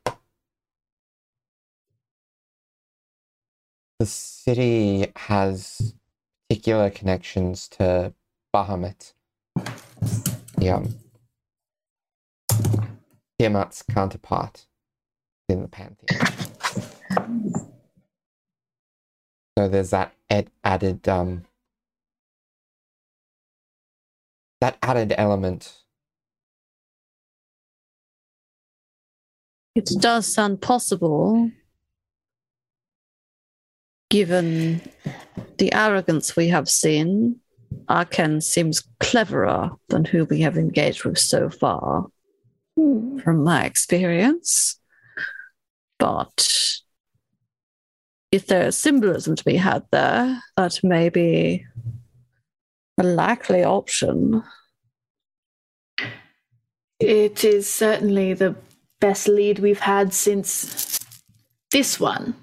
the 3.99 4.05
city 4.05 5.11
has 5.15 5.93
particular 6.49 6.89
connections 6.89 7.67
to 7.69 8.13
Bahamut. 8.55 9.13
The 10.57 10.69
um, 10.69 10.95
Tiamat's 13.39 13.83
counterpart 13.83 14.67
in 15.49 15.61
the 15.61 15.67
pantheon. 15.67 16.27
So 19.57 19.67
there's 19.67 19.91
that 19.91 20.13
ed- 20.29 20.51
added 20.63 21.07
um 21.07 21.43
that 24.61 24.77
added 24.81 25.13
element. 25.17 25.79
It 29.75 29.89
does 29.99 30.31
sound 30.31 30.61
possible, 30.61 31.51
given 34.09 34.81
the 35.57 35.73
arrogance 35.73 36.35
we 36.35 36.47
have 36.49 36.69
seen. 36.69 37.39
Arkhan 37.89 38.41
seems 38.41 38.87
cleverer 38.99 39.71
than 39.89 40.05
who 40.05 40.25
we 40.25 40.41
have 40.41 40.57
engaged 40.57 41.03
with 41.03 41.17
so 41.17 41.49
far, 41.49 42.07
hmm. 42.75 43.19
from 43.19 43.43
my 43.43 43.65
experience. 43.65 44.79
But 45.99 46.47
if 48.31 48.47
there 48.47 48.67
is 48.67 48.77
symbolism 48.77 49.35
to 49.35 49.43
be 49.43 49.55
had 49.55 49.83
there, 49.91 50.41
that 50.55 50.79
may 50.83 51.09
be 51.09 51.65
a 52.97 53.03
likely 53.03 53.63
option. 53.63 54.43
It 56.99 57.43
is 57.43 57.69
certainly 57.69 58.33
the 58.33 58.55
best 58.99 59.27
lead 59.27 59.59
we've 59.59 59.79
had 59.79 60.13
since 60.13 60.99
this 61.71 61.99
one. 61.99 62.35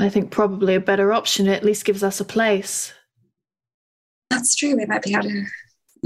I 0.00 0.08
think 0.08 0.30
probably 0.30 0.74
a 0.74 0.80
better 0.80 1.12
option. 1.12 1.46
It 1.46 1.56
at 1.56 1.64
least 1.64 1.84
gives 1.84 2.02
us 2.02 2.20
a 2.20 2.24
place. 2.24 2.94
That's 4.30 4.54
true. 4.54 4.76
We 4.76 4.86
might 4.86 5.02
be 5.02 5.12
able 5.12 5.24
to. 5.24 5.44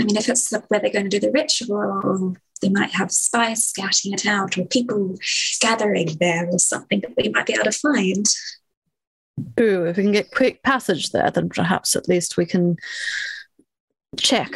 I 0.01 0.05
mean, 0.05 0.16
if 0.16 0.28
it's 0.28 0.51
where 0.51 0.80
they're 0.80 0.90
going 0.90 1.09
to 1.09 1.20
do 1.20 1.24
the 1.24 1.30
ritual, 1.30 1.76
or 1.76 2.34
they 2.61 2.68
might 2.68 2.90
have 2.90 3.12
spies 3.12 3.68
scouting 3.68 4.12
it 4.12 4.26
out, 4.26 4.59
or 4.59 4.64
people 4.66 5.16
gathering 5.61 6.16
there, 6.18 6.49
or 6.51 6.59
something 6.59 7.01
that 7.01 7.12
we 7.16 7.28
might 7.28 7.47
be 7.47 7.55
able 7.55 7.64
to 7.64 7.72
find. 7.72 8.26
True, 9.57 9.86
if 9.86 9.97
we 9.97 10.03
can 10.03 10.12
get 10.12 10.32
quick 10.32 10.62
passage 10.64 11.11
there, 11.11 11.30
then 11.30 11.49
perhaps 11.49 11.95
at 11.95 12.09
least 12.09 12.36
we 12.36 12.47
can 12.47 12.76
check 14.18 14.51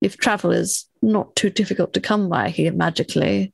if 0.00 0.16
travel 0.16 0.50
is 0.50 0.86
not 1.00 1.34
too 1.34 1.50
difficult 1.50 1.92
to 1.94 2.00
come 2.00 2.28
by 2.28 2.50
here 2.50 2.72
magically. 2.72 3.52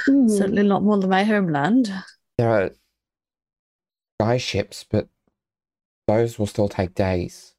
Hmm. 0.00 0.28
Certainly 0.28 0.64
not 0.64 0.82
more 0.82 0.98
than 0.98 1.10
my 1.10 1.24
homeland. 1.24 1.92
There 2.38 2.50
are 2.50 2.70
sky 4.20 4.36
ships, 4.36 4.84
but 4.88 5.08
those 6.06 6.38
will 6.38 6.46
still 6.46 6.68
take 6.68 6.94
days. 6.94 7.54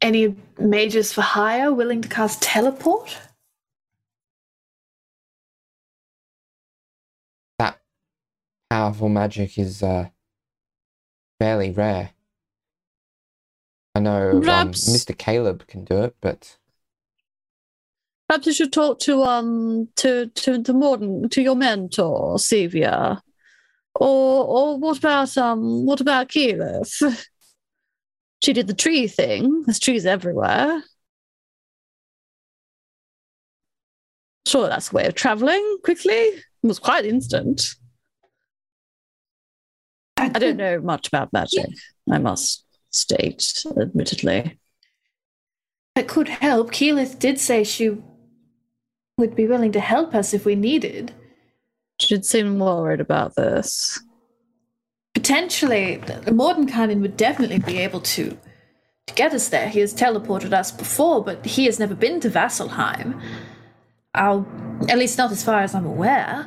Any 0.00 0.36
mages 0.58 1.12
for 1.12 1.22
hire 1.22 1.72
willing 1.72 2.02
to 2.02 2.08
cast 2.08 2.42
teleport? 2.42 3.16
That 7.58 7.80
powerful 8.70 9.08
magic 9.08 9.58
is 9.58 9.82
uh, 9.82 10.08
fairly 11.40 11.70
rare. 11.70 12.10
I 13.94 14.00
know 14.00 14.30
um, 14.30 14.72
Mr. 14.72 15.16
Caleb 15.16 15.66
can 15.66 15.84
do 15.84 16.02
it, 16.02 16.16
but 16.20 16.58
Perhaps 18.28 18.46
you 18.46 18.52
should 18.54 18.72
talk 18.72 18.98
to 19.00 19.22
um 19.22 19.88
to 19.96 20.26
to 20.28 20.62
to 20.62 20.72
Morden 20.72 21.28
to 21.28 21.42
your 21.42 21.56
mentor, 21.56 22.36
Sevia. 22.36 23.20
Or 23.94 24.44
or 24.44 24.78
what 24.78 24.98
about 24.98 25.36
um 25.36 25.84
what 25.84 26.00
about 26.00 26.28
Keyleth? 26.28 27.26
She 28.42 28.52
did 28.52 28.66
the 28.66 28.74
tree 28.74 29.06
thing. 29.08 29.62
There's 29.64 29.78
trees 29.78 30.04
everywhere. 30.04 30.82
Sure, 34.46 34.68
that's 34.68 34.92
a 34.92 34.94
way 34.94 35.06
of 35.06 35.14
traveling 35.14 35.78
quickly. 35.82 36.12
It 36.12 36.44
was 36.62 36.78
quite 36.78 37.06
instant. 37.06 37.74
I 40.18 40.28
don't 40.28 40.58
know 40.58 40.78
much 40.80 41.08
about 41.08 41.32
magic, 41.32 41.70
I 42.10 42.18
must 42.18 42.64
state, 42.92 43.64
admittedly. 43.80 44.58
That 45.94 46.08
could 46.08 46.28
help. 46.28 46.70
Keyleth 46.70 47.18
did 47.18 47.40
say 47.40 47.64
she 47.64 47.96
would 49.16 49.34
be 49.34 49.46
willing 49.46 49.72
to 49.72 49.80
help 49.80 50.14
us 50.14 50.34
if 50.34 50.44
we 50.44 50.54
needed. 50.54 51.12
She 52.00 52.14
did 52.14 52.24
seem 52.24 52.58
worried 52.58 53.00
about 53.00 53.36
this. 53.36 54.02
Potentially, 55.14 55.98
Mordenkainen 56.26 57.00
would 57.00 57.16
definitely 57.16 57.60
be 57.60 57.78
able 57.78 58.00
to, 58.00 58.36
to 59.06 59.14
get 59.14 59.32
us 59.32 59.48
there. 59.48 59.68
He 59.68 59.80
has 59.80 59.94
teleported 59.94 60.52
us 60.52 60.72
before, 60.72 61.22
but 61.22 61.44
he 61.46 61.66
has 61.66 61.78
never 61.78 61.94
been 61.94 62.18
to 62.20 62.30
Vasselheim. 62.30 63.20
Our, 64.14 64.44
at 64.88 64.98
least 64.98 65.18
not 65.18 65.30
as 65.30 65.44
far 65.44 65.60
as 65.60 65.74
I'm 65.74 65.86
aware. 65.86 66.46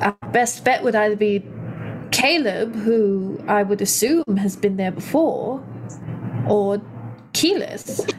Our 0.00 0.30
best 0.32 0.64
bet 0.64 0.82
would 0.82 0.96
either 0.96 1.16
be 1.16 1.44
Caleb, 2.10 2.74
who 2.74 3.42
I 3.46 3.62
would 3.62 3.80
assume 3.80 4.36
has 4.38 4.56
been 4.56 4.76
there 4.76 4.92
before, 4.92 5.64
or 6.48 6.80
Keyleth, 7.32 8.12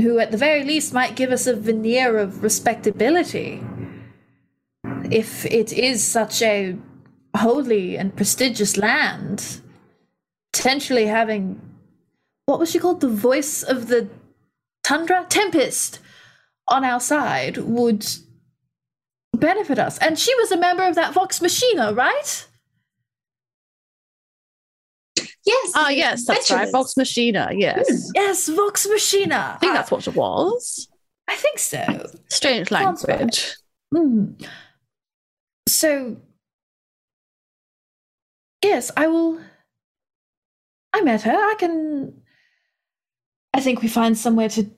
who 0.00 0.18
at 0.18 0.30
the 0.30 0.36
very 0.36 0.64
least 0.64 0.92
might 0.92 1.16
give 1.16 1.30
us 1.30 1.46
a 1.46 1.56
veneer 1.56 2.18
of 2.18 2.42
respectability. 2.42 3.62
If 5.10 5.44
it 5.46 5.72
is 5.72 6.04
such 6.04 6.42
a 6.42 6.76
holy 7.36 7.96
and 7.96 8.14
prestigious 8.14 8.76
land, 8.76 9.60
potentially 10.52 11.06
having 11.06 11.60
what 12.48 12.58
was 12.58 12.70
she 12.70 12.78
called? 12.78 13.02
The 13.02 13.08
voice 13.08 13.62
of 13.62 13.88
the 13.88 14.08
tundra? 14.82 15.26
Tempest 15.28 15.98
on 16.66 16.82
our 16.82 16.98
side 16.98 17.58
would 17.58 18.06
benefit 19.36 19.78
us. 19.78 19.98
And 19.98 20.18
she 20.18 20.34
was 20.36 20.50
a 20.50 20.56
member 20.56 20.82
of 20.86 20.94
that 20.94 21.12
Vox 21.12 21.42
Machina, 21.42 21.92
right? 21.92 22.47
Yes. 25.48 25.72
Ah, 25.74 25.88
yes, 25.88 26.26
that's 26.26 26.50
right. 26.50 26.70
Vox 26.70 26.94
Machina, 26.96 27.50
yes. 27.54 28.10
Yes, 28.14 28.48
Vox 28.48 28.86
Machina. 28.86 29.54
I 29.56 29.58
think 29.58 29.72
that's 29.72 29.90
what 29.90 30.06
it 30.06 30.14
was. 30.14 30.88
I 31.26 31.36
think 31.36 31.58
so. 31.58 32.10
Strange 32.28 32.68
Sounds 32.68 33.04
right. 33.08 33.18
language. 33.18 33.56
Hmm. 33.94 34.32
So, 35.66 36.16
yes, 38.62 38.90
I 38.94 39.06
will. 39.06 39.40
I 40.92 41.00
met 41.00 41.22
her. 41.22 41.34
I 41.34 41.54
can. 41.58 42.20
I 43.54 43.60
think 43.60 43.80
we 43.80 43.88
find 43.88 44.16
somewhere 44.18 44.50
to 44.50 44.70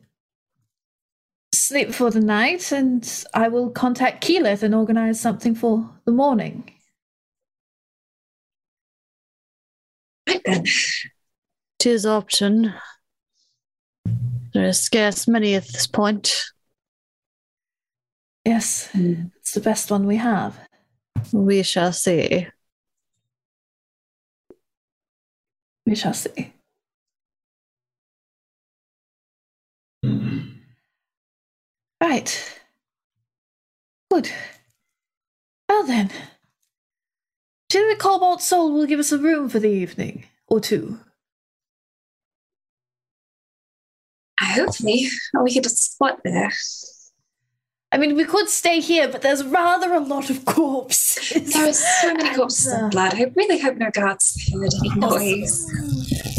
sleep 1.52 1.92
for 1.92 2.10
the 2.10 2.20
night, 2.20 2.70
and 2.70 3.24
I 3.34 3.48
will 3.48 3.70
contact 3.70 4.24
Keyleth 4.24 4.62
and 4.62 4.74
organize 4.74 5.20
something 5.20 5.56
for 5.56 5.90
the 6.04 6.12
morning. 6.12 6.72
Tis 11.78 12.06
option. 12.06 12.74
There 14.52 14.68
are 14.68 14.72
scarce 14.72 15.28
many 15.28 15.54
at 15.54 15.66
this 15.66 15.86
point. 15.86 16.44
Yes, 18.44 18.90
it's 18.94 19.52
the 19.52 19.60
best 19.60 19.90
one 19.90 20.06
we 20.06 20.16
have. 20.16 20.58
We 21.32 21.62
shall 21.62 21.92
see. 21.92 22.48
We 25.86 25.94
shall 25.94 26.14
see. 26.14 26.52
Right. 32.00 32.60
Good. 34.10 34.30
Well 35.68 35.86
then. 35.86 36.10
Surely 37.70 37.94
the 37.94 38.00
Cobalt 38.00 38.42
Soul 38.42 38.72
will 38.72 38.86
give 38.86 38.98
us 39.00 39.12
a 39.12 39.18
room 39.18 39.48
for 39.48 39.58
the 39.60 39.68
evening, 39.70 40.24
or 40.48 40.60
two. 40.60 40.98
Hopefully, 44.40 45.06
we 45.42 45.52
could 45.54 45.62
just 45.64 45.92
spot 45.94 46.20
there. 46.24 46.50
I 47.92 47.98
mean, 47.98 48.14
we 48.14 48.24
could 48.24 48.48
stay 48.48 48.80
here, 48.80 49.08
but 49.08 49.20
there's 49.22 49.44
rather 49.44 49.92
a 49.94 50.00
lot 50.00 50.30
of 50.30 50.44
corpses. 50.44 51.52
There 51.52 51.68
are 51.68 51.72
so 51.72 52.14
many 52.14 52.34
corpses 52.36 52.72
and 52.72 52.90
blood. 52.90 53.14
I 53.14 53.32
really 53.36 53.58
hope 53.58 53.76
no 53.76 53.90
guards 53.90 54.48
heard 54.52 54.70
any 54.80 54.94
noise. 54.96 55.66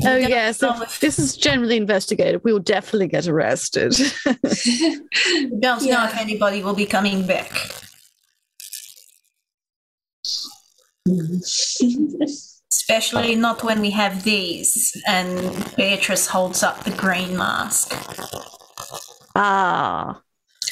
Oh, 0.05 0.15
Yeah, 0.15 0.27
yes. 0.27 0.61
well, 0.61 0.81
If 0.81 0.99
this 1.01 1.19
is 1.19 1.35
generally 1.37 1.77
investigated, 1.77 2.41
we 2.43 2.53
will 2.53 2.59
definitely 2.59 3.07
get 3.07 3.27
arrested. 3.27 3.93
We 4.25 5.57
don't 5.59 5.83
know 5.85 6.05
if 6.05 6.17
anybody 6.17 6.63
will 6.63 6.73
be 6.73 6.85
coming 6.85 7.25
back. 7.27 7.51
Especially 12.71 13.35
not 13.35 13.63
when 13.63 13.81
we 13.81 13.89
have 13.91 14.23
these. 14.23 14.95
And 15.07 15.73
Beatrice 15.75 16.27
holds 16.27 16.63
up 16.63 16.83
the 16.83 16.91
green 16.91 17.37
mask. 17.37 17.93
ah, 19.35 20.21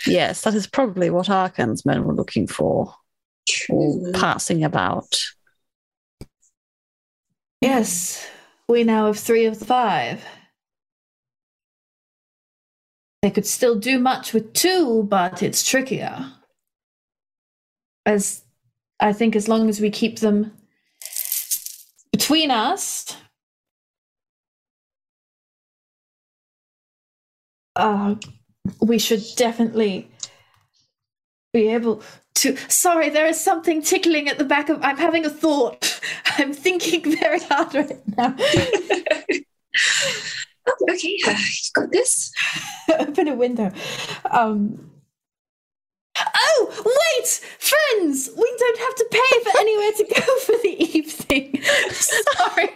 yes. 0.05 0.41
That 0.41 0.53
is 0.53 0.67
probably 0.67 1.09
what 1.09 1.27
Arkhan's 1.27 1.85
men 1.85 2.03
were 2.03 2.13
looking 2.13 2.47
for, 2.47 2.93
or 3.69 3.99
True. 4.01 4.11
passing 4.13 4.63
about. 4.63 5.19
Yes, 7.61 8.25
we 8.69 8.83
now 8.83 9.07
have 9.07 9.19
three 9.19 9.45
of 9.45 9.59
the 9.59 9.65
five. 9.65 10.23
They 13.21 13.31
could 13.31 13.45
still 13.45 13.75
do 13.77 13.99
much 13.99 14.31
with 14.31 14.53
two, 14.53 15.03
but 15.03 15.43
it's 15.43 15.67
trickier. 15.67 16.31
As 18.05 18.43
I 18.99 19.13
think, 19.13 19.35
as 19.35 19.47
long 19.47 19.69
as 19.69 19.79
we 19.79 19.89
keep 19.89 20.19
them 20.19 20.51
between 22.11 22.51
us, 22.51 23.15
uh, 27.75 28.15
we 28.81 28.99
should 28.99 29.23
definitely 29.35 30.09
be 31.53 31.69
able 31.69 32.03
to. 32.35 32.57
Sorry, 32.69 33.09
there 33.09 33.25
is 33.25 33.39
something 33.39 33.81
tickling 33.81 34.27
at 34.27 34.37
the 34.37 34.45
back 34.45 34.69
of. 34.69 34.83
I'm 34.83 34.97
having 34.97 35.25
a 35.25 35.29
thought. 35.29 35.99
I'm 36.37 36.53
thinking 36.53 37.17
very 37.17 37.39
hard 37.39 37.73
right 37.73 38.17
now. 38.17 38.35
Oh, 40.67 40.85
okay, 40.91 41.17
uh, 41.27 41.31
you've 41.31 41.73
got 41.73 41.91
this. 41.91 42.31
Open 42.99 43.27
a 43.27 43.35
window. 43.35 43.71
Um. 44.29 44.91
Oh, 46.35 46.83
wait, 46.85 47.27
friends! 47.59 48.29
We 48.35 48.55
don't 48.59 48.79
have 48.79 48.95
to 48.95 49.07
pay 49.11 49.43
for 49.51 49.59
anywhere 49.59 49.91
to 49.97 50.03
go 50.21 50.39
for 50.39 50.55
the 50.63 50.97
evening. 50.97 51.61
Sorry. 51.91 52.69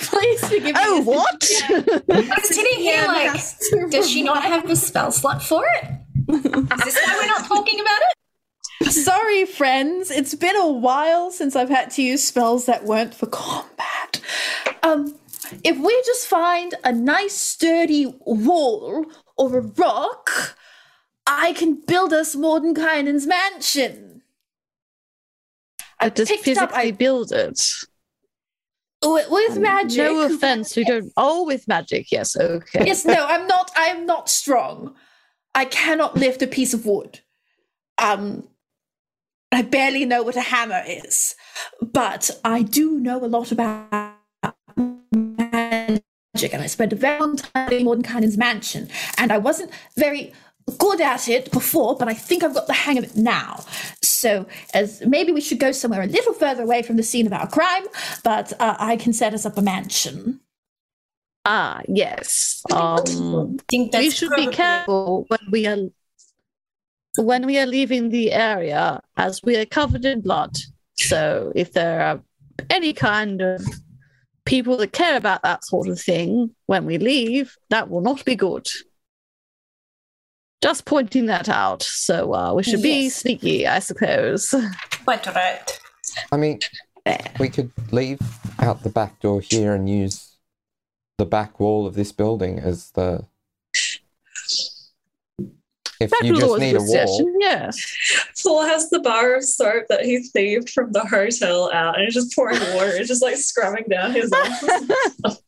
Please 0.00 0.40
forgive 0.48 0.64
me. 0.64 0.72
Oh, 0.76 1.36
This 1.38 1.50
is- 1.50 1.62
what? 1.70 2.02
I'm 2.10 2.40
sitting 2.44 2.80
here 2.80 2.96
Jan 3.02 3.06
like, 3.08 3.30
has 3.32 3.58
to 3.70 3.88
does 3.90 4.10
she 4.10 4.22
not 4.22 4.42
have 4.42 4.66
the 4.66 4.76
spell 4.76 5.12
slot 5.12 5.42
for 5.42 5.64
it? 5.82 5.90
Is 6.28 6.42
this 6.42 6.96
why 7.04 7.18
we're 7.20 7.26
not 7.26 7.46
talking 7.46 7.80
about 7.80 7.98
it? 8.00 8.90
Sorry, 8.92 9.44
friends. 9.46 10.10
It's 10.10 10.34
been 10.34 10.56
a 10.56 10.68
while 10.70 11.30
since 11.30 11.56
I've 11.56 11.68
had 11.70 11.90
to 11.92 12.02
use 12.02 12.22
spells 12.26 12.66
that 12.66 12.84
weren't 12.84 13.14
for 13.14 13.26
combat. 13.26 14.20
Um, 14.82 15.16
if 15.64 15.76
we 15.78 16.02
just 16.04 16.26
find 16.26 16.74
a 16.84 16.92
nice 16.92 17.34
sturdy 17.34 18.06
wall 18.26 19.06
or 19.36 19.58
a 19.58 19.60
rock, 19.60 20.55
I 21.26 21.52
can 21.54 21.80
build 21.86 22.12
us 22.12 22.36
Mordenkainen's 22.36 23.26
mansion. 23.26 24.22
I 25.98 26.10
Just 26.10 26.30
picked 26.30 26.58
up 26.58 26.70
physically 26.70 26.88
I, 26.88 26.90
build 26.92 27.32
it. 27.32 27.60
with, 29.02 29.30
with 29.30 29.58
magic. 29.58 29.98
No 29.98 30.20
offense, 30.22 30.76
we 30.76 30.84
don't. 30.84 31.12
Oh, 31.16 31.44
with 31.44 31.66
magic, 31.66 32.12
yes, 32.12 32.36
okay. 32.36 32.84
yes, 32.86 33.04
no, 33.04 33.26
I'm 33.26 33.46
not. 33.46 33.70
I 33.76 33.86
am 33.86 34.06
not 34.06 34.28
strong. 34.28 34.94
I 35.54 35.64
cannot 35.64 36.16
lift 36.16 36.42
a 36.42 36.46
piece 36.46 36.74
of 36.74 36.84
wood. 36.86 37.20
Um, 37.98 38.46
I 39.50 39.62
barely 39.62 40.04
know 40.04 40.22
what 40.22 40.36
a 40.36 40.42
hammer 40.42 40.82
is, 40.86 41.34
but 41.80 42.30
I 42.44 42.62
do 42.62 43.00
know 43.00 43.24
a 43.24 43.26
lot 43.26 43.52
about 43.52 44.16
magic, 44.76 46.52
and 46.52 46.62
I 46.62 46.66
spent 46.66 46.92
a 46.92 46.96
very 46.96 47.18
long 47.18 47.36
time 47.36 47.72
in 47.72 47.86
Mordenkainen's 47.86 48.36
mansion, 48.36 48.88
and 49.16 49.32
I 49.32 49.38
wasn't 49.38 49.70
very 49.96 50.34
good 50.78 51.00
at 51.00 51.28
it 51.28 51.50
before, 51.52 51.96
but 51.96 52.08
I 52.08 52.14
think 52.14 52.42
I've 52.42 52.54
got 52.54 52.66
the 52.66 52.72
hang 52.72 52.98
of 52.98 53.04
it 53.04 53.16
now. 53.16 53.64
So, 54.02 54.46
as 54.74 55.02
maybe 55.06 55.32
we 55.32 55.40
should 55.40 55.60
go 55.60 55.72
somewhere 55.72 56.02
a 56.02 56.06
little 56.06 56.32
further 56.32 56.62
away 56.62 56.82
from 56.82 56.96
the 56.96 57.02
scene 57.02 57.26
of 57.26 57.32
our 57.32 57.48
crime, 57.48 57.84
but 58.24 58.52
uh, 58.60 58.76
I 58.78 58.96
can 58.96 59.12
set 59.12 59.34
us 59.34 59.46
up 59.46 59.56
a 59.56 59.62
mansion. 59.62 60.40
Ah, 61.44 61.80
yes. 61.86 62.62
Um, 62.72 63.56
I 63.60 63.62
think 63.68 63.92
that's 63.92 64.04
we 64.04 64.10
should 64.10 64.32
be 64.34 64.48
careful 64.48 65.26
when 65.28 65.40
we 65.50 65.66
are 65.66 65.78
when 67.18 67.46
we 67.46 67.58
are 67.58 67.66
leaving 67.66 68.10
the 68.10 68.32
area, 68.32 69.00
as 69.16 69.40
we 69.42 69.56
are 69.56 69.64
covered 69.64 70.04
in 70.04 70.20
blood. 70.20 70.56
So, 70.98 71.52
if 71.54 71.72
there 71.72 72.00
are 72.00 72.20
any 72.70 72.92
kind 72.92 73.40
of 73.40 73.64
people 74.44 74.76
that 74.78 74.92
care 74.92 75.16
about 75.16 75.42
that 75.42 75.64
sort 75.64 75.88
of 75.88 76.00
thing 76.00 76.50
when 76.66 76.86
we 76.86 76.98
leave, 76.98 77.56
that 77.70 77.90
will 77.90 78.00
not 78.00 78.24
be 78.24 78.34
good. 78.34 78.66
Just 80.66 80.84
pointing 80.84 81.26
that 81.26 81.48
out. 81.48 81.84
So 81.84 82.34
uh, 82.34 82.52
we 82.52 82.64
should 82.64 82.82
be 82.82 83.04
Yes. 83.04 83.14
sneaky, 83.14 83.68
I 83.68 83.78
suppose. 83.78 84.52
Quite 85.04 85.24
right. 85.28 85.80
I 86.32 86.36
mean, 86.36 86.58
we 87.38 87.48
could 87.48 87.70
leave 87.92 88.18
out 88.58 88.82
the 88.82 88.88
back 88.90 89.20
door 89.20 89.40
here 89.40 89.74
and 89.74 89.88
use 89.88 90.34
the 91.18 91.24
back 91.24 91.60
wall 91.60 91.86
of 91.86 91.94
this 91.94 92.10
building 92.10 92.58
as 92.58 92.90
the. 92.90 93.24
If 96.00 96.10
That 96.10 96.24
you 96.24 96.34
just 96.34 96.58
need 96.58 96.74
a 96.74 96.78
good 96.80 96.88
wall, 96.88 97.06
suggestion, 97.18 97.34
Yes. 97.38 97.76
Paul 98.42 98.66
has 98.66 98.90
the 98.90 98.98
bar 98.98 99.36
of 99.36 99.44
soap 99.44 99.84
that 99.88 100.04
he 100.04 100.18
thieved 100.18 100.70
from 100.70 100.90
the 100.90 101.04
hotel 101.06 101.70
out 101.72 101.94
and 101.94 102.04
he's 102.06 102.14
just 102.14 102.34
pouring 102.34 102.58
water. 102.74 102.90
It's 102.96 103.06
just 103.06 103.22
like 103.22 103.36
scrubbing 103.36 103.84
down 103.88 104.10
his 104.12 104.32
arms. 104.32 105.38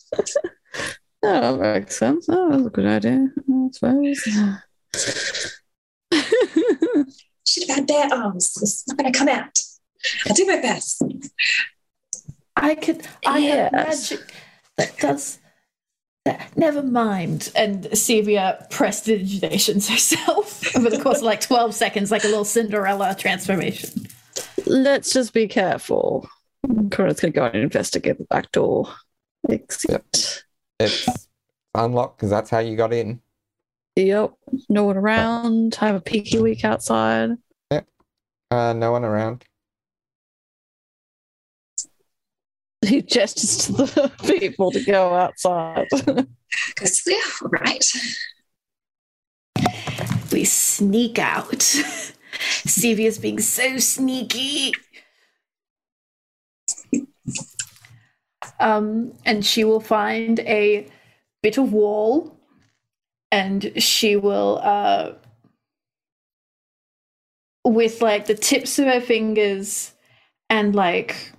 Oh, 1.25 1.59
that 1.59 1.75
makes 1.81 1.97
sense. 1.99 2.27
Oh, 2.31 2.51
that's 2.53 2.67
a 2.69 2.71
good 2.71 2.87
idea. 2.87 3.27
I 3.51 3.69
suppose. 3.73 4.29
Should 7.47 7.69
have 7.69 7.77
had 7.79 7.87
bare 7.87 8.09
arms. 8.13 8.57
It's 8.61 8.87
not 8.89 8.97
going 8.99 9.13
to 9.13 9.19
come 9.19 9.29
out. 9.29 9.59
I'll 10.27 10.35
do 10.35 10.47
my 10.47 10.61
best. 10.61 11.03
I 12.57 12.75
could. 12.75 13.07
I 13.27 13.41
have 13.41 13.71
Yes. 13.73 14.11
magic 14.11 14.35
that 14.77 14.97
does. 14.99 15.39
That. 16.25 16.51
Never 16.57 16.83
mind. 16.83 17.51
And 17.57 17.85
Sevia 17.87 18.69
prestidigitations 18.71 19.89
herself 19.91 20.63
over 20.77 20.91
the 20.91 21.01
course 21.01 21.19
of 21.19 21.25
like 21.25 21.41
12 21.41 21.75
seconds, 21.75 22.11
like 22.11 22.25
a 22.25 22.29
little 22.29 22.45
Cinderella 22.45 23.17
transformation. 23.19 24.07
Let's 24.67 25.13
just 25.13 25.33
be 25.33 25.49
careful. 25.49 26.29
Cora's 26.91 27.21
gonna 27.21 27.33
go 27.33 27.47
and 27.47 27.55
investigate 27.57 28.19
the 28.19 28.25
back 28.25 28.53
door. 28.53 28.93
Exit. 29.49 30.45
it's 30.79 31.09
unlocked 31.75 32.19
because 32.19 32.31
that's 32.31 32.51
how 32.51 32.59
you 32.59 32.77
got 32.77 32.93
in. 32.93 33.21
Yep. 33.99 34.35
No 34.69 34.85
one 34.85 34.97
around. 34.97 35.75
Have 35.75 35.97
a 35.97 36.01
peeky 36.01 36.41
week 36.41 36.65
outside. 36.65 37.31
Yep. 37.73 37.87
Uh, 38.51 38.73
no 38.73 38.93
one 38.93 39.05
around. 39.05 39.45
He 42.87 43.03
gestures 43.03 43.67
to 43.67 43.73
the 43.73 44.13
people 44.39 44.71
to 44.71 44.83
go 44.85 45.13
outside. 45.13 45.89
Goes, 46.77 47.03
yeah, 47.07 47.17
all 47.43 47.49
right. 47.49 47.85
We 50.31 50.45
sneak 50.45 51.19
out. 51.19 51.61
Stevie 51.61 52.15
Sevia's 52.67 53.19
being 53.19 53.41
so 53.41 53.79
sneaky. 53.79 54.75
Um, 58.61 59.13
and 59.27 59.45
she 59.45 59.65
will 59.65 59.81
find 59.81 60.39
a 60.41 60.87
bit 61.43 61.59
of 61.59 61.73
wall 61.73 62.38
and 63.31 63.73
she 63.83 64.17
will 64.17 64.61
uh 64.63 65.13
with 67.65 68.01
like 68.01 68.27
the 68.27 68.35
tips 68.35 68.79
of 68.79 68.87
her 68.87 69.01
fingers 69.01 69.93
and 70.51 70.75
like 70.75 71.33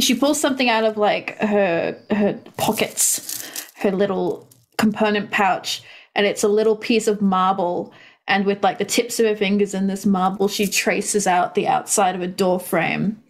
she 0.00 0.14
pulls 0.14 0.40
something 0.40 0.70
out 0.70 0.84
of 0.84 0.96
like 0.96 1.36
her 1.38 1.98
her 2.10 2.40
pockets 2.56 3.44
her 3.76 3.90
little 3.90 4.48
component 4.78 5.30
pouch 5.30 5.82
and 6.14 6.26
it's 6.26 6.44
a 6.44 6.48
little 6.48 6.76
piece 6.76 7.08
of 7.08 7.20
marble 7.20 7.92
And 8.28 8.46
with 8.46 8.62
like 8.62 8.78
the 8.78 8.84
tips 8.84 9.18
of 9.18 9.26
her 9.26 9.36
fingers 9.36 9.74
in 9.74 9.88
this 9.88 10.06
marble, 10.06 10.46
she 10.46 10.68
traces 10.68 11.26
out 11.26 11.54
the 11.56 11.66
outside 11.66 12.14
of 12.14 12.20
a 12.20 12.28
door 12.28 12.60
frame. 12.60 13.20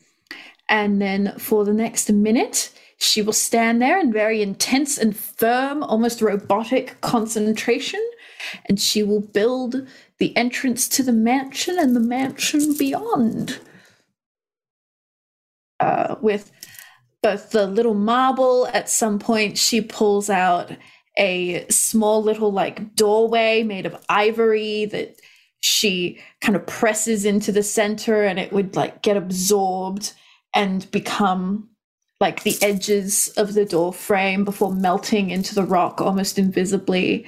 And 0.68 1.00
then 1.00 1.34
for 1.38 1.64
the 1.64 1.72
next 1.72 2.12
minute, 2.12 2.70
she 3.01 3.22
will 3.22 3.32
stand 3.32 3.80
there 3.80 3.98
in 3.98 4.12
very 4.12 4.42
intense 4.42 4.98
and 4.98 5.16
firm, 5.16 5.82
almost 5.82 6.20
robotic 6.20 7.01
concentration. 7.01 8.01
And 8.66 8.78
she 8.78 9.03
will 9.03 9.22
build 9.22 9.88
the 10.18 10.36
entrance 10.36 10.86
to 10.90 11.03
the 11.03 11.12
mansion 11.12 11.78
and 11.78 11.96
the 11.96 12.01
mansion 12.01 12.76
beyond. 12.76 13.59
Uh, 15.80 16.16
with 16.20 16.53
both 17.22 17.51
the 17.51 17.66
little 17.66 17.94
marble, 17.94 18.66
at 18.66 18.90
some 18.90 19.18
point, 19.18 19.57
she 19.57 19.80
pulls 19.80 20.28
out 20.28 20.70
a 21.16 21.66
small 21.70 22.22
little 22.22 22.53
like 22.53 22.94
doorway 22.96 23.62
made 23.62 23.86
of 23.86 23.96
ivory 24.11 24.84
that 24.84 25.16
she 25.61 26.18
kind 26.42 26.55
of 26.55 26.66
presses 26.66 27.24
into 27.24 27.51
the 27.51 27.62
center 27.62 28.24
and 28.24 28.38
it 28.38 28.53
would 28.53 28.76
like 28.76 29.01
get 29.01 29.16
absorbed 29.16 30.12
and 30.55 30.90
become 30.90 31.70
like 32.20 32.42
the 32.42 32.58
edges 32.60 33.28
of 33.38 33.54
the 33.54 33.64
door 33.64 33.94
frame 33.94 34.44
before 34.44 34.74
melting 34.74 35.30
into 35.30 35.54
the 35.54 35.64
rock 35.64 36.02
almost 36.02 36.38
invisibly. 36.38 37.26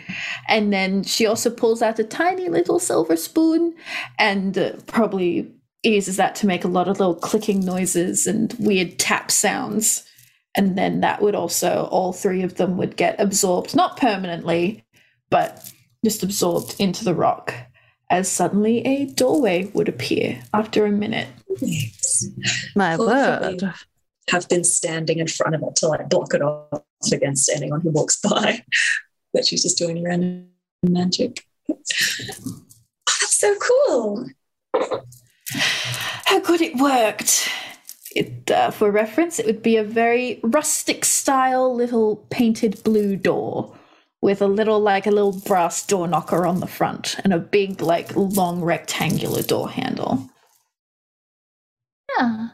And 0.49 0.71
then 0.71 1.03
she 1.03 1.27
also 1.27 1.51
pulls 1.51 1.81
out 1.81 1.99
a 1.99 2.05
tiny 2.05 2.51
little 2.51 2.79
silver 2.79 3.17
spoon 3.17 3.75
and 4.19 4.57
uh, 4.59 4.73
probably 4.87 5.51
uses 5.83 6.17
that 6.19 6.35
to 6.37 6.47
make 6.47 6.65
a 6.65 6.69
lot 6.69 6.89
of 6.89 7.01
little 7.01 7.15
clicking 7.15 7.61
noises 7.61 8.27
and 8.27 8.55
weird 8.59 8.99
tap 8.99 9.31
sounds. 9.31 10.05
And 10.55 10.77
then 10.77 11.01
that 11.01 11.23
would 11.23 11.35
also, 11.35 11.89
all 11.91 12.13
three 12.13 12.43
of 12.43 12.57
them 12.57 12.77
would 12.77 12.97
get 12.97 13.19
absorbed, 13.19 13.75
not 13.75 13.97
permanently, 13.97 14.85
but 15.31 15.73
just 16.05 16.23
absorbed 16.23 16.77
into 16.79 17.05
the 17.05 17.15
rock 17.15 17.55
as 18.11 18.31
suddenly 18.31 18.85
a 18.85 19.07
doorway 19.07 19.71
would 19.73 19.89
appear 19.89 20.43
after 20.53 20.85
a 20.85 20.91
minute. 20.91 21.29
Yes. 21.61 22.27
My 22.77 22.97
Hopefully. 22.97 23.59
word. 23.63 23.75
Have 24.31 24.49
been 24.49 24.65
standing 24.65 25.19
in 25.19 25.27
front 25.27 25.55
of 25.55 25.63
it 25.63 25.77
to 25.77 25.89
like 25.89 26.09
block 26.09 26.33
it 26.35 26.43
off 26.43 26.83
against 27.13 27.51
anyone 27.55 27.81
who 27.81 27.91
walks 27.91 28.21
by. 28.21 28.65
But 29.35 29.47
she's 29.47 29.63
just 29.63 29.79
doing 29.79 30.05
random 30.05 30.51
magic. 30.83 31.47
Oh, 31.71 31.79
that's 33.07 33.41
so 33.41 33.57
cool. 33.57 34.29
How 35.55 36.41
good 36.41 36.61
it 36.61 36.77
worked! 36.77 37.49
It, 38.15 38.51
uh, 38.51 38.71
for 38.71 38.91
reference, 38.91 39.39
it 39.39 39.47
would 39.47 39.63
be 39.63 39.77
a 39.77 39.85
very 39.85 40.39
rustic 40.43 41.05
style 41.07 41.75
little 41.75 42.17
painted 42.29 42.83
blue 42.85 43.17
door 43.17 43.75
with 44.21 44.43
a 44.43 44.47
little, 44.47 44.81
like 44.81 45.07
a 45.07 45.11
little 45.11 45.33
brass 45.33 45.85
door 45.87 46.07
knocker 46.07 46.47
on 46.47 46.61
the 46.61 46.67
front 46.67 47.17
and 47.25 47.33
a 47.33 47.39
big, 47.39 47.81
like 47.81 48.15
long 48.15 48.61
rectangular 48.63 49.43
door 49.43 49.71
handle. 49.71 50.31
Yeah. 52.19 52.49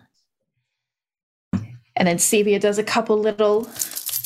And 1.99 2.07
then 2.07 2.17
Sevia 2.17 2.61
does 2.61 2.79
a 2.79 2.85
couple 2.85 3.19
little 3.19 3.69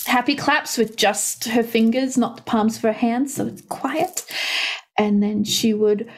happy 0.05 0.37
claps 0.37 0.77
with 0.77 0.97
just 0.97 1.47
her 1.47 1.63
fingers, 1.63 2.19
not 2.19 2.37
the 2.37 2.43
palms 2.43 2.77
of 2.77 2.83
her 2.83 2.93
hands, 2.93 3.35
so 3.35 3.47
it's 3.47 3.63
quiet. 3.63 4.25
And 4.99 5.23
then 5.23 5.43
she 5.43 5.73
would 5.73 6.09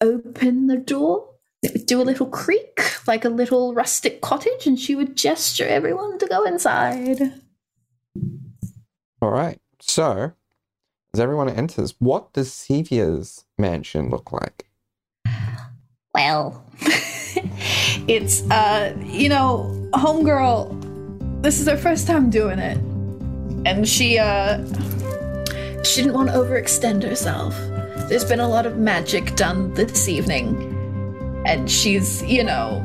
open 0.00 0.68
the 0.68 0.78
door. 0.78 1.28
It 1.62 1.74
would 1.74 1.86
do 1.86 2.00
a 2.00 2.02
little 2.02 2.26
creak, 2.26 2.80
like 3.06 3.26
a 3.26 3.28
little 3.28 3.74
rustic 3.74 4.22
cottage, 4.22 4.66
and 4.66 4.78
she 4.78 4.94
would 4.94 5.14
gesture 5.14 5.66
everyone 5.66 6.18
to 6.18 6.26
go 6.26 6.44
inside. 6.44 7.20
All 9.20 9.30
right. 9.30 9.60
So, 9.80 10.32
as 11.12 11.20
everyone 11.20 11.50
enters, 11.50 11.94
what 11.98 12.32
does 12.32 12.50
Sevia's 12.50 13.44
mansion 13.58 14.08
look 14.08 14.32
like? 14.32 14.66
Well, 16.14 16.64
it's, 18.08 18.42
uh, 18.50 18.96
you 19.04 19.28
know, 19.28 19.90
homegirl, 19.94 20.81
this 21.42 21.60
is 21.60 21.66
her 21.66 21.76
first 21.76 22.06
time 22.06 22.30
doing 22.30 22.58
it. 22.58 22.78
And 23.66 23.86
she, 23.86 24.18
uh, 24.18 24.58
she 25.82 26.00
didn't 26.02 26.14
want 26.14 26.28
to 26.28 26.34
overextend 26.34 27.02
herself. 27.02 27.56
There's 28.08 28.24
been 28.24 28.40
a 28.40 28.48
lot 28.48 28.64
of 28.64 28.78
magic 28.78 29.34
done 29.34 29.74
this 29.74 30.08
evening. 30.08 30.70
And 31.44 31.68
she's, 31.70 32.22
you 32.22 32.44
know. 32.44 32.84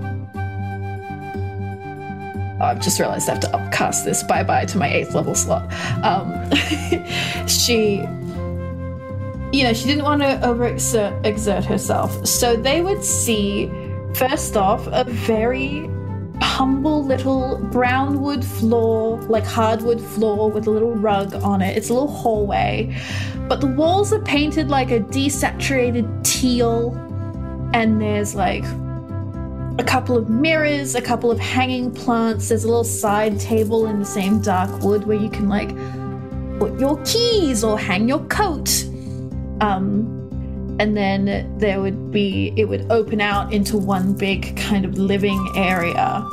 Oh, 2.59 2.65
I've 2.65 2.81
just 2.81 2.99
realized 2.99 3.29
I 3.29 3.33
have 3.33 3.41
to 3.41 3.55
upcast 3.55 4.03
this 4.03 4.23
bye 4.23 4.41
bye 4.41 4.65
to 4.65 4.77
my 4.79 4.91
eighth 4.91 5.13
level 5.13 5.35
slot. 5.35 5.71
Um, 6.03 6.33
she, 7.47 7.97
you 9.55 9.63
know, 9.63 9.73
she 9.73 9.85
didn't 9.85 10.03
want 10.03 10.23
to 10.23 10.39
overexert 10.43 11.23
exert 11.23 11.63
herself. 11.63 12.25
So 12.25 12.55
they 12.55 12.81
would 12.81 13.03
see, 13.03 13.69
first 14.15 14.57
off, 14.57 14.87
a 14.87 15.03
very 15.03 15.87
humble 16.41 17.03
little 17.03 17.57
brown 17.71 18.21
wood 18.21 18.43
floor, 18.43 19.19
like 19.23 19.45
hardwood 19.45 20.01
floor 20.01 20.49
with 20.51 20.67
a 20.67 20.71
little 20.71 20.95
rug 20.95 21.33
on 21.35 21.61
it. 21.61 21.77
It's 21.77 21.89
a 21.89 21.93
little 21.93 22.11
hallway, 22.11 22.95
but 23.47 23.61
the 23.61 23.67
walls 23.67 24.13
are 24.13 24.21
painted 24.21 24.69
like 24.69 24.91
a 24.91 24.99
desaturated 24.99 26.23
teal, 26.23 26.93
and 27.73 28.01
there's 28.01 28.35
like 28.35 28.63
a 29.79 29.83
couple 29.83 30.17
of 30.17 30.29
mirrors, 30.29 30.95
a 30.95 31.01
couple 31.01 31.29
of 31.29 31.39
hanging 31.39 31.91
plants. 31.91 32.49
There's 32.49 32.63
a 32.63 32.67
little 32.67 32.83
side 32.83 33.39
table 33.39 33.85
in 33.87 33.99
the 33.99 34.05
same 34.05 34.41
dark 34.41 34.81
wood 34.81 35.05
where 35.05 35.17
you 35.17 35.29
can 35.29 35.47
like 35.47 35.69
put 36.59 36.79
your 36.79 37.01
keys 37.03 37.63
or 37.63 37.77
hang 37.77 38.07
your 38.07 38.23
coat. 38.25 38.83
Um, 39.61 40.16
and 40.79 40.95
then 40.95 41.57
there 41.57 41.81
would 41.81 42.11
be 42.11 42.53
it 42.55 42.65
would 42.65 42.89
open 42.91 43.19
out 43.21 43.51
into 43.53 43.77
one 43.77 44.13
big 44.13 44.55
kind 44.57 44.85
of 44.85 44.97
living 44.97 45.51
area 45.55 46.25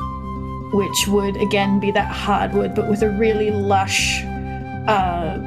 which 0.72 1.08
would 1.08 1.36
again 1.36 1.80
be 1.80 1.90
that 1.90 2.08
hardwood 2.08 2.74
but 2.74 2.88
with 2.88 3.02
a 3.02 3.10
really 3.10 3.50
lush 3.50 4.22
uh 4.86 5.38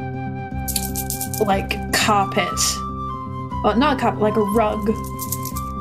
like 1.45 1.93
carpet. 1.93 2.59
Or 3.63 3.75
not 3.75 3.97
a 3.97 3.99
carpet 3.99 4.21
like 4.21 4.37
a 4.37 4.41
rug 4.41 4.89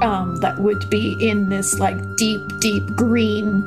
um 0.03 0.37
that 0.41 0.59
would 0.59 0.91
be 0.91 1.17
in 1.21 1.49
this 1.49 1.79
like 1.79 1.97
deep 2.17 2.41
deep 2.61 2.85
green. 2.97 3.63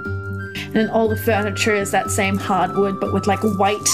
And 0.55 0.75
then 0.75 0.89
all 0.89 1.07
the 1.07 1.17
furniture 1.17 1.73
is 1.73 1.91
that 1.91 2.11
same 2.11 2.37
hardwood 2.37 2.99
but 2.99 3.13
with 3.13 3.27
like 3.27 3.39
white 3.57 3.89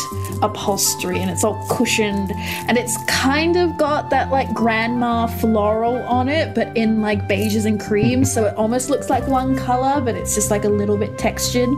upholstery 0.46 1.20
and 1.20 1.30
it's 1.30 1.44
all 1.44 1.66
cushioned. 1.70 2.32
And 2.68 2.78
it's 2.78 2.98
kind 3.06 3.58
of 3.58 3.78
got 3.78 4.10
that 4.12 4.32
like 4.32 4.54
grandma 4.54 5.28
floral 5.28 5.98
on 6.04 6.30
it 6.30 6.56
but 6.56 6.76
in 6.78 7.02
like 7.02 7.28
beiges 7.28 7.66
and 7.66 7.80
creams. 7.80 8.32
So 8.32 8.46
it 8.46 8.56
almost 8.56 8.90
looks 8.90 9.10
like 9.10 9.28
one 9.28 9.58
color 9.58 10.02
but 10.02 10.16
it's 10.16 10.36
just 10.36 10.52
like 10.52 10.64
a 10.64 10.70
little 10.70 10.98
bit 10.98 11.18
textured. 11.18 11.70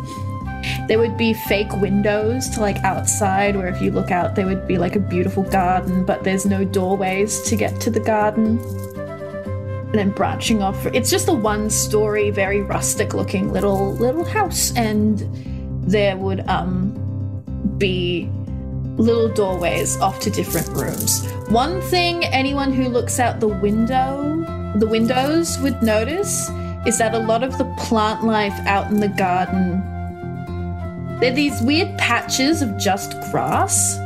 There 0.88 0.99
would 0.99 1.18
be 1.18 1.34
fake 1.34 1.72
windows 1.74 2.49
to 2.49 2.61
like 2.61 2.78
outside 2.84 3.55
where 3.55 3.68
if 3.68 3.82
you 3.82 3.91
look 3.91 4.11
out 4.11 4.36
there 4.36 4.45
would 4.45 4.68
be 4.68 4.78
like 4.78 4.95
a 4.95 4.99
beautiful 4.99 5.43
garden 5.43 6.05
but 6.05 6.24
there's 6.24 6.45
no 6.45 6.63
doorways 6.63 7.41
to 7.43 7.55
get 7.55 7.80
to 7.82 7.89
the 7.89 7.99
garden. 7.99 8.59
And 9.88 9.95
then 9.95 10.11
branching 10.11 10.61
off 10.61 10.86
it's 10.88 11.09
just 11.09 11.30
a 11.30 11.34
one 11.34 11.70
story 11.70 12.30
very 12.30 12.61
rustic 12.61 13.13
looking 13.13 13.51
little 13.51 13.93
little 13.95 14.26
house. 14.26 14.76
And 14.76 15.24
there 15.89 16.18
would 16.18 16.41
um 16.47 17.03
be 17.78 18.30
little 18.98 19.30
doorways 19.30 19.98
off 20.02 20.20
to 20.20 20.30
different 20.30 20.68
rooms 20.70 21.26
one 21.50 21.82
thing 21.82 22.24
anyone 22.26 22.72
who 22.74 22.89
looks 22.89 23.20
out 23.20 23.39
the 23.39 23.48
window 23.48 24.43
the 24.76 24.88
windows 24.88 25.58
would 25.60 25.82
notice 25.82 26.50
is 26.86 26.98
that 26.98 27.14
a 27.14 27.20
lot 27.20 27.43
of 27.43 27.58
the 27.58 27.66
plant 27.78 28.24
life 28.24 28.58
out 28.66 28.91
in 28.91 29.00
the 29.00 29.10
garden 29.10 29.82
they're 31.20 31.34
these 31.34 31.62
weird 31.62 31.98
patches 31.98 32.62
of 32.62 32.78
just 32.78 33.12
grass 33.32 33.98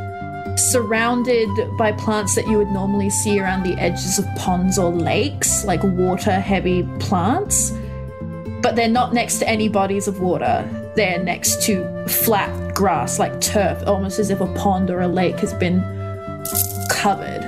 surrounded 0.57 1.49
by 1.77 1.91
plants 1.91 2.35
that 2.35 2.47
you 2.47 2.57
would 2.57 2.71
normally 2.71 3.09
see 3.09 3.39
around 3.39 3.63
the 3.63 3.73
edges 3.79 4.19
of 4.19 4.25
ponds 4.35 4.77
or 4.77 4.91
lakes, 4.91 5.65
like 5.65 5.83
water 5.83 6.39
heavy 6.39 6.83
plants. 6.99 7.71
But 8.61 8.75
they're 8.75 8.87
not 8.87 9.13
next 9.13 9.39
to 9.39 9.49
any 9.49 9.69
bodies 9.69 10.07
of 10.07 10.19
water. 10.19 10.69
They're 10.95 11.23
next 11.23 11.61
to 11.63 12.05
flat 12.07 12.75
grass, 12.75 13.17
like 13.19 13.39
turf, 13.39 13.81
almost 13.87 14.19
as 14.19 14.29
if 14.29 14.41
a 14.41 14.53
pond 14.53 14.89
or 14.89 15.01
a 15.01 15.07
lake 15.07 15.39
has 15.39 15.53
been 15.53 15.81
covered. 16.89 17.47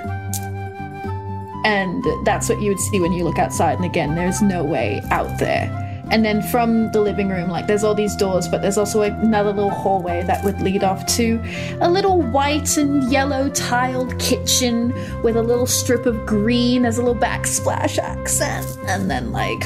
And 1.65 2.03
that's 2.25 2.49
what 2.49 2.61
you 2.61 2.69
would 2.69 2.79
see 2.79 2.99
when 2.99 3.13
you 3.13 3.23
look 3.23 3.39
outside. 3.39 3.75
And 3.75 3.85
again, 3.85 4.15
there's 4.15 4.41
no 4.41 4.63
way 4.63 5.01
out 5.11 5.39
there. 5.39 5.79
And 6.11 6.23
then 6.23 6.41
from 6.41 6.91
the 6.91 7.01
living 7.01 7.29
room, 7.29 7.49
like 7.49 7.65
there's 7.65 7.83
all 7.83 7.95
these 7.95 8.15
doors, 8.15 8.47
but 8.47 8.61
there's 8.61 8.77
also 8.77 9.01
another 9.01 9.51
little 9.51 9.71
hallway 9.71 10.21
that 10.23 10.43
would 10.43 10.61
lead 10.61 10.83
off 10.83 11.05
to 11.15 11.41
a 11.81 11.89
little 11.89 12.21
white 12.21 12.77
and 12.77 13.09
yellow 13.11 13.49
tiled 13.49 14.19
kitchen 14.19 14.93
with 15.23 15.37
a 15.37 15.41
little 15.41 15.65
strip 15.65 16.05
of 16.05 16.25
green 16.25 16.85
as 16.85 16.97
a 16.97 17.01
little 17.01 17.19
backsplash 17.19 17.97
accent, 17.97 18.77
and 18.87 19.09
then 19.09 19.31
like 19.31 19.63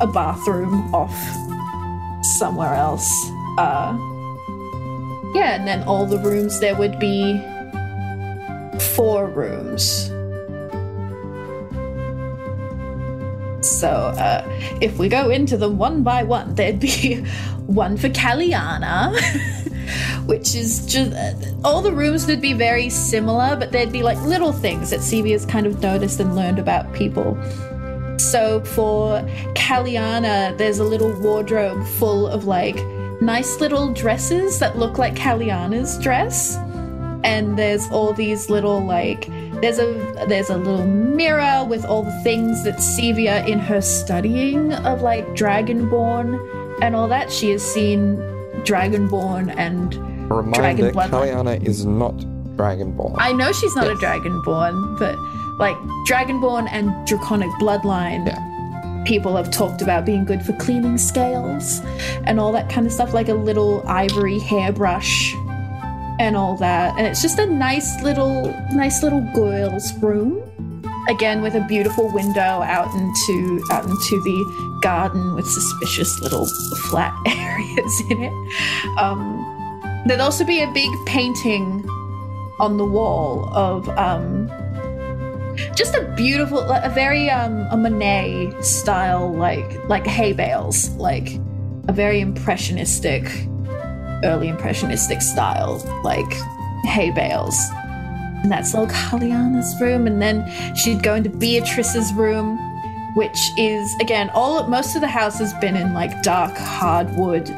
a 0.00 0.06
bathroom 0.06 0.94
off 0.94 1.12
somewhere 2.38 2.74
else. 2.74 3.08
Uh, 3.58 3.96
yeah, 5.34 5.54
and 5.54 5.66
then 5.66 5.82
all 5.84 6.06
the 6.06 6.18
rooms 6.18 6.60
there 6.60 6.74
would 6.76 6.98
be 6.98 7.40
four 8.94 9.26
rooms. 9.26 10.10
So 13.66 13.88
uh, 13.88 14.44
if 14.80 14.96
we 14.98 15.08
go 15.08 15.30
into 15.30 15.56
them 15.56 15.76
one 15.76 16.02
by 16.02 16.22
one, 16.22 16.54
there'd 16.54 16.80
be 16.80 17.16
one 17.66 17.96
for 17.96 18.08
Kaliana, 18.08 19.14
which 20.26 20.54
is 20.54 20.86
just 20.86 21.12
all 21.64 21.82
the 21.82 21.92
rooms 21.92 22.26
would 22.26 22.40
be 22.40 22.52
very 22.52 22.88
similar, 22.88 23.56
but 23.56 23.72
there'd 23.72 23.92
be 23.92 24.02
like 24.02 24.18
little 24.22 24.52
things 24.52 24.90
that 24.90 25.00
Sevia's 25.00 25.44
kind 25.44 25.66
of 25.66 25.80
noticed 25.82 26.20
and 26.20 26.34
learned 26.34 26.58
about 26.58 26.92
people. 26.94 27.36
So 28.18 28.60
for 28.64 29.20
Kaliana, 29.54 30.56
there's 30.56 30.78
a 30.78 30.84
little 30.84 31.12
wardrobe 31.20 31.86
full 31.98 32.26
of 32.26 32.44
like 32.46 32.76
nice 33.20 33.60
little 33.60 33.92
dresses 33.92 34.58
that 34.58 34.78
look 34.78 34.98
like 34.98 35.14
Kaliana's 35.14 35.98
dress. 35.98 36.56
And 37.24 37.58
there's 37.58 37.86
all 37.90 38.12
these 38.12 38.48
little 38.50 38.84
like 38.84 39.26
there's 39.60 39.78
a 39.78 40.24
there's 40.28 40.50
a 40.50 40.56
little 40.56 40.86
mirror 40.86 41.64
with 41.64 41.84
all 41.84 42.02
the 42.02 42.20
things 42.22 42.62
that 42.64 42.76
Sevia 42.76 43.46
in 43.46 43.58
her 43.58 43.80
studying 43.80 44.72
of 44.72 45.02
like 45.02 45.26
Dragonborn 45.28 46.38
and 46.82 46.94
all 46.94 47.08
that. 47.08 47.32
She 47.32 47.50
has 47.50 47.62
seen 47.62 48.16
Dragonborn 48.64 49.54
and 49.56 49.94
reminder, 50.30 50.60
Dragon 50.60 50.92
bloodline. 50.92 51.10
Kaliana 51.10 51.64
is 51.66 51.84
not 51.84 52.14
Dragonborn. 52.56 53.16
I 53.18 53.32
know 53.32 53.50
she's 53.52 53.74
not 53.74 53.86
Yes. 53.86 53.96
a 53.98 54.00
Dragonborn, 54.04 54.98
but 54.98 55.16
like 55.58 55.76
Dragonborn 56.08 56.68
and 56.70 56.90
Draconic 57.06 57.50
bloodline 57.60 58.26
Yeah. 58.26 59.04
people 59.04 59.36
have 59.36 59.50
talked 59.50 59.82
about 59.82 60.04
being 60.04 60.24
good 60.24 60.42
for 60.42 60.52
cleaning 60.54 60.98
scales 60.98 61.80
and 62.24 62.38
all 62.40 62.52
that 62.52 62.68
kind 62.68 62.86
of 62.86 62.92
stuff, 62.92 63.14
like 63.14 63.28
a 63.28 63.34
little 63.34 63.82
ivory 63.86 64.38
hairbrush 64.38 65.34
and 66.18 66.36
all 66.36 66.56
that. 66.56 66.94
And 66.98 67.06
it's 67.06 67.22
just 67.22 67.38
a 67.38 67.46
nice 67.46 68.02
little, 68.02 68.52
nice 68.72 69.02
little 69.02 69.20
girl's 69.34 69.92
room. 70.02 70.42
Again, 71.08 71.40
with 71.40 71.54
a 71.54 71.60
beautiful 71.68 72.12
window 72.12 72.40
out 72.42 72.92
into 72.94 73.62
out 73.70 73.84
into 73.84 74.20
the 74.24 74.78
garden 74.82 75.34
with 75.36 75.46
suspicious 75.46 76.18
little 76.20 76.46
flat 76.90 77.14
areas 77.26 78.02
in 78.10 78.24
it. 78.24 78.98
Um, 78.98 80.02
there'd 80.06 80.20
also 80.20 80.44
be 80.44 80.62
a 80.62 80.72
big 80.72 80.90
painting 81.06 81.88
on 82.58 82.76
the 82.76 82.84
wall 82.84 83.48
of 83.54 83.88
um, 83.90 84.48
just 85.76 85.94
a 85.94 86.02
beautiful 86.16 86.60
a 86.60 86.90
very 86.90 87.28
um 87.28 87.66
a 87.70 87.76
monet 87.76 88.50
style 88.62 89.32
like 89.34 89.70
like 89.88 90.06
hay 90.06 90.32
bales 90.32 90.88
like 90.96 91.38
a 91.88 91.92
very 91.92 92.20
impressionistic 92.20 93.24
early 94.24 94.48
impressionistic 94.48 95.22
style 95.22 95.78
like 96.02 96.32
hay 96.86 97.10
bales. 97.10 97.58
And 98.42 98.52
that's 98.52 98.74
little 98.74 98.86
Kaliana's 98.86 99.78
room 99.80 100.06
and 100.06 100.22
then 100.22 100.46
she'd 100.74 101.02
go 101.02 101.14
into 101.14 101.30
Beatrice's 101.30 102.12
room 102.14 102.58
which 103.14 103.38
is 103.56 103.94
again 104.00 104.30
all 104.34 104.66
most 104.68 104.94
of 104.94 105.00
the 105.00 105.08
house 105.08 105.38
has 105.38 105.52
been 105.54 105.74
in 105.74 105.94
like 105.94 106.22
dark 106.22 106.54
hardwood 106.56 107.50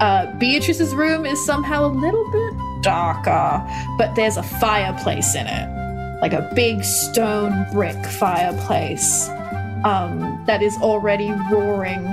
uh, 0.00 0.32
Beatrice's 0.38 0.94
room 0.94 1.24
is 1.24 1.44
somehow 1.46 1.86
a 1.86 1.92
little 1.92 2.30
bit 2.30 2.82
darker 2.82 3.64
but 3.98 4.14
there's 4.16 4.36
a 4.36 4.42
fireplace 4.42 5.34
in 5.36 5.46
it 5.46 5.79
like 6.20 6.32
a 6.32 6.50
big 6.54 6.84
stone 6.84 7.66
brick 7.72 8.04
fireplace 8.04 9.28
um, 9.84 10.42
that 10.46 10.62
is 10.62 10.76
already 10.78 11.32
roaring, 11.50 12.04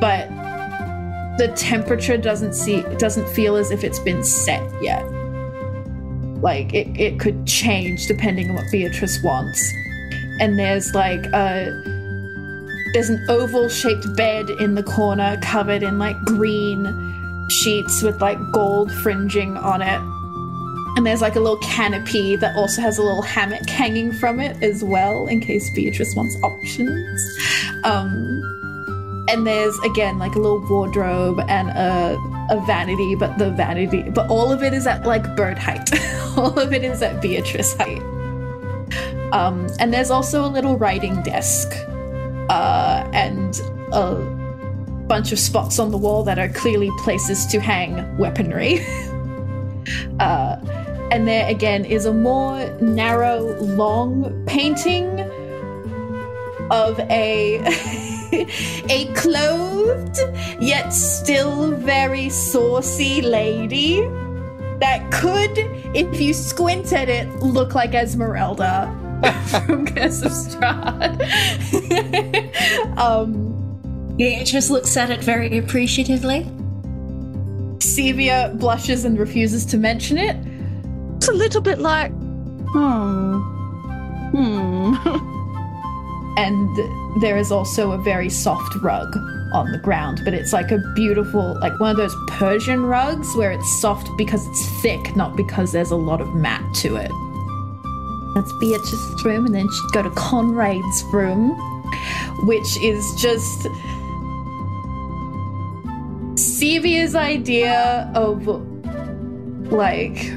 but 0.00 0.28
the 1.38 1.52
temperature 1.56 2.16
doesn't 2.16 2.54
see 2.54 2.82
doesn't 2.98 3.28
feel 3.28 3.56
as 3.56 3.70
if 3.70 3.84
it's 3.84 3.98
been 4.00 4.22
set 4.22 4.62
yet. 4.82 5.04
Like 6.42 6.74
it, 6.74 6.88
it 6.98 7.18
could 7.18 7.46
change 7.46 8.06
depending 8.06 8.50
on 8.50 8.56
what 8.56 8.64
Beatrice 8.70 9.22
wants. 9.22 9.72
And 10.40 10.58
there's 10.58 10.94
like 10.94 11.24
a 11.26 11.82
there's 12.92 13.08
an 13.08 13.24
oval 13.28 13.68
shaped 13.68 14.14
bed 14.16 14.50
in 14.50 14.74
the 14.74 14.82
corner 14.82 15.38
covered 15.42 15.82
in 15.82 15.98
like 15.98 16.16
green 16.24 17.46
sheets 17.48 18.02
with 18.02 18.20
like 18.20 18.38
gold 18.52 18.92
fringing 18.92 19.56
on 19.56 19.80
it 19.80 20.00
and 20.98 21.06
there's 21.06 21.20
like 21.20 21.36
a 21.36 21.40
little 21.40 21.58
canopy 21.58 22.34
that 22.34 22.56
also 22.56 22.82
has 22.82 22.98
a 22.98 23.02
little 23.04 23.22
hammock 23.22 23.70
hanging 23.70 24.10
from 24.10 24.40
it 24.40 24.60
as 24.64 24.82
well, 24.82 25.28
in 25.28 25.38
case 25.38 25.70
Beatrice 25.70 26.12
wants 26.16 26.36
options. 26.42 27.38
Um, 27.84 28.42
and 29.28 29.46
there's 29.46 29.78
again 29.84 30.18
like 30.18 30.34
a 30.34 30.40
little 30.40 30.58
wardrobe 30.68 31.38
and 31.46 31.68
a, 31.68 32.18
a 32.50 32.60
vanity, 32.66 33.14
but 33.14 33.38
the 33.38 33.52
vanity, 33.52 34.10
but 34.10 34.28
all 34.28 34.50
of 34.50 34.64
it 34.64 34.74
is 34.74 34.88
at 34.88 35.06
like 35.06 35.36
bird 35.36 35.56
height. 35.56 35.88
all 36.36 36.58
of 36.58 36.72
it 36.72 36.82
is 36.82 37.00
at 37.00 37.22
Beatrice 37.22 37.76
height. 37.76 38.02
Um, 39.32 39.68
and 39.78 39.94
there's 39.94 40.10
also 40.10 40.44
a 40.44 40.50
little 40.50 40.76
writing 40.76 41.22
desk 41.22 41.70
uh, 42.50 43.08
and 43.12 43.60
a 43.92 44.16
bunch 45.06 45.30
of 45.30 45.38
spots 45.38 45.78
on 45.78 45.92
the 45.92 45.98
wall 45.98 46.24
that 46.24 46.40
are 46.40 46.48
clearly 46.48 46.90
places 46.98 47.46
to 47.46 47.60
hang 47.60 48.18
weaponry. 48.18 48.84
Uh, 50.20 50.56
and 51.10 51.26
there 51.26 51.48
again 51.48 51.84
is 51.84 52.04
a 52.06 52.12
more 52.12 52.68
narrow, 52.80 53.40
long 53.60 54.44
painting 54.46 55.20
of 56.70 56.98
a 57.00 57.58
a 58.90 59.12
clothed 59.14 60.18
yet 60.60 60.90
still 60.90 61.72
very 61.72 62.28
saucy 62.28 63.22
lady 63.22 64.02
that 64.80 65.10
could, 65.10 65.58
if 65.94 66.20
you 66.20 66.32
squint 66.32 66.92
at 66.92 67.08
it, 67.08 67.28
look 67.40 67.74
like 67.74 67.94
Esmeralda 67.94 68.86
from 69.66 69.86
Curse 69.86 70.22
of 70.22 70.30
Strahd. 70.32 71.18
um, 72.98 74.14
Beatrice 74.16 74.70
looks 74.70 74.96
at 74.96 75.10
it 75.10 75.20
very 75.20 75.58
appreciatively. 75.58 76.44
Sevia 77.78 78.56
blushes 78.58 79.04
and 79.04 79.18
refuses 79.18 79.64
to 79.66 79.78
mention 79.78 80.18
it. 80.18 80.36
A 81.28 81.32
little 81.32 81.60
bit 81.60 81.78
like. 81.78 82.12
Hmm. 82.70 83.40
Hmm. 84.30 84.94
and 86.38 87.20
there 87.20 87.36
is 87.36 87.50
also 87.50 87.92
a 87.92 87.98
very 87.98 88.30
soft 88.30 88.76
rug 88.76 89.16
on 89.52 89.72
the 89.72 89.78
ground 89.78 90.20
but 90.24 90.34
it's 90.34 90.52
like 90.52 90.70
a 90.70 90.78
beautiful 90.94 91.58
like 91.60 91.78
one 91.80 91.90
of 91.90 91.96
those 91.96 92.14
persian 92.28 92.84
rugs 92.84 93.34
where 93.34 93.50
it's 93.50 93.80
soft 93.80 94.08
because 94.16 94.46
it's 94.46 94.66
thick 94.82 95.16
not 95.16 95.36
because 95.36 95.72
there's 95.72 95.90
a 95.90 95.96
lot 95.96 96.20
of 96.20 96.32
mat 96.34 96.62
to 96.74 96.96
it 96.96 97.10
that's 98.34 98.52
beatrice's 98.60 99.24
room 99.24 99.46
and 99.46 99.54
then 99.54 99.66
she'd 99.68 99.92
go 99.92 100.02
to 100.02 100.10
conrad's 100.10 101.02
room 101.12 101.56
which 102.46 102.76
is 102.82 103.14
just 103.16 103.66
Sevia's 106.36 107.16
idea 107.16 108.10
of 108.14 108.46
like 109.72 110.30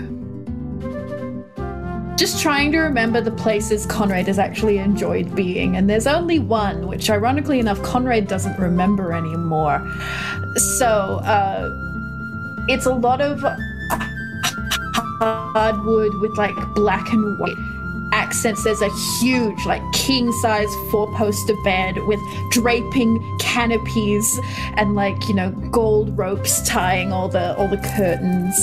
just 2.22 2.40
trying 2.40 2.72
to 2.72 2.78
remember 2.78 3.20
the 3.20 3.32
places 3.32 3.88
Conrad 3.88 4.28
has 4.28 4.38
actually 4.38 4.78
enjoyed 4.78 5.34
being, 5.36 5.76
and 5.76 5.90
there's 5.90 6.06
only 6.06 6.38
one, 6.38 6.86
which 6.86 7.10
ironically 7.10 7.60
enough, 7.60 7.82
Conrad 7.82 8.28
doesn't 8.28 8.60
remember 8.60 9.12
anymore. 9.12 9.82
So, 10.78 11.20
uh, 11.24 11.68
it's 12.68 12.86
a 12.86 12.94
lot 12.94 13.22
of 13.22 13.44
hardwood 15.20 16.14
with 16.20 16.38
like 16.38 16.54
black 16.76 17.12
and 17.12 17.40
white 17.40 17.58
accents. 18.14 18.66
There's 18.66 18.84
a 18.84 18.92
huge, 19.20 19.66
like 19.66 19.82
king 19.92 20.32
size 20.44 20.70
four 20.92 21.12
poster 21.16 21.56
bed 21.64 21.98
with 22.06 22.20
draping 22.52 23.18
canopies 23.40 24.40
and 24.76 24.94
like, 24.94 25.28
you 25.28 25.34
know, 25.34 25.50
gold 25.72 26.16
ropes 26.16 26.62
tying 26.68 27.12
all 27.12 27.30
the 27.30 27.58
all 27.58 27.68
the 27.68 27.78
curtains 27.78 28.56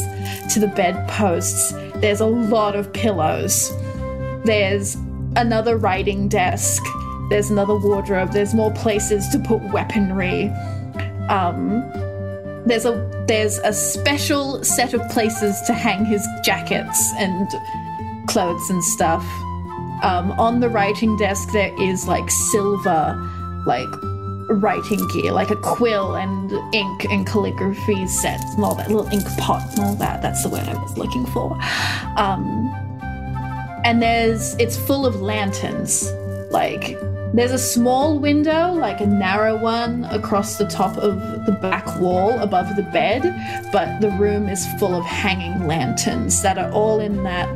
to 0.55 0.61
the 0.61 0.69
bedposts. 0.69 1.73
There's 2.01 2.21
a 2.21 2.27
lot 2.27 2.77
of 2.77 2.93
pillows. 2.93 3.73
There's 4.45 4.97
another 5.37 5.77
writing 5.77 6.29
desk. 6.29 6.83
There's 7.29 7.51
another 7.51 7.77
wardrobe. 7.77 8.33
There's 8.33 8.55
more 8.55 8.73
places 8.73 9.29
to 9.31 9.39
put 9.39 9.61
weaponry. 9.73 10.49
Um, 11.29 11.83
there's 12.67 12.85
a 12.85 13.25
there's 13.27 13.59
a 13.59 13.73
special 13.73 14.63
set 14.65 14.95
of 14.95 15.07
places 15.11 15.61
to 15.63 15.73
hang 15.73 16.05
his 16.05 16.27
jackets 16.45 17.13
and 17.17 17.49
clothes 18.29 18.71
and 18.71 18.83
stuff. 18.83 19.25
Um, 20.03 20.33
on 20.39 20.61
the 20.61 20.69
writing 20.69 21.17
desk 21.17 21.51
there 21.53 21.75
is 21.83 22.07
like 22.07 22.31
silver, 22.31 23.17
like 23.67 23.89
writing 24.49 25.07
gear, 25.09 25.33
like 25.33 25.51
a 25.51 25.57
quill 25.57 26.17
and 26.17 26.53
ink 26.75 27.05
and 27.07 27.27
calligraphy 27.27 28.07
sets 28.07 28.55
and 28.55 28.65
all 28.65 28.75
that 28.75 28.89
little 28.89 29.07
ink 29.13 29.27
pot 29.39 29.63
and 29.73 29.81
all 29.81 29.95
that. 29.97 30.23
That's 30.23 30.43
the 30.43 30.49
word 30.49 30.69
I 30.69 30.75
was 30.75 30.97
looking 30.97 31.27
for. 31.27 31.59
Um, 32.17 32.73
and 33.85 34.03
there's 34.03 34.55
it's 34.57 34.77
full 34.77 35.07
of 35.07 35.21
lanterns. 35.21 36.11
Like 36.51 36.99
there's 37.35 37.53
a 37.53 37.59
small 37.59 38.19
window, 38.19 38.73
like 38.73 39.01
a 39.01 39.07
narrow 39.07 39.57
one, 39.57 40.05
across 40.07 40.57
the 40.57 40.67
top 40.67 40.97
of 40.97 41.21
the 41.47 41.53
back 41.53 42.01
wall 42.01 42.39
above 42.39 42.75
the 42.77 42.83
bed, 42.83 43.23
but 43.71 44.01
the 44.01 44.11
room 44.13 44.49
is 44.49 44.67
full 44.79 44.95
of 44.95 45.05
hanging 45.05 45.67
lanterns 45.67 46.43
that 46.43 46.59
are 46.59 46.71
all 46.73 47.01
in 47.01 47.23
that 47.25 47.49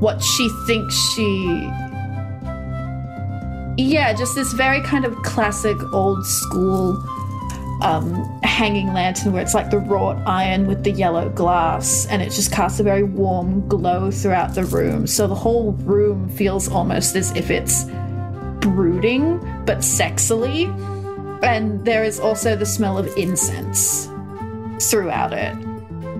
what 0.00 0.22
she 0.22 0.48
thinks 0.66 0.94
she 1.14 1.70
yeah, 3.76 4.12
just 4.12 4.34
this 4.34 4.52
very 4.52 4.80
kind 4.82 5.04
of 5.04 5.14
classic 5.22 5.76
old 5.92 6.24
school 6.26 7.02
um, 7.82 8.14
hanging 8.42 8.92
lantern 8.92 9.32
where 9.32 9.42
it's 9.42 9.54
like 9.54 9.70
the 9.70 9.78
wrought 9.78 10.16
iron 10.26 10.66
with 10.66 10.82
the 10.84 10.90
yellow 10.90 11.28
glass 11.28 12.06
and 12.06 12.22
it 12.22 12.30
just 12.30 12.50
casts 12.50 12.80
a 12.80 12.82
very 12.82 13.02
warm 13.02 13.66
glow 13.68 14.10
throughout 14.10 14.54
the 14.54 14.64
room. 14.64 15.06
So 15.06 15.26
the 15.26 15.34
whole 15.34 15.72
room 15.72 16.28
feels 16.30 16.68
almost 16.68 17.16
as 17.16 17.36
if 17.36 17.50
it's 17.50 17.84
brooding 18.60 19.38
but 19.66 19.78
sexily. 19.78 20.66
And 21.42 21.84
there 21.84 22.02
is 22.02 22.18
also 22.18 22.56
the 22.56 22.66
smell 22.66 22.96
of 22.96 23.14
incense 23.16 24.06
throughout 24.80 25.32
it. 25.34 25.54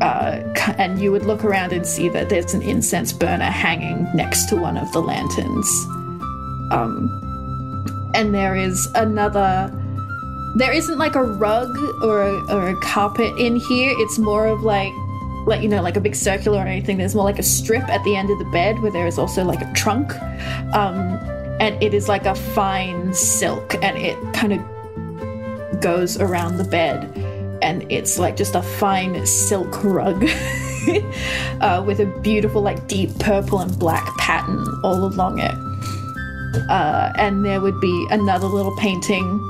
Uh, 0.02 0.42
and 0.76 1.00
you 1.00 1.10
would 1.10 1.24
look 1.24 1.42
around 1.42 1.72
and 1.72 1.86
see 1.86 2.10
that 2.10 2.28
there's 2.28 2.52
an 2.52 2.60
incense 2.60 3.14
burner 3.14 3.44
hanging 3.44 4.06
next 4.14 4.46
to 4.50 4.56
one 4.56 4.76
of 4.76 4.92
the 4.92 5.00
lanterns. 5.00 5.68
Um, 6.70 7.25
and 8.16 8.34
there 8.34 8.56
is 8.56 8.88
another 8.94 9.70
there 10.56 10.72
isn't 10.72 10.96
like 10.96 11.14
a 11.14 11.22
rug 11.22 11.76
or 12.02 12.22
a, 12.22 12.54
or 12.54 12.68
a 12.70 12.76
carpet 12.80 13.36
in 13.38 13.56
here. 13.56 13.92
It's 13.98 14.18
more 14.18 14.46
of 14.46 14.62
like 14.62 14.92
like 15.46 15.62
you 15.62 15.68
know 15.68 15.82
like 15.82 15.96
a 15.96 16.00
big 16.00 16.16
circular 16.16 16.58
or 16.58 16.66
anything. 16.66 16.96
There's 16.96 17.14
more 17.14 17.24
like 17.24 17.38
a 17.38 17.42
strip 17.42 17.86
at 17.88 18.02
the 18.04 18.16
end 18.16 18.30
of 18.30 18.38
the 18.38 18.46
bed 18.46 18.80
where 18.80 18.90
there 18.90 19.06
is 19.06 19.18
also 19.18 19.44
like 19.44 19.60
a 19.60 19.70
trunk. 19.74 20.14
Um 20.74 20.98
and 21.60 21.80
it 21.82 21.92
is 21.92 22.08
like 22.08 22.24
a 22.24 22.34
fine 22.34 23.12
silk 23.12 23.74
and 23.82 23.96
it 23.98 24.16
kind 24.32 24.54
of 24.54 25.80
goes 25.80 26.18
around 26.18 26.56
the 26.56 26.64
bed. 26.64 27.04
And 27.62 27.90
it's 27.92 28.18
like 28.18 28.36
just 28.36 28.54
a 28.54 28.62
fine 28.62 29.26
silk 29.26 29.84
rug 29.84 30.24
uh, 31.60 31.82
with 31.86 32.00
a 32.00 32.06
beautiful 32.22 32.62
like 32.62 32.86
deep 32.88 33.18
purple 33.18 33.60
and 33.60 33.78
black 33.78 34.06
pattern 34.16 34.66
all 34.84 35.04
along 35.04 35.38
it 35.38 35.65
uh, 36.68 37.12
and 37.16 37.44
there 37.44 37.60
would 37.60 37.80
be 37.80 38.06
another 38.10 38.46
little 38.46 38.74
painting 38.76 39.40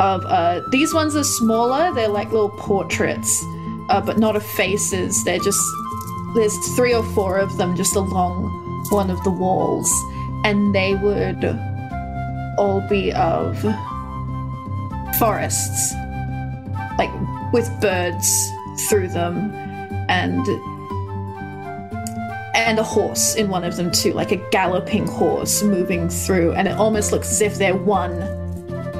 of 0.00 0.24
uh, 0.26 0.60
these 0.70 0.94
ones 0.94 1.16
are 1.16 1.24
smaller 1.24 1.92
they're 1.94 2.08
like 2.08 2.30
little 2.30 2.50
portraits 2.50 3.44
uh, 3.88 4.00
but 4.00 4.18
not 4.18 4.36
of 4.36 4.44
faces 4.44 5.24
they're 5.24 5.38
just 5.38 5.60
there's 6.34 6.56
three 6.76 6.94
or 6.94 7.02
four 7.02 7.38
of 7.38 7.56
them 7.56 7.74
just 7.76 7.96
along 7.96 8.48
one 8.90 9.10
of 9.10 9.22
the 9.24 9.30
walls 9.30 9.90
and 10.44 10.74
they 10.74 10.94
would 10.94 11.44
all 12.58 12.80
be 12.88 13.12
of 13.12 13.60
forests 15.18 15.92
like 16.98 17.10
with 17.52 17.68
birds 17.80 18.50
through 18.88 19.08
them 19.08 19.50
and 20.08 20.46
and 22.54 22.78
a 22.78 22.82
horse 22.82 23.34
in 23.34 23.48
one 23.48 23.64
of 23.64 23.76
them 23.76 23.90
too, 23.90 24.12
like 24.12 24.32
a 24.32 24.36
galloping 24.50 25.06
horse 25.06 25.62
moving 25.62 26.08
through, 26.08 26.52
and 26.52 26.68
it 26.68 26.76
almost 26.78 27.12
looks 27.12 27.30
as 27.30 27.40
if 27.40 27.58
they're 27.58 27.76
one 27.76 28.18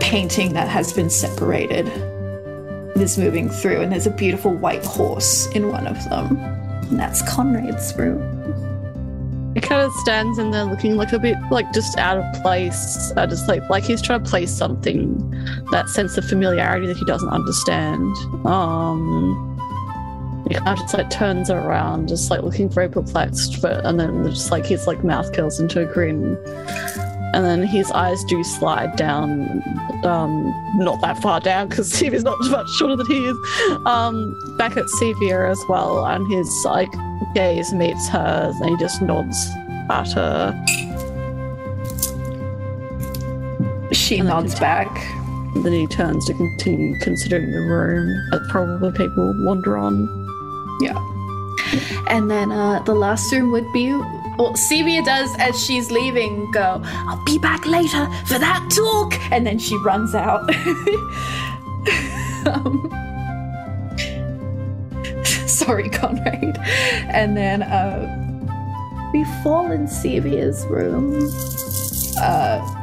painting 0.01 0.55
that 0.55 0.69
has 0.69 0.93
been 0.93 1.11
separated. 1.11 1.87
Is 2.97 3.17
moving 3.17 3.49
through, 3.49 3.81
and 3.81 3.91
there's 3.91 4.07
a 4.07 4.11
beautiful 4.11 4.53
white 4.53 4.85
horse 4.85 5.47
in 5.53 5.69
one 5.69 5.87
of 5.87 5.97
them. 6.11 6.37
And 6.37 6.99
that's 6.99 7.23
Conrad's 7.23 7.97
room. 7.97 8.21
He 9.55 9.61
kind 9.61 9.81
of 9.81 9.93
stands 9.95 10.39
in 10.39 10.51
there 10.51 10.65
looking 10.65 10.97
like 10.97 11.13
a 11.15 11.19
bit 11.19 11.37
like 11.51 11.73
just 11.73 11.97
out 11.97 12.19
of 12.19 12.43
place. 12.43 13.11
Uh, 13.17 13.27
just 13.27 13.49
like 13.49 13.63
like 13.71 13.85
he's 13.85 14.03
trying 14.03 14.23
to 14.23 14.29
place 14.29 14.51
something, 14.51 15.19
that 15.71 15.89
sense 15.89 16.19
of 16.19 16.27
familiarity 16.27 16.87
that 16.89 16.97
he 16.97 17.05
doesn't 17.07 17.31
understand. 17.31 18.15
Um, 18.45 19.57
he 20.51 20.57
kind 20.57 20.77
just 20.77 20.95
like 20.95 21.09
turns 21.11 21.49
around, 21.49 22.09
just 22.09 22.29
like 22.29 22.43
looking 22.43 22.69
very 22.69 22.89
perplexed, 22.89 23.63
but 23.63 23.87
and 23.87 24.01
then 24.01 24.25
just 24.25 24.51
like 24.51 24.67
his 24.67 24.89
like 24.89 25.05
mouth 25.05 25.33
curls 25.33 25.61
into 25.61 25.81
a 25.81 25.85
grin, 25.85 26.37
and 27.33 27.45
then 27.45 27.63
his 27.63 27.89
eyes 27.93 28.25
do 28.25 28.43
slide 28.43 28.97
down, 28.97 29.63
um, 30.05 30.53
not 30.77 31.01
that 31.03 31.23
far 31.23 31.39
down 31.39 31.69
because 31.69 31.93
Steve 31.93 32.15
is 32.21 32.25
not 32.25 32.37
much 32.47 32.69
shorter 32.71 32.97
than 32.97 33.07
he 33.07 33.27
is, 33.27 33.37
um, 33.87 34.57
back 34.59 34.77
at 34.77 34.87
Sevia 35.01 35.49
as 35.49 35.63
well, 35.69 36.05
and 36.05 36.27
his 36.33 36.49
like 36.65 36.91
gaze 37.33 37.73
meets 37.73 38.09
hers, 38.09 38.57
and 38.61 38.71
he 38.71 38.77
just 38.77 39.01
nods 39.01 39.51
at 39.89 40.11
her. 40.15 40.65
She 43.93 44.21
nods 44.21 44.59
back. 44.59 44.89
Then 45.63 45.73
he 45.73 45.89
turns 45.89 46.27
to 46.27 46.35
continue 46.35 46.97
considering 47.01 47.51
the 47.51 47.61
room 47.61 48.09
as 48.33 48.41
probably 48.49 48.93
people 48.93 49.35
wander 49.45 49.77
on. 49.77 50.20
Yeah. 50.81 50.99
And 52.09 52.31
then 52.31 52.51
uh, 52.53 52.83
the 52.83 52.95
last 52.95 53.31
room 53.33 53.53
would 53.53 53.71
be. 53.73 53.93
Well, 53.93 54.55
Sevia 54.55 55.05
does 55.05 55.31
as 55.39 55.63
she's 55.63 55.91
leaving 55.91 56.51
go, 56.51 56.81
I'll 56.83 57.23
be 57.25 57.39
back 57.39 57.67
later 57.67 58.09
for 58.25 58.39
that 58.39 58.71
talk. 58.75 59.15
And 59.31 59.47
then 59.47 59.59
she 59.59 59.77
runs 59.79 60.15
out. 60.15 60.49
um, 62.47 62.91
sorry, 65.25 65.91
Conrad. 65.91 66.59
And 67.11 67.37
then 67.37 67.63
uh, 67.63 68.17
we 69.13 69.25
fall 69.43 69.71
in 69.71 69.87
Sevia's 69.87 70.65
room. 70.67 71.29
Uh, 72.19 72.80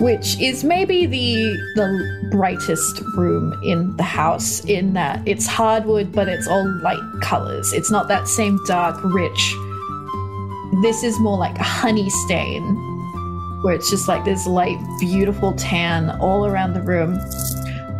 which 0.00 0.38
is 0.40 0.62
maybe 0.62 1.06
the 1.06 1.56
the 1.74 2.28
brightest 2.30 3.00
room 3.16 3.58
in 3.62 3.96
the 3.96 4.02
house 4.02 4.64
in 4.66 4.92
that 4.92 5.26
it's 5.26 5.46
hardwood 5.46 6.12
but 6.12 6.28
it's 6.28 6.46
all 6.46 6.68
light 6.80 7.02
colors. 7.22 7.72
It's 7.72 7.90
not 7.90 8.08
that 8.08 8.28
same 8.28 8.58
dark 8.66 9.02
rich. 9.04 9.54
This 10.82 11.02
is 11.02 11.18
more 11.20 11.38
like 11.38 11.58
a 11.58 11.62
honey 11.62 12.10
stain 12.10 12.62
where 13.62 13.74
it's 13.74 13.90
just 13.90 14.06
like 14.06 14.24
this 14.24 14.46
light 14.46 14.78
beautiful 15.00 15.54
tan 15.54 16.10
all 16.20 16.46
around 16.46 16.74
the 16.74 16.82
room 16.82 17.18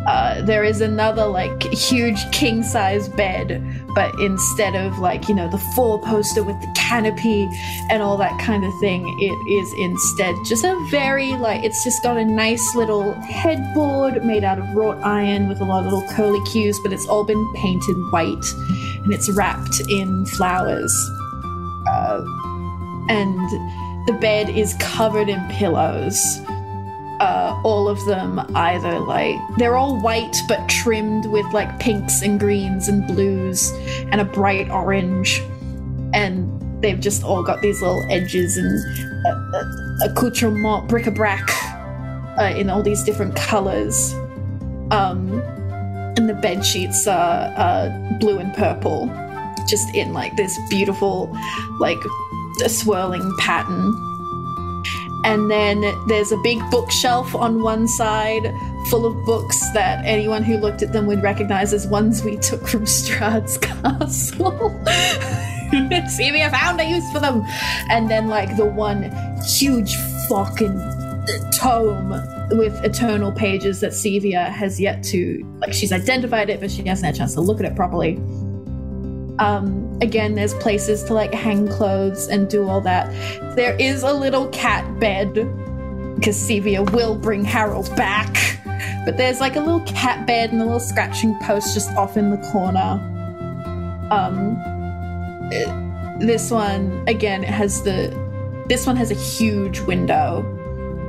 uh, 0.06 0.42
there 0.42 0.64
is 0.64 0.80
another 0.80 1.26
like 1.26 1.62
huge 1.72 2.30
king 2.32 2.62
size 2.62 3.08
bed 3.08 3.62
but 3.94 4.14
instead 4.20 4.74
of 4.74 4.98
like 4.98 5.28
you 5.28 5.34
know 5.34 5.48
the 5.50 5.58
four 5.74 6.00
poster 6.02 6.42
with 6.42 6.60
the 6.60 6.72
canopy 6.76 7.48
and 7.90 8.02
all 8.02 8.16
that 8.16 8.38
kind 8.40 8.64
of 8.64 8.72
thing 8.78 9.04
it 9.20 9.52
is 9.52 9.72
instead 9.78 10.34
just 10.44 10.64
a 10.64 10.76
very 10.90 11.32
like 11.34 11.64
it's 11.64 11.82
just 11.82 12.02
got 12.02 12.16
a 12.16 12.24
nice 12.24 12.74
little 12.74 13.12
headboard 13.22 14.24
made 14.24 14.44
out 14.44 14.58
of 14.58 14.76
wrought 14.76 14.98
iron 15.02 15.48
with 15.48 15.60
a 15.60 15.64
lot 15.64 15.84
of 15.84 15.92
little 15.92 16.08
curly 16.10 16.42
cues 16.46 16.78
but 16.80 16.92
it's 16.92 17.06
all 17.08 17.24
been 17.24 17.52
painted 17.54 17.96
white 18.10 18.44
and 19.06 19.14
it's 19.14 19.30
wrapped 19.30 19.80
in 19.88 20.26
flowers. 20.26 20.92
Uh, 21.86 22.24
and 23.08 23.38
the 24.08 24.18
bed 24.20 24.48
is 24.48 24.74
covered 24.80 25.28
in 25.28 25.40
pillows 25.48 26.40
uh, 27.20 27.60
all 27.64 27.88
of 27.88 28.04
them 28.04 28.40
either 28.54 28.98
like 29.00 29.36
they're 29.56 29.76
all 29.76 30.00
white 30.00 30.36
but 30.48 30.68
trimmed 30.68 31.26
with 31.26 31.46
like 31.52 31.78
pinks 31.78 32.22
and 32.22 32.38
greens 32.38 32.88
and 32.88 33.06
blues 33.06 33.72
and 34.10 34.20
a 34.20 34.24
bright 34.24 34.68
orange. 34.70 35.42
And 36.12 36.82
they've 36.82 37.00
just 37.00 37.24
all 37.24 37.42
got 37.42 37.62
these 37.62 37.80
little 37.80 38.04
edges 38.10 38.56
and 38.56 39.26
uh, 39.26 39.62
accoutrement 40.04 40.88
bric-a-brac 40.88 41.48
uh, 42.38 42.54
in 42.56 42.70
all 42.70 42.82
these 42.82 43.02
different 43.02 43.34
colors. 43.34 44.12
Um, 44.90 45.42
and 46.16 46.28
the 46.28 46.34
bed 46.34 46.64
sheets 46.64 47.06
are 47.06 47.52
uh, 47.56 48.16
blue 48.20 48.38
and 48.38 48.54
purple 48.54 49.06
just 49.66 49.94
in 49.94 50.12
like 50.12 50.34
this 50.36 50.56
beautiful 50.70 51.36
like 51.80 51.98
a 52.64 52.68
swirling 52.68 53.34
pattern 53.38 53.92
and 55.24 55.50
then 55.50 55.82
there's 56.06 56.32
a 56.32 56.36
big 56.38 56.58
bookshelf 56.70 57.34
on 57.34 57.62
one 57.62 57.88
side 57.88 58.52
full 58.88 59.06
of 59.06 59.24
books 59.24 59.58
that 59.72 60.04
anyone 60.04 60.42
who 60.42 60.56
looked 60.56 60.82
at 60.82 60.92
them 60.92 61.06
would 61.06 61.22
recognize 61.22 61.72
as 61.72 61.86
ones 61.86 62.22
we 62.22 62.36
took 62.36 62.66
from 62.66 62.84
Strahd's 62.84 63.58
castle. 63.58 64.70
See, 66.08 66.30
found 66.48 66.80
a 66.80 66.84
use 66.84 67.10
for 67.12 67.18
them. 67.18 67.42
And 67.90 68.08
then, 68.08 68.28
like, 68.28 68.56
the 68.56 68.64
one 68.64 69.10
huge 69.44 69.96
fucking 70.28 70.78
tome 71.58 72.10
with 72.50 72.84
eternal 72.84 73.32
pages 73.32 73.80
that 73.80 73.92
Sevia 73.92 74.48
has 74.48 74.80
yet 74.80 75.02
to, 75.04 75.44
like, 75.60 75.72
she's 75.72 75.90
identified 75.90 76.50
it, 76.50 76.60
but 76.60 76.70
she 76.70 76.84
hasn't 76.84 77.06
had 77.06 77.14
a 77.14 77.18
chance 77.18 77.34
to 77.34 77.40
look 77.40 77.58
at 77.58 77.66
it 77.66 77.74
properly. 77.74 78.16
Um, 79.38 79.98
again, 80.00 80.34
there's 80.34 80.54
places 80.54 81.02
to 81.04 81.14
like 81.14 81.32
hang 81.34 81.68
clothes 81.68 82.28
and 82.28 82.48
do 82.48 82.68
all 82.68 82.80
that. 82.82 83.10
There 83.56 83.76
is 83.78 84.02
a 84.02 84.12
little 84.12 84.48
cat 84.48 84.98
bed 84.98 85.34
because 86.14 86.36
Sevia 86.36 86.90
will 86.92 87.14
bring 87.14 87.44
Harold 87.44 87.94
back, 87.96 88.58
but 89.04 89.16
there's 89.18 89.40
like 89.40 89.56
a 89.56 89.60
little 89.60 89.82
cat 89.82 90.26
bed 90.26 90.52
and 90.52 90.62
a 90.62 90.64
little 90.64 90.80
scratching 90.80 91.38
post 91.42 91.74
just 91.74 91.90
off 91.96 92.16
in 92.16 92.30
the 92.30 92.38
corner. 92.50 93.00
Um, 94.10 94.56
it- 95.52 95.86
this 96.18 96.50
one 96.50 97.04
again 97.08 97.44
it 97.44 97.50
has 97.50 97.82
the 97.82 98.08
this 98.68 98.86
one 98.86 98.96
has 98.96 99.10
a 99.10 99.14
huge 99.14 99.80
window 99.80 100.40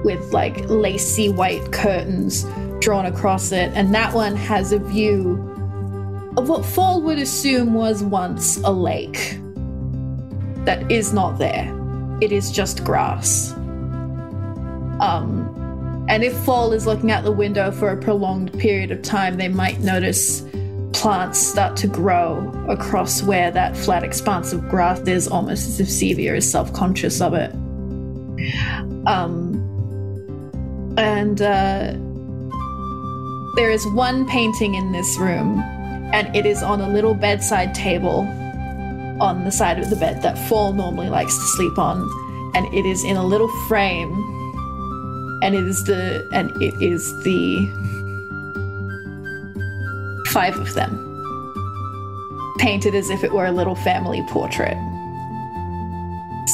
with 0.04 0.34
like 0.34 0.66
lacy 0.68 1.30
white 1.30 1.72
curtains 1.72 2.46
drawn 2.82 3.06
across 3.06 3.54
it, 3.54 3.72
and 3.74 3.96
that 3.96 4.14
one 4.14 4.36
has 4.36 4.74
a 4.74 4.80
view 4.80 5.47
what 6.46 6.66
Fall 6.66 7.02
would 7.02 7.18
assume 7.18 7.74
was 7.74 8.04
once 8.04 8.58
a 8.58 8.72
lake. 8.72 9.40
That 10.66 10.92
is 10.92 11.14
not 11.14 11.40
there. 11.40 11.74
It 12.22 12.32
is 12.32 12.52
just 12.52 12.84
grass. 12.84 13.54
Um, 15.00 16.06
and 16.10 16.24
if 16.24 16.38
Fall 16.40 16.74
is 16.74 16.86
looking 16.86 17.12
out 17.12 17.24
the 17.24 17.32
window 17.32 17.72
for 17.72 17.90
a 17.90 17.98
prolonged 17.98 18.58
period 18.60 18.92
of 18.92 19.02
time, 19.02 19.38
they 19.38 19.48
might 19.48 19.80
notice 19.80 20.44
plants 20.94 21.40
start 21.40 21.78
to 21.78 21.88
grow 21.88 22.52
across 22.70 23.22
where 23.22 23.52
that 23.52 23.78
flat 23.78 24.04
expanse 24.04 24.54
of 24.54 24.68
grass 24.70 25.00
is, 25.02 25.28
almost 25.28 25.68
as 25.68 25.80
if 25.80 25.88
Sevia 25.88 26.36
is 26.36 26.50
self 26.50 26.74
conscious 26.74 27.22
of 27.22 27.34
it. 27.34 27.52
Um, 29.06 29.56
and 30.98 31.42
uh, 31.42 31.94
there 33.56 33.70
is 33.70 33.86
one 33.88 34.26
painting 34.28 34.76
in 34.76 34.92
this 34.92 35.18
room, 35.18 35.64
and 36.14 36.34
it 36.36 36.46
is 36.46 36.64
on 36.64 36.82
a 36.82 36.90
little 36.90 37.14
bedside 37.14 37.74
table 37.74 38.22
on 39.20 39.44
the 39.46 39.52
side 39.52 39.80
of 39.80 39.90
the 39.90 39.96
bed 39.96 40.22
that 40.22 40.38
Fall 40.48 40.74
normally 40.74 41.10
likes 41.10 41.36
to 41.36 41.46
sleep 41.56 41.78
on, 41.78 42.02
and 42.56 42.72
it 42.74 42.86
is 42.86 43.04
in 43.04 43.18
a 43.18 43.26
little 43.26 43.50
frame, 43.68 44.12
and 45.44 45.56
it 45.56 45.64
is 45.64 45.84
the 45.86 46.28
and 46.32 46.52
it 46.62 46.74
is 46.82 47.12
the 47.24 47.68
five 50.32 50.58
of 50.58 50.74
them 50.74 51.04
painted 52.60 52.96
as 52.96 53.10
if 53.10 53.24
it 53.24 53.32
were 53.32 53.46
a 53.46 53.52
little 53.52 53.76
family 53.76 54.24
portrait. 54.30 54.78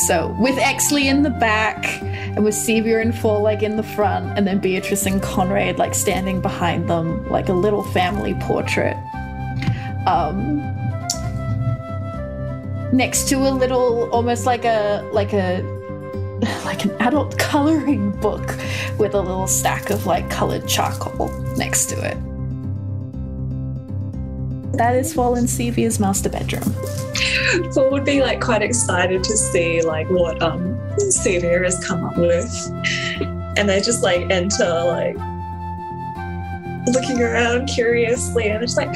So 0.07 0.35
with 0.39 0.55
Exley 0.55 1.05
in 1.05 1.23
the 1.23 1.29
back, 1.29 2.01
and 2.01 2.43
with 2.43 2.55
Sevia 2.55 3.01
and 3.01 3.15
Fall 3.17 3.41
like 3.41 3.61
in 3.61 3.77
the 3.77 3.83
front, 3.83 4.37
and 4.37 4.47
then 4.47 4.59
Beatrice 4.59 5.05
and 5.05 5.21
Conrad 5.21 5.77
like 5.77 5.93
standing 5.93 6.41
behind 6.41 6.89
them, 6.89 7.29
like 7.29 7.47
a 7.47 7.53
little 7.53 7.83
family 7.83 8.33
portrait. 8.35 8.97
Um, 10.05 10.57
next 12.91 13.27
to 13.29 13.35
a 13.35 13.51
little, 13.51 14.09
almost 14.11 14.45
like 14.45 14.65
a 14.65 15.07
like 15.11 15.33
a 15.33 15.61
like 16.65 16.85
an 16.85 16.91
adult 17.01 17.37
coloring 17.53 18.11
book 18.19 18.57
with 18.97 19.13
a 19.13 19.21
little 19.21 19.47
stack 19.47 19.89
of 19.89 20.05
like 20.05 20.29
colored 20.29 20.67
charcoal 20.67 21.29
next 21.57 21.87
to 21.87 21.95
it. 22.05 22.17
That 24.77 24.95
is 24.95 25.13
Fall 25.13 25.35
and 25.35 25.47
Sevia's 25.47 25.99
master 25.99 26.29
bedroom. 26.29 26.73
Paul 27.73 27.91
would 27.91 28.05
be 28.05 28.21
like 28.21 28.41
quite 28.41 28.63
excited 28.63 29.23
to 29.23 29.37
see 29.37 29.81
like 29.81 30.09
what 30.09 30.41
um 30.41 30.79
Sevia 30.97 31.63
has 31.63 31.83
come 31.85 32.03
up 32.03 32.17
with. 32.17 32.51
And 33.55 33.69
they 33.69 33.81
just 33.81 34.01
like 34.03 34.29
enter 34.31 34.83
like 34.83 35.15
looking 36.87 37.21
around 37.21 37.67
curiously 37.67 38.49
and 38.49 38.63
it's 38.63 38.77
like, 38.77 38.93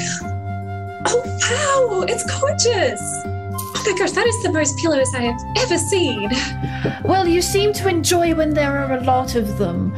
oh 1.06 1.22
wow, 1.50 2.04
it's 2.08 2.24
gorgeous. 2.40 3.00
Oh 3.24 3.82
my 3.86 3.98
gosh, 3.98 4.12
that 4.12 4.26
is 4.26 4.42
the 4.42 4.52
most 4.52 4.76
pillows 4.78 5.14
I 5.14 5.20
have 5.22 5.40
ever 5.58 5.78
seen. 5.78 6.30
Well, 7.04 7.26
you 7.26 7.40
seem 7.42 7.72
to 7.74 7.88
enjoy 7.88 8.34
when 8.34 8.54
there 8.54 8.78
are 8.78 8.92
a 8.94 9.00
lot 9.02 9.34
of 9.34 9.58
them. 9.58 9.94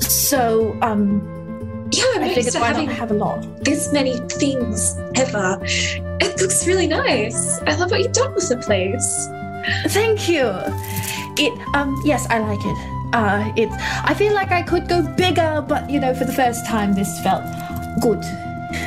So, 0.00 0.76
um, 0.82 1.20
Yeah, 1.92 2.04
I'm 2.16 2.22
I 2.24 2.34
figured 2.34 2.54
why 2.54 2.68
having 2.68 2.86
not 2.86 2.96
have 2.96 3.10
a 3.10 3.14
lot? 3.14 3.64
this 3.64 3.92
many 3.92 4.18
things 4.28 4.96
ever. 5.14 5.58
It 6.20 6.40
looks 6.40 6.66
really 6.66 6.86
nice. 6.86 7.60
I 7.62 7.74
love 7.76 7.90
what 7.90 8.00
you've 8.00 8.12
done 8.12 8.34
with 8.34 8.48
the 8.48 8.56
place. 8.58 9.28
Thank 9.92 10.28
you. 10.28 10.46
It, 11.36 11.52
um, 11.74 12.00
yes, 12.04 12.26
I 12.30 12.38
like 12.38 12.60
it. 12.62 12.76
Uh, 13.12 13.52
it, 13.56 13.68
I 14.04 14.14
feel 14.14 14.34
like 14.34 14.50
I 14.50 14.62
could 14.62 14.88
go 14.88 15.02
bigger, 15.16 15.64
but 15.66 15.88
you 15.88 16.00
know, 16.00 16.14
for 16.14 16.24
the 16.24 16.32
first 16.32 16.66
time, 16.66 16.94
this 16.94 17.20
felt 17.22 17.44
good. 18.00 18.18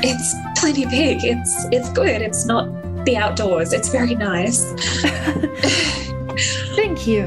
It's 0.04 0.34
plenty 0.60 0.86
big. 0.86 1.24
It's 1.24 1.66
it's 1.72 1.90
good. 1.90 2.22
It's 2.22 2.46
not 2.46 2.70
the 3.06 3.18
outdoors. 3.18 3.74
It's 3.74 3.90
very 3.90 4.16
nice. 4.16 4.72
Thank 6.76 7.08
you. 7.08 7.26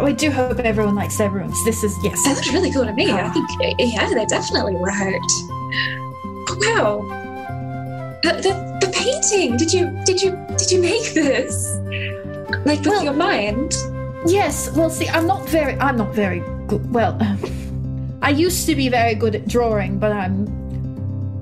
I 0.00 0.12
do 0.12 0.30
hope 0.30 0.58
everyone 0.60 0.94
likes 0.94 1.18
their 1.18 1.28
rooms. 1.30 1.56
This 1.64 1.84
is, 1.84 1.94
yes. 2.02 2.22
They 2.24 2.34
looked 2.34 2.52
really 2.52 2.72
cool 2.72 2.86
to 2.86 2.92
me. 2.92 3.10
I 3.10 3.22
ah. 3.22 3.32
think 3.32 3.48
yeah, 3.78 4.08
they 4.14 4.24
definitely 4.24 4.74
worked. 4.74 5.32
Oh, 6.48 6.56
wow. 6.60 8.18
The, 8.22 8.32
the, 8.32 8.86
the 8.86 8.92
painting. 8.92 9.56
Did 9.56 9.72
you 9.72 9.90
did 10.04 10.20
you 10.22 10.32
did 10.56 10.70
you 10.70 10.80
make 10.80 11.12
this? 11.12 11.76
Like 12.64 12.80
with 12.80 12.86
Well- 12.86 13.04
your 13.04 13.14
mind? 13.14 13.76
Yes, 14.26 14.70
well, 14.72 14.90
see, 14.90 15.08
I'm 15.08 15.26
not 15.26 15.48
very, 15.48 15.78
I'm 15.80 15.96
not 15.96 16.14
very 16.14 16.40
good. 16.66 16.92
Well, 16.92 17.16
I 18.22 18.30
used 18.30 18.66
to 18.66 18.74
be 18.74 18.90
very 18.90 19.14
good 19.14 19.34
at 19.34 19.48
drawing, 19.48 19.98
but 19.98 20.12
I'm, 20.12 20.46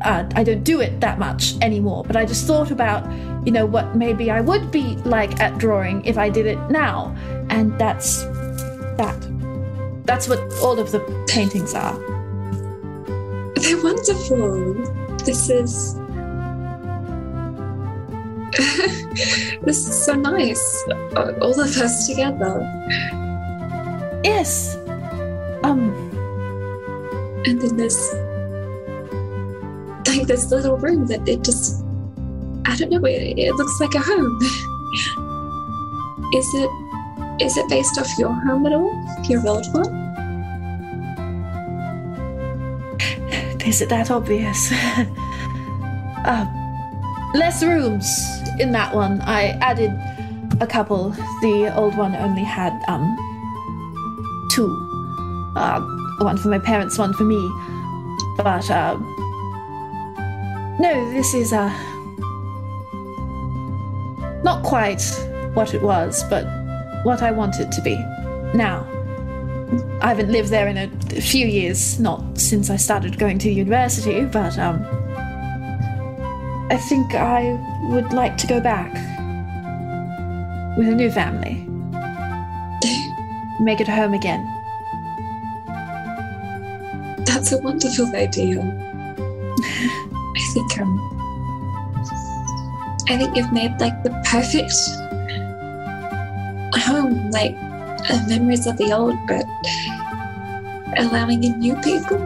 uh, 0.03 0.29
I 0.35 0.45
don't 0.45 0.65
do 0.65 0.81
it 0.81 1.01
that 1.01 1.19
much 1.19 1.55
anymore. 1.63 2.05
But 2.07 2.17
I 2.17 2.25
just 2.25 2.47
thought 2.47 2.71
about, 2.71 3.05
you 3.47 3.53
know, 3.53 3.67
what 3.67 3.97
maybe 3.97 4.31
I 4.31 4.41
would 4.41 4.71
be 4.71 4.97
like 4.99 5.41
at 5.41 5.59
drawing 5.59 6.05
if 6.05 6.19
I 6.19 6.29
did 6.29 6.47
it 6.47 6.59
now, 6.71 7.15
and 7.51 7.79
that's 7.79 8.23
that. 8.97 9.27
That's 10.05 10.29
what 10.29 10.41
all 10.63 10.79
of 10.79 10.93
the 10.93 11.01
paintings 11.29 11.75
are. 11.75 11.99
They're 13.55 13.83
wonderful. 13.83 14.75
This 15.25 15.51
is 15.51 15.95
this 19.63 19.87
is 19.87 20.05
so 20.05 20.15
nice. 20.15 20.85
All 21.43 21.61
of 21.61 21.77
us 21.77 22.07
together. 22.07 22.61
Yes. 24.25 24.77
Um. 25.65 25.93
And 27.45 27.61
then 27.61 27.77
there's 27.77 28.13
like 30.19 30.27
this 30.27 30.51
little 30.51 30.77
room 30.77 31.07
that 31.07 31.27
it 31.29 31.43
just 31.45 31.85
I 32.67 32.77
don't 32.77 32.91
know, 32.91 33.05
it, 33.05 33.39
it 33.39 33.55
looks 33.55 33.81
like 33.81 33.95
a 33.95 34.01
home. 34.01 34.39
Is 36.35 36.47
it 36.55 36.71
is 37.41 37.57
it 37.57 37.69
based 37.69 37.99
off 37.99 38.09
your 38.19 38.33
home 38.33 38.67
at 38.67 38.73
all? 38.73 38.93
Your 39.29 39.47
old 39.47 39.67
one? 39.73 39.95
Is 43.65 43.81
it 43.81 43.89
that 43.91 44.11
obvious? 44.11 44.73
uh, 46.25 46.47
less 47.35 47.63
rooms 47.63 48.07
in 48.59 48.73
that 48.73 48.95
one. 48.95 49.21
I 49.23 49.51
added 49.61 49.93
a 50.61 50.67
couple. 50.67 51.11
The 51.43 51.73
old 51.77 51.97
one 51.97 52.17
only 52.17 52.45
had 52.45 52.73
um 52.89 53.17
two. 54.51 54.69
Uh, 55.57 55.81
one 56.19 56.37
for 56.37 56.49
my 56.49 56.59
parents, 56.59 56.99
one 56.99 57.13
for 57.15 57.25
me. 57.25 57.41
But 58.37 58.69
uh, 58.71 58.99
no, 60.79 61.11
this 61.13 61.35
is 61.35 61.53
uh 61.53 61.69
not 64.45 64.63
quite 64.63 65.03
what 65.55 65.75
it 65.75 65.83
was, 65.83 66.23
but 66.31 66.45
what 67.05 67.23
I 67.23 67.31
want 67.31 67.59
it 67.61 67.73
to 67.73 67.83
be 67.83 67.97
now. 68.55 68.87
I 70.01 70.09
haven't 70.09 70.31
lived 70.31 70.49
there 70.49 70.69
in 70.69 70.79
a, 70.79 70.91
a 71.17 71.21
few 71.21 71.47
years, 71.47 71.99
not 72.01 72.39
since 72.39 72.71
I 72.71 72.77
started 72.77 73.19
going 73.19 73.39
to 73.41 73.51
university, 73.51 74.25
but 74.25 74.59
um, 74.59 74.87
I 76.71 76.77
think 76.89 77.15
I 77.15 77.59
would 77.91 78.13
like 78.13 78.37
to 78.39 78.47
go 78.47 78.61
back 78.61 78.93
with 80.79 80.89
a 80.89 80.95
new 80.95 81.11
family, 81.11 81.67
make 83.61 83.81
it 83.81 83.89
home 83.89 84.15
again. 84.15 84.45
That's 87.27 87.53
a 87.53 87.59
wonderful 87.59 88.15
idea. 88.15 88.63
I 90.37 90.41
think 90.53 90.81
um 90.81 91.19
I 93.09 93.17
think 93.17 93.37
you've 93.37 93.53
made 93.53 93.73
like 93.81 94.03
the 94.03 94.11
perfect 94.27 94.73
home, 96.85 97.31
like 97.31 97.57
uh, 98.11 98.23
memories 98.29 98.67
of 98.67 98.77
the 98.77 98.93
old, 98.93 99.17
but 99.27 99.45
allowing 100.99 101.43
in 101.45 101.59
new 101.59 101.75
people. 101.77 102.19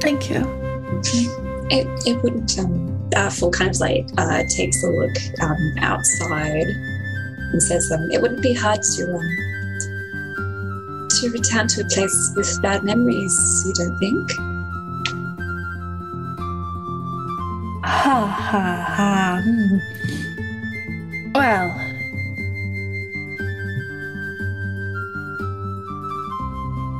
Thank 0.00 0.30
you. 0.30 0.44
It 1.70 1.86
it 2.06 2.22
wouldn't 2.22 2.58
um 2.58 3.10
uh, 3.16 3.30
Fall 3.30 3.50
kind 3.50 3.70
of 3.70 3.80
like 3.80 4.06
uh 4.18 4.42
takes 4.56 4.82
a 4.84 4.88
look 4.88 5.16
um 5.42 5.74
outside 5.78 6.66
and 7.52 7.62
says 7.62 7.90
um 7.92 8.10
it 8.10 8.20
wouldn't 8.20 8.42
be 8.42 8.52
hard 8.52 8.80
to 8.82 9.14
um 9.14 9.48
to 11.10 11.30
return 11.30 11.66
to 11.66 11.80
a 11.80 11.84
place 11.88 12.32
with 12.36 12.62
bad 12.62 12.84
memories, 12.84 13.64
you 13.66 13.74
don't 13.74 13.98
think? 13.98 14.57
Ha 17.88 18.26
ha 18.26 18.64
ha. 18.96 19.40
hmm. 19.42 19.78
Well. 21.34 21.68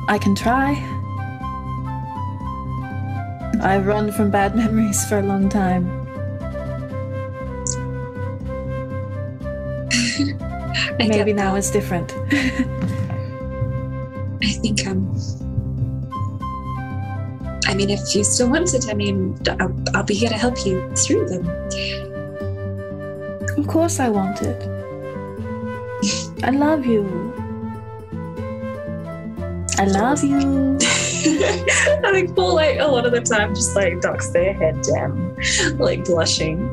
I 0.07 0.17
can 0.17 0.33
try. 0.33 0.73
I've 3.61 3.85
run 3.85 4.11
from 4.11 4.31
bad 4.31 4.55
memories 4.61 5.05
for 5.07 5.19
a 5.19 5.21
long 5.21 5.47
time. 5.47 5.85
Maybe 10.97 11.33
now 11.33 11.53
that. 11.53 11.59
it's 11.59 11.69
different. 11.69 12.15
I 14.41 14.47
think 14.53 14.87
I'm. 14.87 15.09
um 15.11 15.38
I 17.67 17.73
mean 17.73 17.89
if 17.89 18.15
you 18.15 18.23
still 18.23 18.49
want 18.49 18.73
it, 18.73 18.85
I 18.89 18.93
mean 18.93 19.37
I'll, 19.59 19.75
I'll 19.93 20.03
be 20.03 20.15
here 20.15 20.29
to 20.29 20.37
help 20.37 20.65
you 20.65 20.89
through 20.95 21.27
them. 21.29 21.47
of 23.57 23.67
course 23.67 23.99
I 23.99 24.09
want 24.09 24.41
it. 24.41 24.79
I 26.43 26.51
love 26.51 26.85
you. 26.85 27.03
I 29.77 29.85
love 29.85 30.23
you. 30.23 30.77
I 31.21 32.11
think 32.11 32.35
Paul, 32.35 32.55
like 32.55 32.79
a 32.79 32.87
lot 32.87 33.05
of 33.05 33.11
the 33.11 33.21
time, 33.21 33.53
just 33.53 33.75
like 33.75 33.99
ducks 34.01 34.29
their 34.29 34.53
head 34.53 34.81
down, 34.81 35.35
like 35.77 36.05
blushing. 36.05 36.69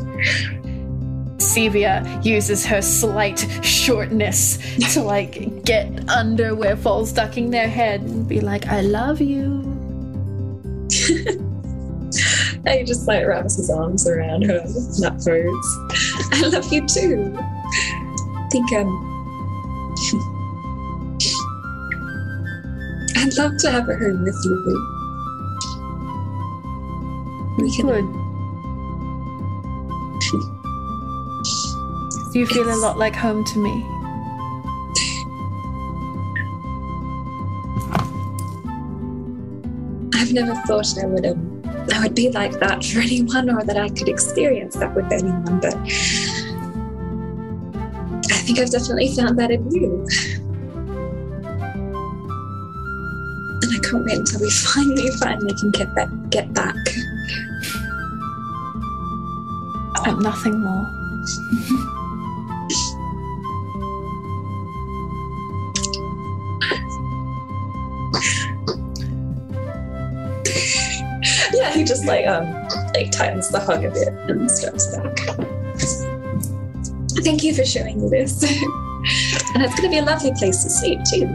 Sevia 1.38 2.24
uses 2.24 2.64
her 2.66 2.82
slight 2.82 3.40
shortness 3.62 4.58
to 4.92 5.02
like 5.02 5.64
get 5.64 6.08
under 6.08 6.54
where 6.54 6.76
Paul's 6.76 7.12
ducking 7.12 7.50
their 7.50 7.68
head 7.68 8.02
and 8.02 8.28
be 8.28 8.40
like, 8.40 8.66
I 8.66 8.82
love 8.82 9.20
you. 9.20 9.65
He 12.66 12.82
just 12.82 13.06
like 13.06 13.24
wraps 13.26 13.56
his 13.56 13.70
arms 13.70 14.08
around 14.08 14.42
her 14.42 14.64
nut 14.98 15.14
pose. 15.24 15.78
I 16.32 16.48
love 16.52 16.72
you 16.72 16.84
too. 16.86 17.32
I 17.36 18.48
think 18.50 18.72
um 18.72 18.88
I'd 23.16 23.36
love 23.36 23.56
to 23.58 23.70
have 23.70 23.88
a 23.88 23.96
home 23.96 24.24
with 24.24 24.44
you. 24.44 24.56
We 27.58 27.70
can 27.74 27.86
Good. 27.86 28.04
You 32.34 32.46
feel 32.46 32.68
a 32.68 32.76
lot 32.76 32.98
like 32.98 33.14
home 33.14 33.44
to 33.44 33.58
me? 33.58 33.95
I've 40.26 40.32
never 40.32 40.54
thought 40.66 40.88
I 41.00 41.06
would 41.06 41.24
um, 41.24 41.62
I 41.94 42.00
would 42.02 42.16
be 42.16 42.30
like 42.30 42.58
that 42.58 42.84
for 42.84 42.98
anyone 43.06 43.48
or 43.48 43.62
that 43.62 43.76
I 43.76 43.88
could 43.90 44.08
experience 44.08 44.74
that 44.74 44.92
with 44.92 45.12
anyone, 45.12 45.60
but 45.60 45.76
I 48.32 48.38
think 48.42 48.58
I've 48.58 48.70
definitely 48.70 49.14
found 49.14 49.38
that 49.38 49.52
in 49.52 49.70
you. 49.70 50.04
And 53.62 53.70
I 53.72 53.78
can't 53.88 54.04
wait 54.04 54.18
until 54.18 54.40
we 54.40 54.50
finally, 54.74 55.10
finally 55.20 55.54
can 55.54 55.70
get 55.70 55.94
back 55.94 56.08
get 56.30 56.52
back. 56.52 56.74
And 60.06 60.18
nothing 60.20 60.58
more. 60.58 61.92
Yeah, 71.66 71.74
he 71.78 71.84
just 71.84 72.04
like 72.06 72.26
um 72.26 72.46
like 72.94 73.10
tightens 73.10 73.48
the 73.50 73.60
hug 73.60 73.84
a 73.84 73.90
bit 73.90 74.08
and 74.28 74.50
steps 74.50 74.96
back. 74.96 75.18
Thank 77.24 77.42
you 77.42 77.54
for 77.54 77.64
showing 77.64 78.02
me 78.02 78.08
this. 78.08 78.42
and 79.54 79.62
it's 79.62 79.74
gonna 79.74 79.88
be 79.90 79.98
a 79.98 80.02
lovely 80.04 80.32
place 80.32 80.62
to 80.62 80.70
sleep 80.70 81.00
too. 81.10 81.34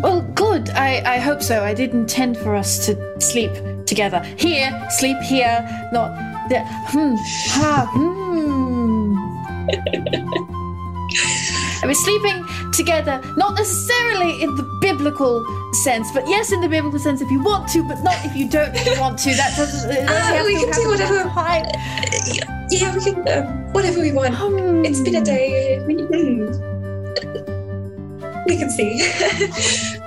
Well, 0.00 0.22
good. 0.34 0.70
I, 0.70 1.02
I 1.14 1.18
hope 1.18 1.42
so. 1.42 1.64
I 1.64 1.74
did 1.74 1.92
intend 1.92 2.36
for 2.38 2.54
us 2.54 2.86
to 2.86 3.20
sleep 3.20 3.52
together. 3.84 4.20
Here, 4.36 4.86
sleep 4.90 5.18
here, 5.18 5.66
not 5.92 6.48
there. 6.48 6.64
Hmm. 6.66 7.14
Ha. 7.18 7.88
Hmm. 7.92 9.18
I 11.82 11.86
mean, 11.86 11.94
sleeping 11.96 12.46
together, 12.72 13.20
not 13.36 13.54
necessarily 13.56 14.42
in 14.42 14.54
the 14.54 14.62
biblical 14.80 15.44
sense, 15.82 16.10
but 16.12 16.28
yes, 16.28 16.52
in 16.52 16.60
the 16.60 16.68
biblical 16.68 16.98
sense 17.00 17.20
if 17.20 17.30
you 17.30 17.42
want 17.42 17.68
to, 17.70 17.82
but 17.88 18.00
not 18.02 18.14
if 18.24 18.36
you 18.36 18.48
don't 18.48 18.72
want 19.00 19.18
to. 19.20 19.34
That 19.34 19.56
doesn't. 19.56 19.90
Ah, 20.08 20.42
we 20.46 20.54
can 20.54 20.70
do 20.72 20.88
whatever- 20.88 21.24
behind- 21.24 21.66
Yeah, 22.70 22.94
we 22.94 23.00
can 23.04 23.28
um, 23.28 23.72
whatever 23.72 24.00
we 24.00 24.12
want. 24.12 24.34
Hmm. 24.34 24.84
It's 24.84 25.00
been 25.00 25.16
a 25.16 25.24
day. 25.24 25.82
We, 25.86 25.94
hmm. 26.04 26.46
we 28.46 28.56
can 28.56 28.70
see. 28.70 29.02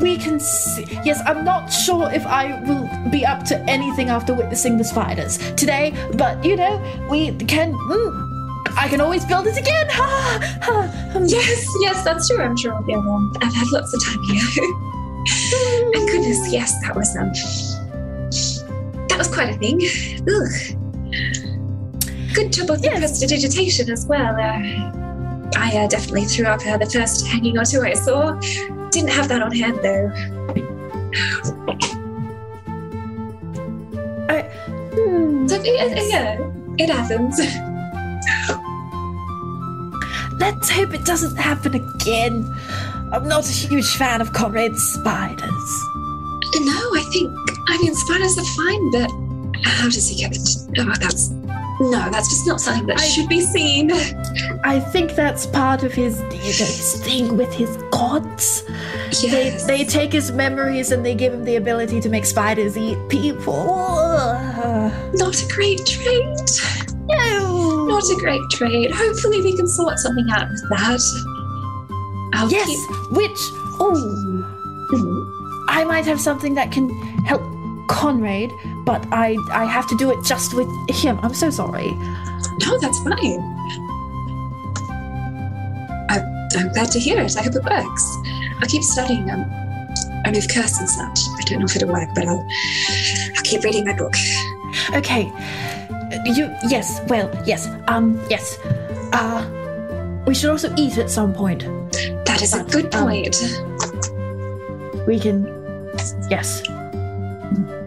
We 0.00 0.18
can 0.18 0.38
see. 0.40 0.84
Yes, 1.04 1.22
I'm 1.24 1.42
not 1.42 1.72
sure 1.72 2.12
if 2.12 2.26
I 2.26 2.60
will 2.68 2.86
be 3.10 3.24
up 3.24 3.44
to 3.44 3.58
anything 3.62 4.10
after 4.10 4.34
witnessing 4.34 4.76
the 4.76 4.84
spiders 4.84 5.38
today, 5.54 5.94
but 6.18 6.44
you 6.44 6.54
know, 6.56 6.76
we 7.08 7.32
can. 7.46 7.72
Mm, 7.72 8.25
I 8.76 8.88
can 8.88 9.00
always 9.00 9.24
build 9.24 9.46
it 9.46 9.56
again. 9.56 9.86
Ha, 9.90 10.58
ha, 10.62 11.12
um, 11.14 11.24
yes, 11.26 11.74
yes, 11.80 12.04
that's 12.04 12.28
true. 12.28 12.42
I'm 12.42 12.56
sure 12.56 12.74
I'll 12.74 12.82
be 12.82 12.92
able. 12.92 13.32
I've 13.40 13.54
had 13.54 13.66
lots 13.72 13.92
of 13.94 14.04
time 14.04 14.22
here. 14.24 14.64
and 15.94 16.08
goodness, 16.08 16.52
yes, 16.52 16.78
that 16.82 16.94
was 16.94 17.16
um, 17.16 17.32
that 19.08 19.18
was 19.18 19.28
quite 19.28 19.48
a 19.48 19.58
thing. 19.58 19.80
Ugh. 20.28 20.76
Good 22.34 22.52
job 22.52 22.70
of 22.70 22.82
the 22.82 22.90
prestidigitation 22.90 23.90
as 23.90 24.04
well. 24.04 24.34
Uh, 24.34 24.60
I 25.56 25.72
uh, 25.78 25.88
definitely 25.88 26.26
threw 26.26 26.44
up 26.44 26.60
uh, 26.66 26.76
the 26.76 26.86
first 26.86 27.26
hanging 27.26 27.56
or 27.56 27.64
two 27.64 27.80
I 27.82 27.94
saw. 27.94 28.38
Didn't 28.90 29.10
have 29.10 29.28
that 29.28 29.42
on 29.42 29.52
hand 29.52 29.78
though. 29.82 30.08
hmm. 34.94 35.48
So, 35.48 35.62
yeah, 35.62 35.94
yeah, 36.08 36.52
it 36.78 36.90
happens. 36.90 37.40
Let's 40.46 40.70
hope 40.70 40.94
it 40.94 41.04
doesn't 41.04 41.34
happen 41.34 41.74
again. 41.74 42.54
I'm 43.12 43.26
not 43.26 43.48
a 43.48 43.52
huge 43.52 43.96
fan 43.96 44.20
of 44.20 44.32
Conrad's 44.32 44.80
spiders. 44.80 45.84
No, 46.60 46.78
I 46.94 47.04
think 47.12 47.36
I 47.68 47.78
mean 47.82 47.92
spiders 47.96 48.38
are 48.38 48.44
fine, 48.44 48.90
but 48.92 49.10
how 49.64 49.86
does 49.88 50.08
he 50.08 50.14
get 50.22 50.36
it? 50.36 50.48
Oh, 50.78 50.94
that's 51.00 51.30
no, 51.80 52.08
that's 52.12 52.28
just 52.28 52.46
not 52.46 52.60
something 52.60 52.86
that 52.86 53.00
I- 53.00 53.06
should 53.08 53.28
be 53.28 53.40
seen. 53.40 53.90
I 54.62 54.78
think 54.78 55.16
that's 55.16 55.46
part 55.46 55.82
of 55.82 55.92
his, 55.92 56.20
his 56.32 57.02
thing 57.04 57.36
with 57.36 57.52
his 57.52 57.76
gods. 57.90 58.62
They, 59.22 59.46
Yes. 59.50 59.64
they 59.66 59.84
take 59.84 60.12
his 60.12 60.30
memories 60.30 60.92
and 60.92 61.04
they 61.04 61.14
give 61.16 61.34
him 61.34 61.44
the 61.44 61.56
ability 61.56 62.00
to 62.02 62.08
make 62.08 62.24
spiders 62.24 62.78
eat 62.78 62.98
people. 63.08 63.66
not 65.14 65.42
a 65.42 65.46
great 65.52 65.84
trait. 65.84 66.38
No. 67.86 67.94
Not 67.94 68.04
a 68.10 68.16
great 68.16 68.42
trade. 68.50 68.90
Hopefully, 68.92 69.40
we 69.42 69.56
can 69.56 69.66
sort 69.68 69.98
something 69.98 70.26
out 70.30 70.48
with 70.50 70.62
that. 70.70 71.00
I'll 72.34 72.50
Yes, 72.50 72.66
keep. 72.66 73.12
which 73.12 73.38
oh. 73.80 75.64
I 75.68 75.84
might 75.84 76.04
have 76.06 76.20
something 76.20 76.54
that 76.54 76.70
can 76.72 76.88
help 77.24 77.42
Conrad, 77.88 78.50
but 78.84 79.06
I 79.12 79.36
I 79.52 79.64
have 79.64 79.86
to 79.88 79.96
do 79.96 80.10
it 80.10 80.18
just 80.24 80.54
with 80.54 80.68
him. 80.90 81.18
I'm 81.22 81.34
so 81.34 81.50
sorry. 81.50 81.90
No, 82.64 82.78
that's 82.80 82.98
fine. 83.04 83.40
I, 86.08 86.48
I'm 86.56 86.72
glad 86.72 86.90
to 86.92 86.98
hear 86.98 87.20
it. 87.20 87.36
I 87.36 87.42
hope 87.42 87.54
it 87.56 87.64
works. 87.64 88.16
I'll 88.60 88.68
keep 88.68 88.82
studying 88.82 89.30
um, 89.30 89.44
Remove 90.26 90.46
Curse 90.52 90.78
and 90.80 90.88
such. 90.88 91.18
I 91.38 91.42
don't 91.46 91.58
know 91.60 91.64
if 91.66 91.76
it'll 91.76 91.88
work, 91.92 92.08
but 92.14 92.26
I'll, 92.26 92.46
I'll 93.36 93.42
keep 93.42 93.62
reading 93.64 93.84
my 93.84 93.92
book. 93.92 94.14
Okay, 94.94 95.30
you 96.24 96.50
yes, 96.68 97.00
well 97.08 97.30
yes, 97.46 97.68
um 97.88 98.20
yes, 98.30 98.58
uh, 99.12 99.44
we 100.26 100.34
should 100.34 100.50
also 100.50 100.72
eat 100.76 100.98
at 100.98 101.10
some 101.10 101.32
point. 101.32 101.60
That 102.26 102.42
is 102.42 102.54
a 102.54 102.58
But, 102.64 102.72
good 102.72 102.94
um, 102.94 103.04
point. 103.08 103.36
We 105.06 105.18
can, 105.20 105.46
yes. 106.30 106.62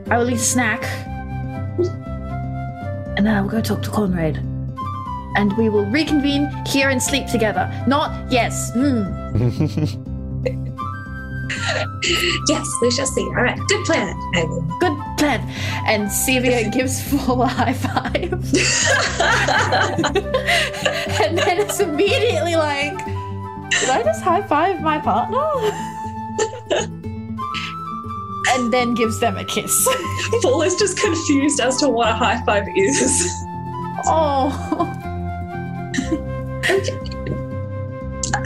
I 0.10 0.18
will 0.18 0.30
eat 0.30 0.36
a 0.36 0.40
snack, 0.40 0.84
and 3.18 3.26
then 3.26 3.36
I 3.36 3.42
will 3.42 3.50
go 3.50 3.62
talk 3.62 3.82
to 3.84 3.90
Conrad. 3.90 4.38
And 5.36 5.54
we 5.58 5.70
will 5.70 5.86
reconvene 5.86 6.50
here 6.66 6.90
and 6.90 7.02
sleep 7.02 7.28
together. 7.28 7.70
Not 7.88 8.32
yes. 8.32 8.72
Mm. 8.72 10.06
yes, 12.48 12.70
we 12.82 12.92
shall 12.92 13.06
see. 13.06 13.24
All 13.24 13.34
right, 13.34 13.60
good 13.68 13.86
plan. 13.86 14.16
Good 14.80 14.98
plan. 15.18 15.42
And 15.86 16.08
Sevia 16.08 16.72
gives 16.78 17.08
Paul 17.10 17.42
a 17.44 17.48
high 17.48 17.74
five. 17.74 18.34
and 21.22 21.38
then 21.38 21.60
it's 21.60 21.80
immediately 21.80 22.56
like, 22.56 22.98
did 23.72 23.90
I 23.90 24.02
just 24.04 24.24
high 24.24 24.42
five 24.44 24.82
my 24.82 25.00
partner? 25.00 25.38
and 28.52 28.74
then 28.74 28.96
gives 28.96 29.20
them 29.20 29.38
a 29.38 29.46
kiss. 29.46 29.88
Paul 30.42 30.64
is 30.64 30.76
just 30.76 31.00
confused 31.00 31.60
as 31.60 31.78
to 31.78 31.90
what 31.90 32.10
a 32.10 32.14
high 32.14 32.44
five 32.46 32.68
is. 32.76 33.32
oh. 34.06 34.50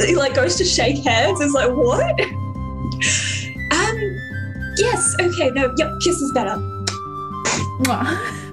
he 0.06 0.16
like 0.16 0.34
goes 0.34 0.56
to 0.58 0.66
shake 0.66 1.04
hands. 1.04 1.40
Is 1.40 1.54
like 1.54 1.72
what? 1.72 2.20
Um. 3.72 4.20
Yes. 4.78 5.16
Okay. 5.20 5.50
No. 5.52 5.74
Yep. 5.78 6.00
Kiss 6.02 6.22
is 6.22 6.32
better. 6.34 6.56
Mwah. 7.82 8.44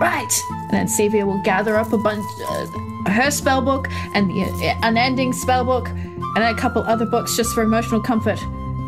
Right. 0.00 0.32
And 0.50 0.70
then 0.70 0.86
Sevia 0.86 1.26
will 1.26 1.42
gather 1.42 1.76
up 1.76 1.92
a 1.92 1.98
bunch, 1.98 2.24
uh, 2.48 2.66
her 3.10 3.30
spell 3.30 3.60
book 3.62 3.88
and 4.14 4.30
the 4.30 4.42
uh, 4.68 4.74
unending 4.82 5.32
spell 5.32 5.64
book, 5.64 5.88
and 5.88 6.38
a 6.38 6.54
couple 6.54 6.82
other 6.82 7.06
books 7.06 7.36
just 7.36 7.52
for 7.54 7.62
emotional 7.62 8.00
comfort. 8.00 8.38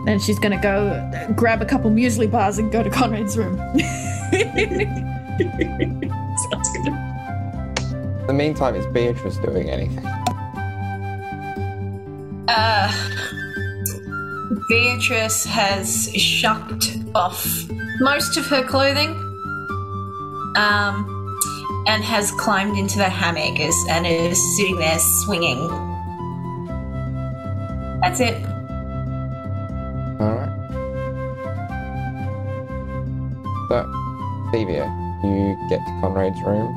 Then 0.05 0.19
she's 0.21 0.39
gonna 0.39 0.61
go 0.61 0.89
uh, 0.89 1.33
grab 1.33 1.63
a 1.63 1.65
couple 1.67 1.91
muesli 1.91 2.31
bars 2.31 2.59
and 2.59 2.71
go 2.71 2.83
to 2.83 2.91
Conrad's 2.91 3.37
room. 3.37 3.57
Sounds 6.51 6.71
good. 6.77 6.87
In 6.87 8.27
the 8.27 8.33
meantime, 8.33 8.77
is 8.77 8.87
Beatrice 8.87 9.37
doing 9.39 9.69
anything? 9.69 10.07
Uh, 12.47 13.10
Beatrice 14.71 15.45
has 15.47 16.13
shucked 16.15 16.97
off 17.13 17.45
most 17.99 18.37
of 18.37 18.47
her 18.47 18.63
clothing 18.63 19.11
um, 20.55 21.37
and 21.89 22.05
has 22.05 22.31
climbed 22.31 22.79
into 22.79 22.97
the 22.97 23.09
hammock 23.09 23.59
and 23.59 24.07
is 24.07 24.57
sitting 24.57 24.77
there 24.77 25.01
swinging. 25.01 25.67
That's 28.01 28.21
it. 28.21 28.37
Alright. 30.21 30.55
So, 33.71 33.85
Sevia, 34.53 34.87
you 35.25 35.69
get 35.69 35.85
to 35.85 35.93
Conrad's 36.01 36.41
room. 36.47 36.71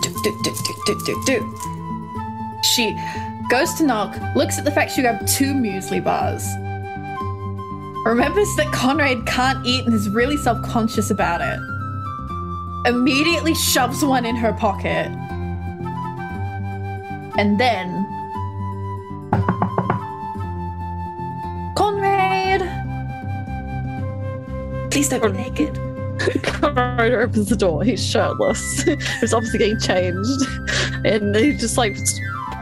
do, 0.00 0.08
do, 0.22 0.32
do, 0.44 0.50
do, 0.64 0.94
do, 0.94 1.04
do, 1.04 1.22
do. 1.26 2.58
She 2.62 2.96
goes 3.50 3.74
to 3.74 3.84
knock, 3.84 4.16
looks 4.36 4.58
at 4.58 4.64
the 4.64 4.70
fact 4.70 4.92
she 4.92 5.02
grabbed 5.02 5.26
two 5.26 5.52
muesli 5.52 6.02
bars, 6.02 6.46
remembers 8.06 8.48
that 8.56 8.72
Conrad 8.72 9.26
can't 9.26 9.66
eat 9.66 9.84
and 9.84 9.92
is 9.92 10.08
really 10.08 10.36
self 10.36 10.62
conscious 10.64 11.10
about 11.10 11.40
it, 11.40 11.58
immediately 12.88 13.54
shoves 13.54 14.04
one 14.04 14.24
in 14.24 14.36
her 14.36 14.52
pocket, 14.52 15.08
and 17.36 17.58
then. 17.58 18.06
Conrad! 21.74 22.60
Please 24.92 25.08
don't 25.08 25.22
be 25.22 25.32
naked. 25.32 25.74
Conrad 26.44 27.14
opens 27.14 27.48
the 27.48 27.56
door. 27.56 27.82
He's 27.82 28.04
shirtless. 28.04 28.82
He's 29.20 29.34
obviously 29.34 29.58
getting 29.58 29.80
changed, 29.80 30.46
and 31.04 31.34
he 31.34 31.56
just 31.56 31.76
like 31.76 31.96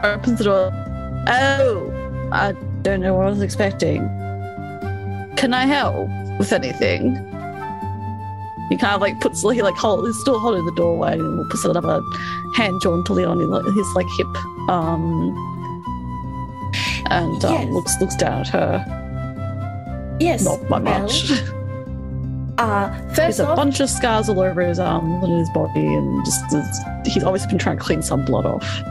opens 0.03 0.37
the 0.39 0.45
door. 0.45 0.71
Oh, 1.27 2.29
I 2.31 2.53
don't 2.81 3.01
know 3.01 3.13
what 3.15 3.27
I 3.27 3.29
was 3.29 3.41
expecting. 3.41 4.01
Can 5.35 5.53
I 5.53 5.65
help 5.65 6.07
with 6.37 6.51
anything? 6.51 7.15
He 8.69 8.77
kind 8.77 8.93
of 8.93 9.01
like 9.01 9.19
puts 9.19 9.41
he 9.41 9.61
like 9.63 9.75
hold 9.75 10.05
he's 10.05 10.19
still 10.19 10.37
holding 10.39 10.65
the 10.65 10.71
doorway 10.73 11.13
and 11.13 11.49
puts 11.49 11.65
another 11.65 12.01
hand 12.55 12.79
jauntily 12.81 13.25
on 13.25 13.39
his, 13.39 13.75
his 13.75 13.95
like 13.95 14.05
hip, 14.17 14.27
um, 14.69 15.35
and 17.09 17.43
um, 17.45 17.51
Yes. 17.53 17.69
looks 17.69 17.99
looks 17.99 18.15
down 18.15 18.41
at 18.41 18.47
her. 18.49 20.17
Yes. 20.19 20.43
Not 20.43 20.67
by 20.69 20.79
well, 20.79 21.01
much. 21.03 21.31
Uh, 22.59 22.89
There's 23.13 23.37
first 23.37 23.39
a 23.39 23.55
bunch 23.55 23.79
of 23.79 23.89
scars 23.89 24.27
all 24.27 24.41
over 24.41 24.59
his 24.61 24.79
arms 24.79 25.23
and 25.23 25.39
his 25.39 25.49
body, 25.51 25.79
and 25.79 26.25
just 26.25 26.43
he's 27.07 27.23
obviously 27.23 27.47
been 27.47 27.57
trying 27.57 27.77
to 27.77 27.81
clean 27.83 28.01
some 28.01 28.25
blood 28.25 28.45
off. 28.45 28.81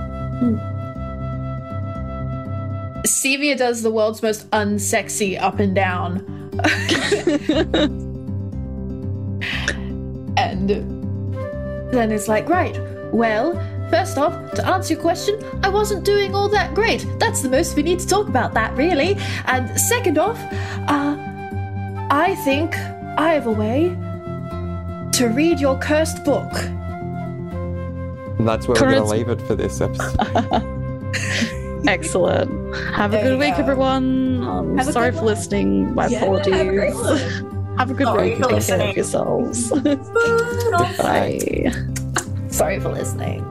Sevia 3.09 3.57
does 3.57 3.83
the 3.83 3.91
world's 3.91 4.23
most 4.23 4.49
unsexy 4.51 5.41
up 5.41 5.59
and 5.59 5.75
down. 5.75 6.19
and 10.37 10.69
then 11.93 12.13
it's 12.13 12.29
like, 12.29 12.49
right, 12.49 12.79
well, 13.13 13.55
first 13.91 14.19
off, 14.19 14.53
to 14.53 14.67
answer 14.67 14.95
your 14.95 15.03
question, 15.03 15.43
I 15.63 15.69
wasn't 15.69 16.05
doing 16.05 16.35
all 16.35 16.49
that 16.51 16.75
great. 16.75 17.07
That's 17.19 17.43
the 17.43 17.49
most 17.49 17.77
we 17.77 17.83
need 17.83 17.99
to 18.01 18.07
talk 18.07 18.29
about 18.29 18.55
that, 18.55 18.77
really. 18.77 19.17
And 19.47 19.79
second 19.81 20.19
off, 20.19 20.39
uh, 20.89 21.17
I 22.11 22.35
think 22.45 22.77
I 22.77 23.33
have 23.33 23.47
a 23.47 23.53
way 23.53 23.89
to 25.13 25.29
read 25.29 25.61
your 25.61 25.79
cursed 25.79 26.25
book. 26.25 26.53
And 28.39 28.47
that's 28.47 28.69
where 28.69 28.81
we're 28.81 28.91
going 28.91 29.03
to 29.03 29.09
leave 29.09 29.29
it 29.29 29.41
for 29.43 29.57
this 29.57 29.81
episode. 29.81 30.75
Excellent. 31.87 32.75
Have 32.95 33.15
a 33.15 33.23
good 33.23 33.39
week, 33.39 33.55
go. 33.55 33.63
everyone. 33.63 34.43
Um, 34.43 34.83
sorry 34.83 35.11
for 35.13 35.19
one. 35.19 35.27
listening. 35.27 35.95
My 35.95 36.07
Yeah, 36.09 36.19
apologies. 36.23 36.55
have 36.55 36.67
a 36.69 37.53
Have 37.79 37.91
a 37.93 37.95
good 37.95 38.07
Sorry 38.07 38.31
week. 38.35 38.43
Take 38.49 38.67
care 38.67 38.89
of 38.91 38.97
yourselves. 38.97 39.71
Bye. 40.99 41.73
Sorry 42.49 42.81
for 42.81 42.89
listening. 42.91 43.45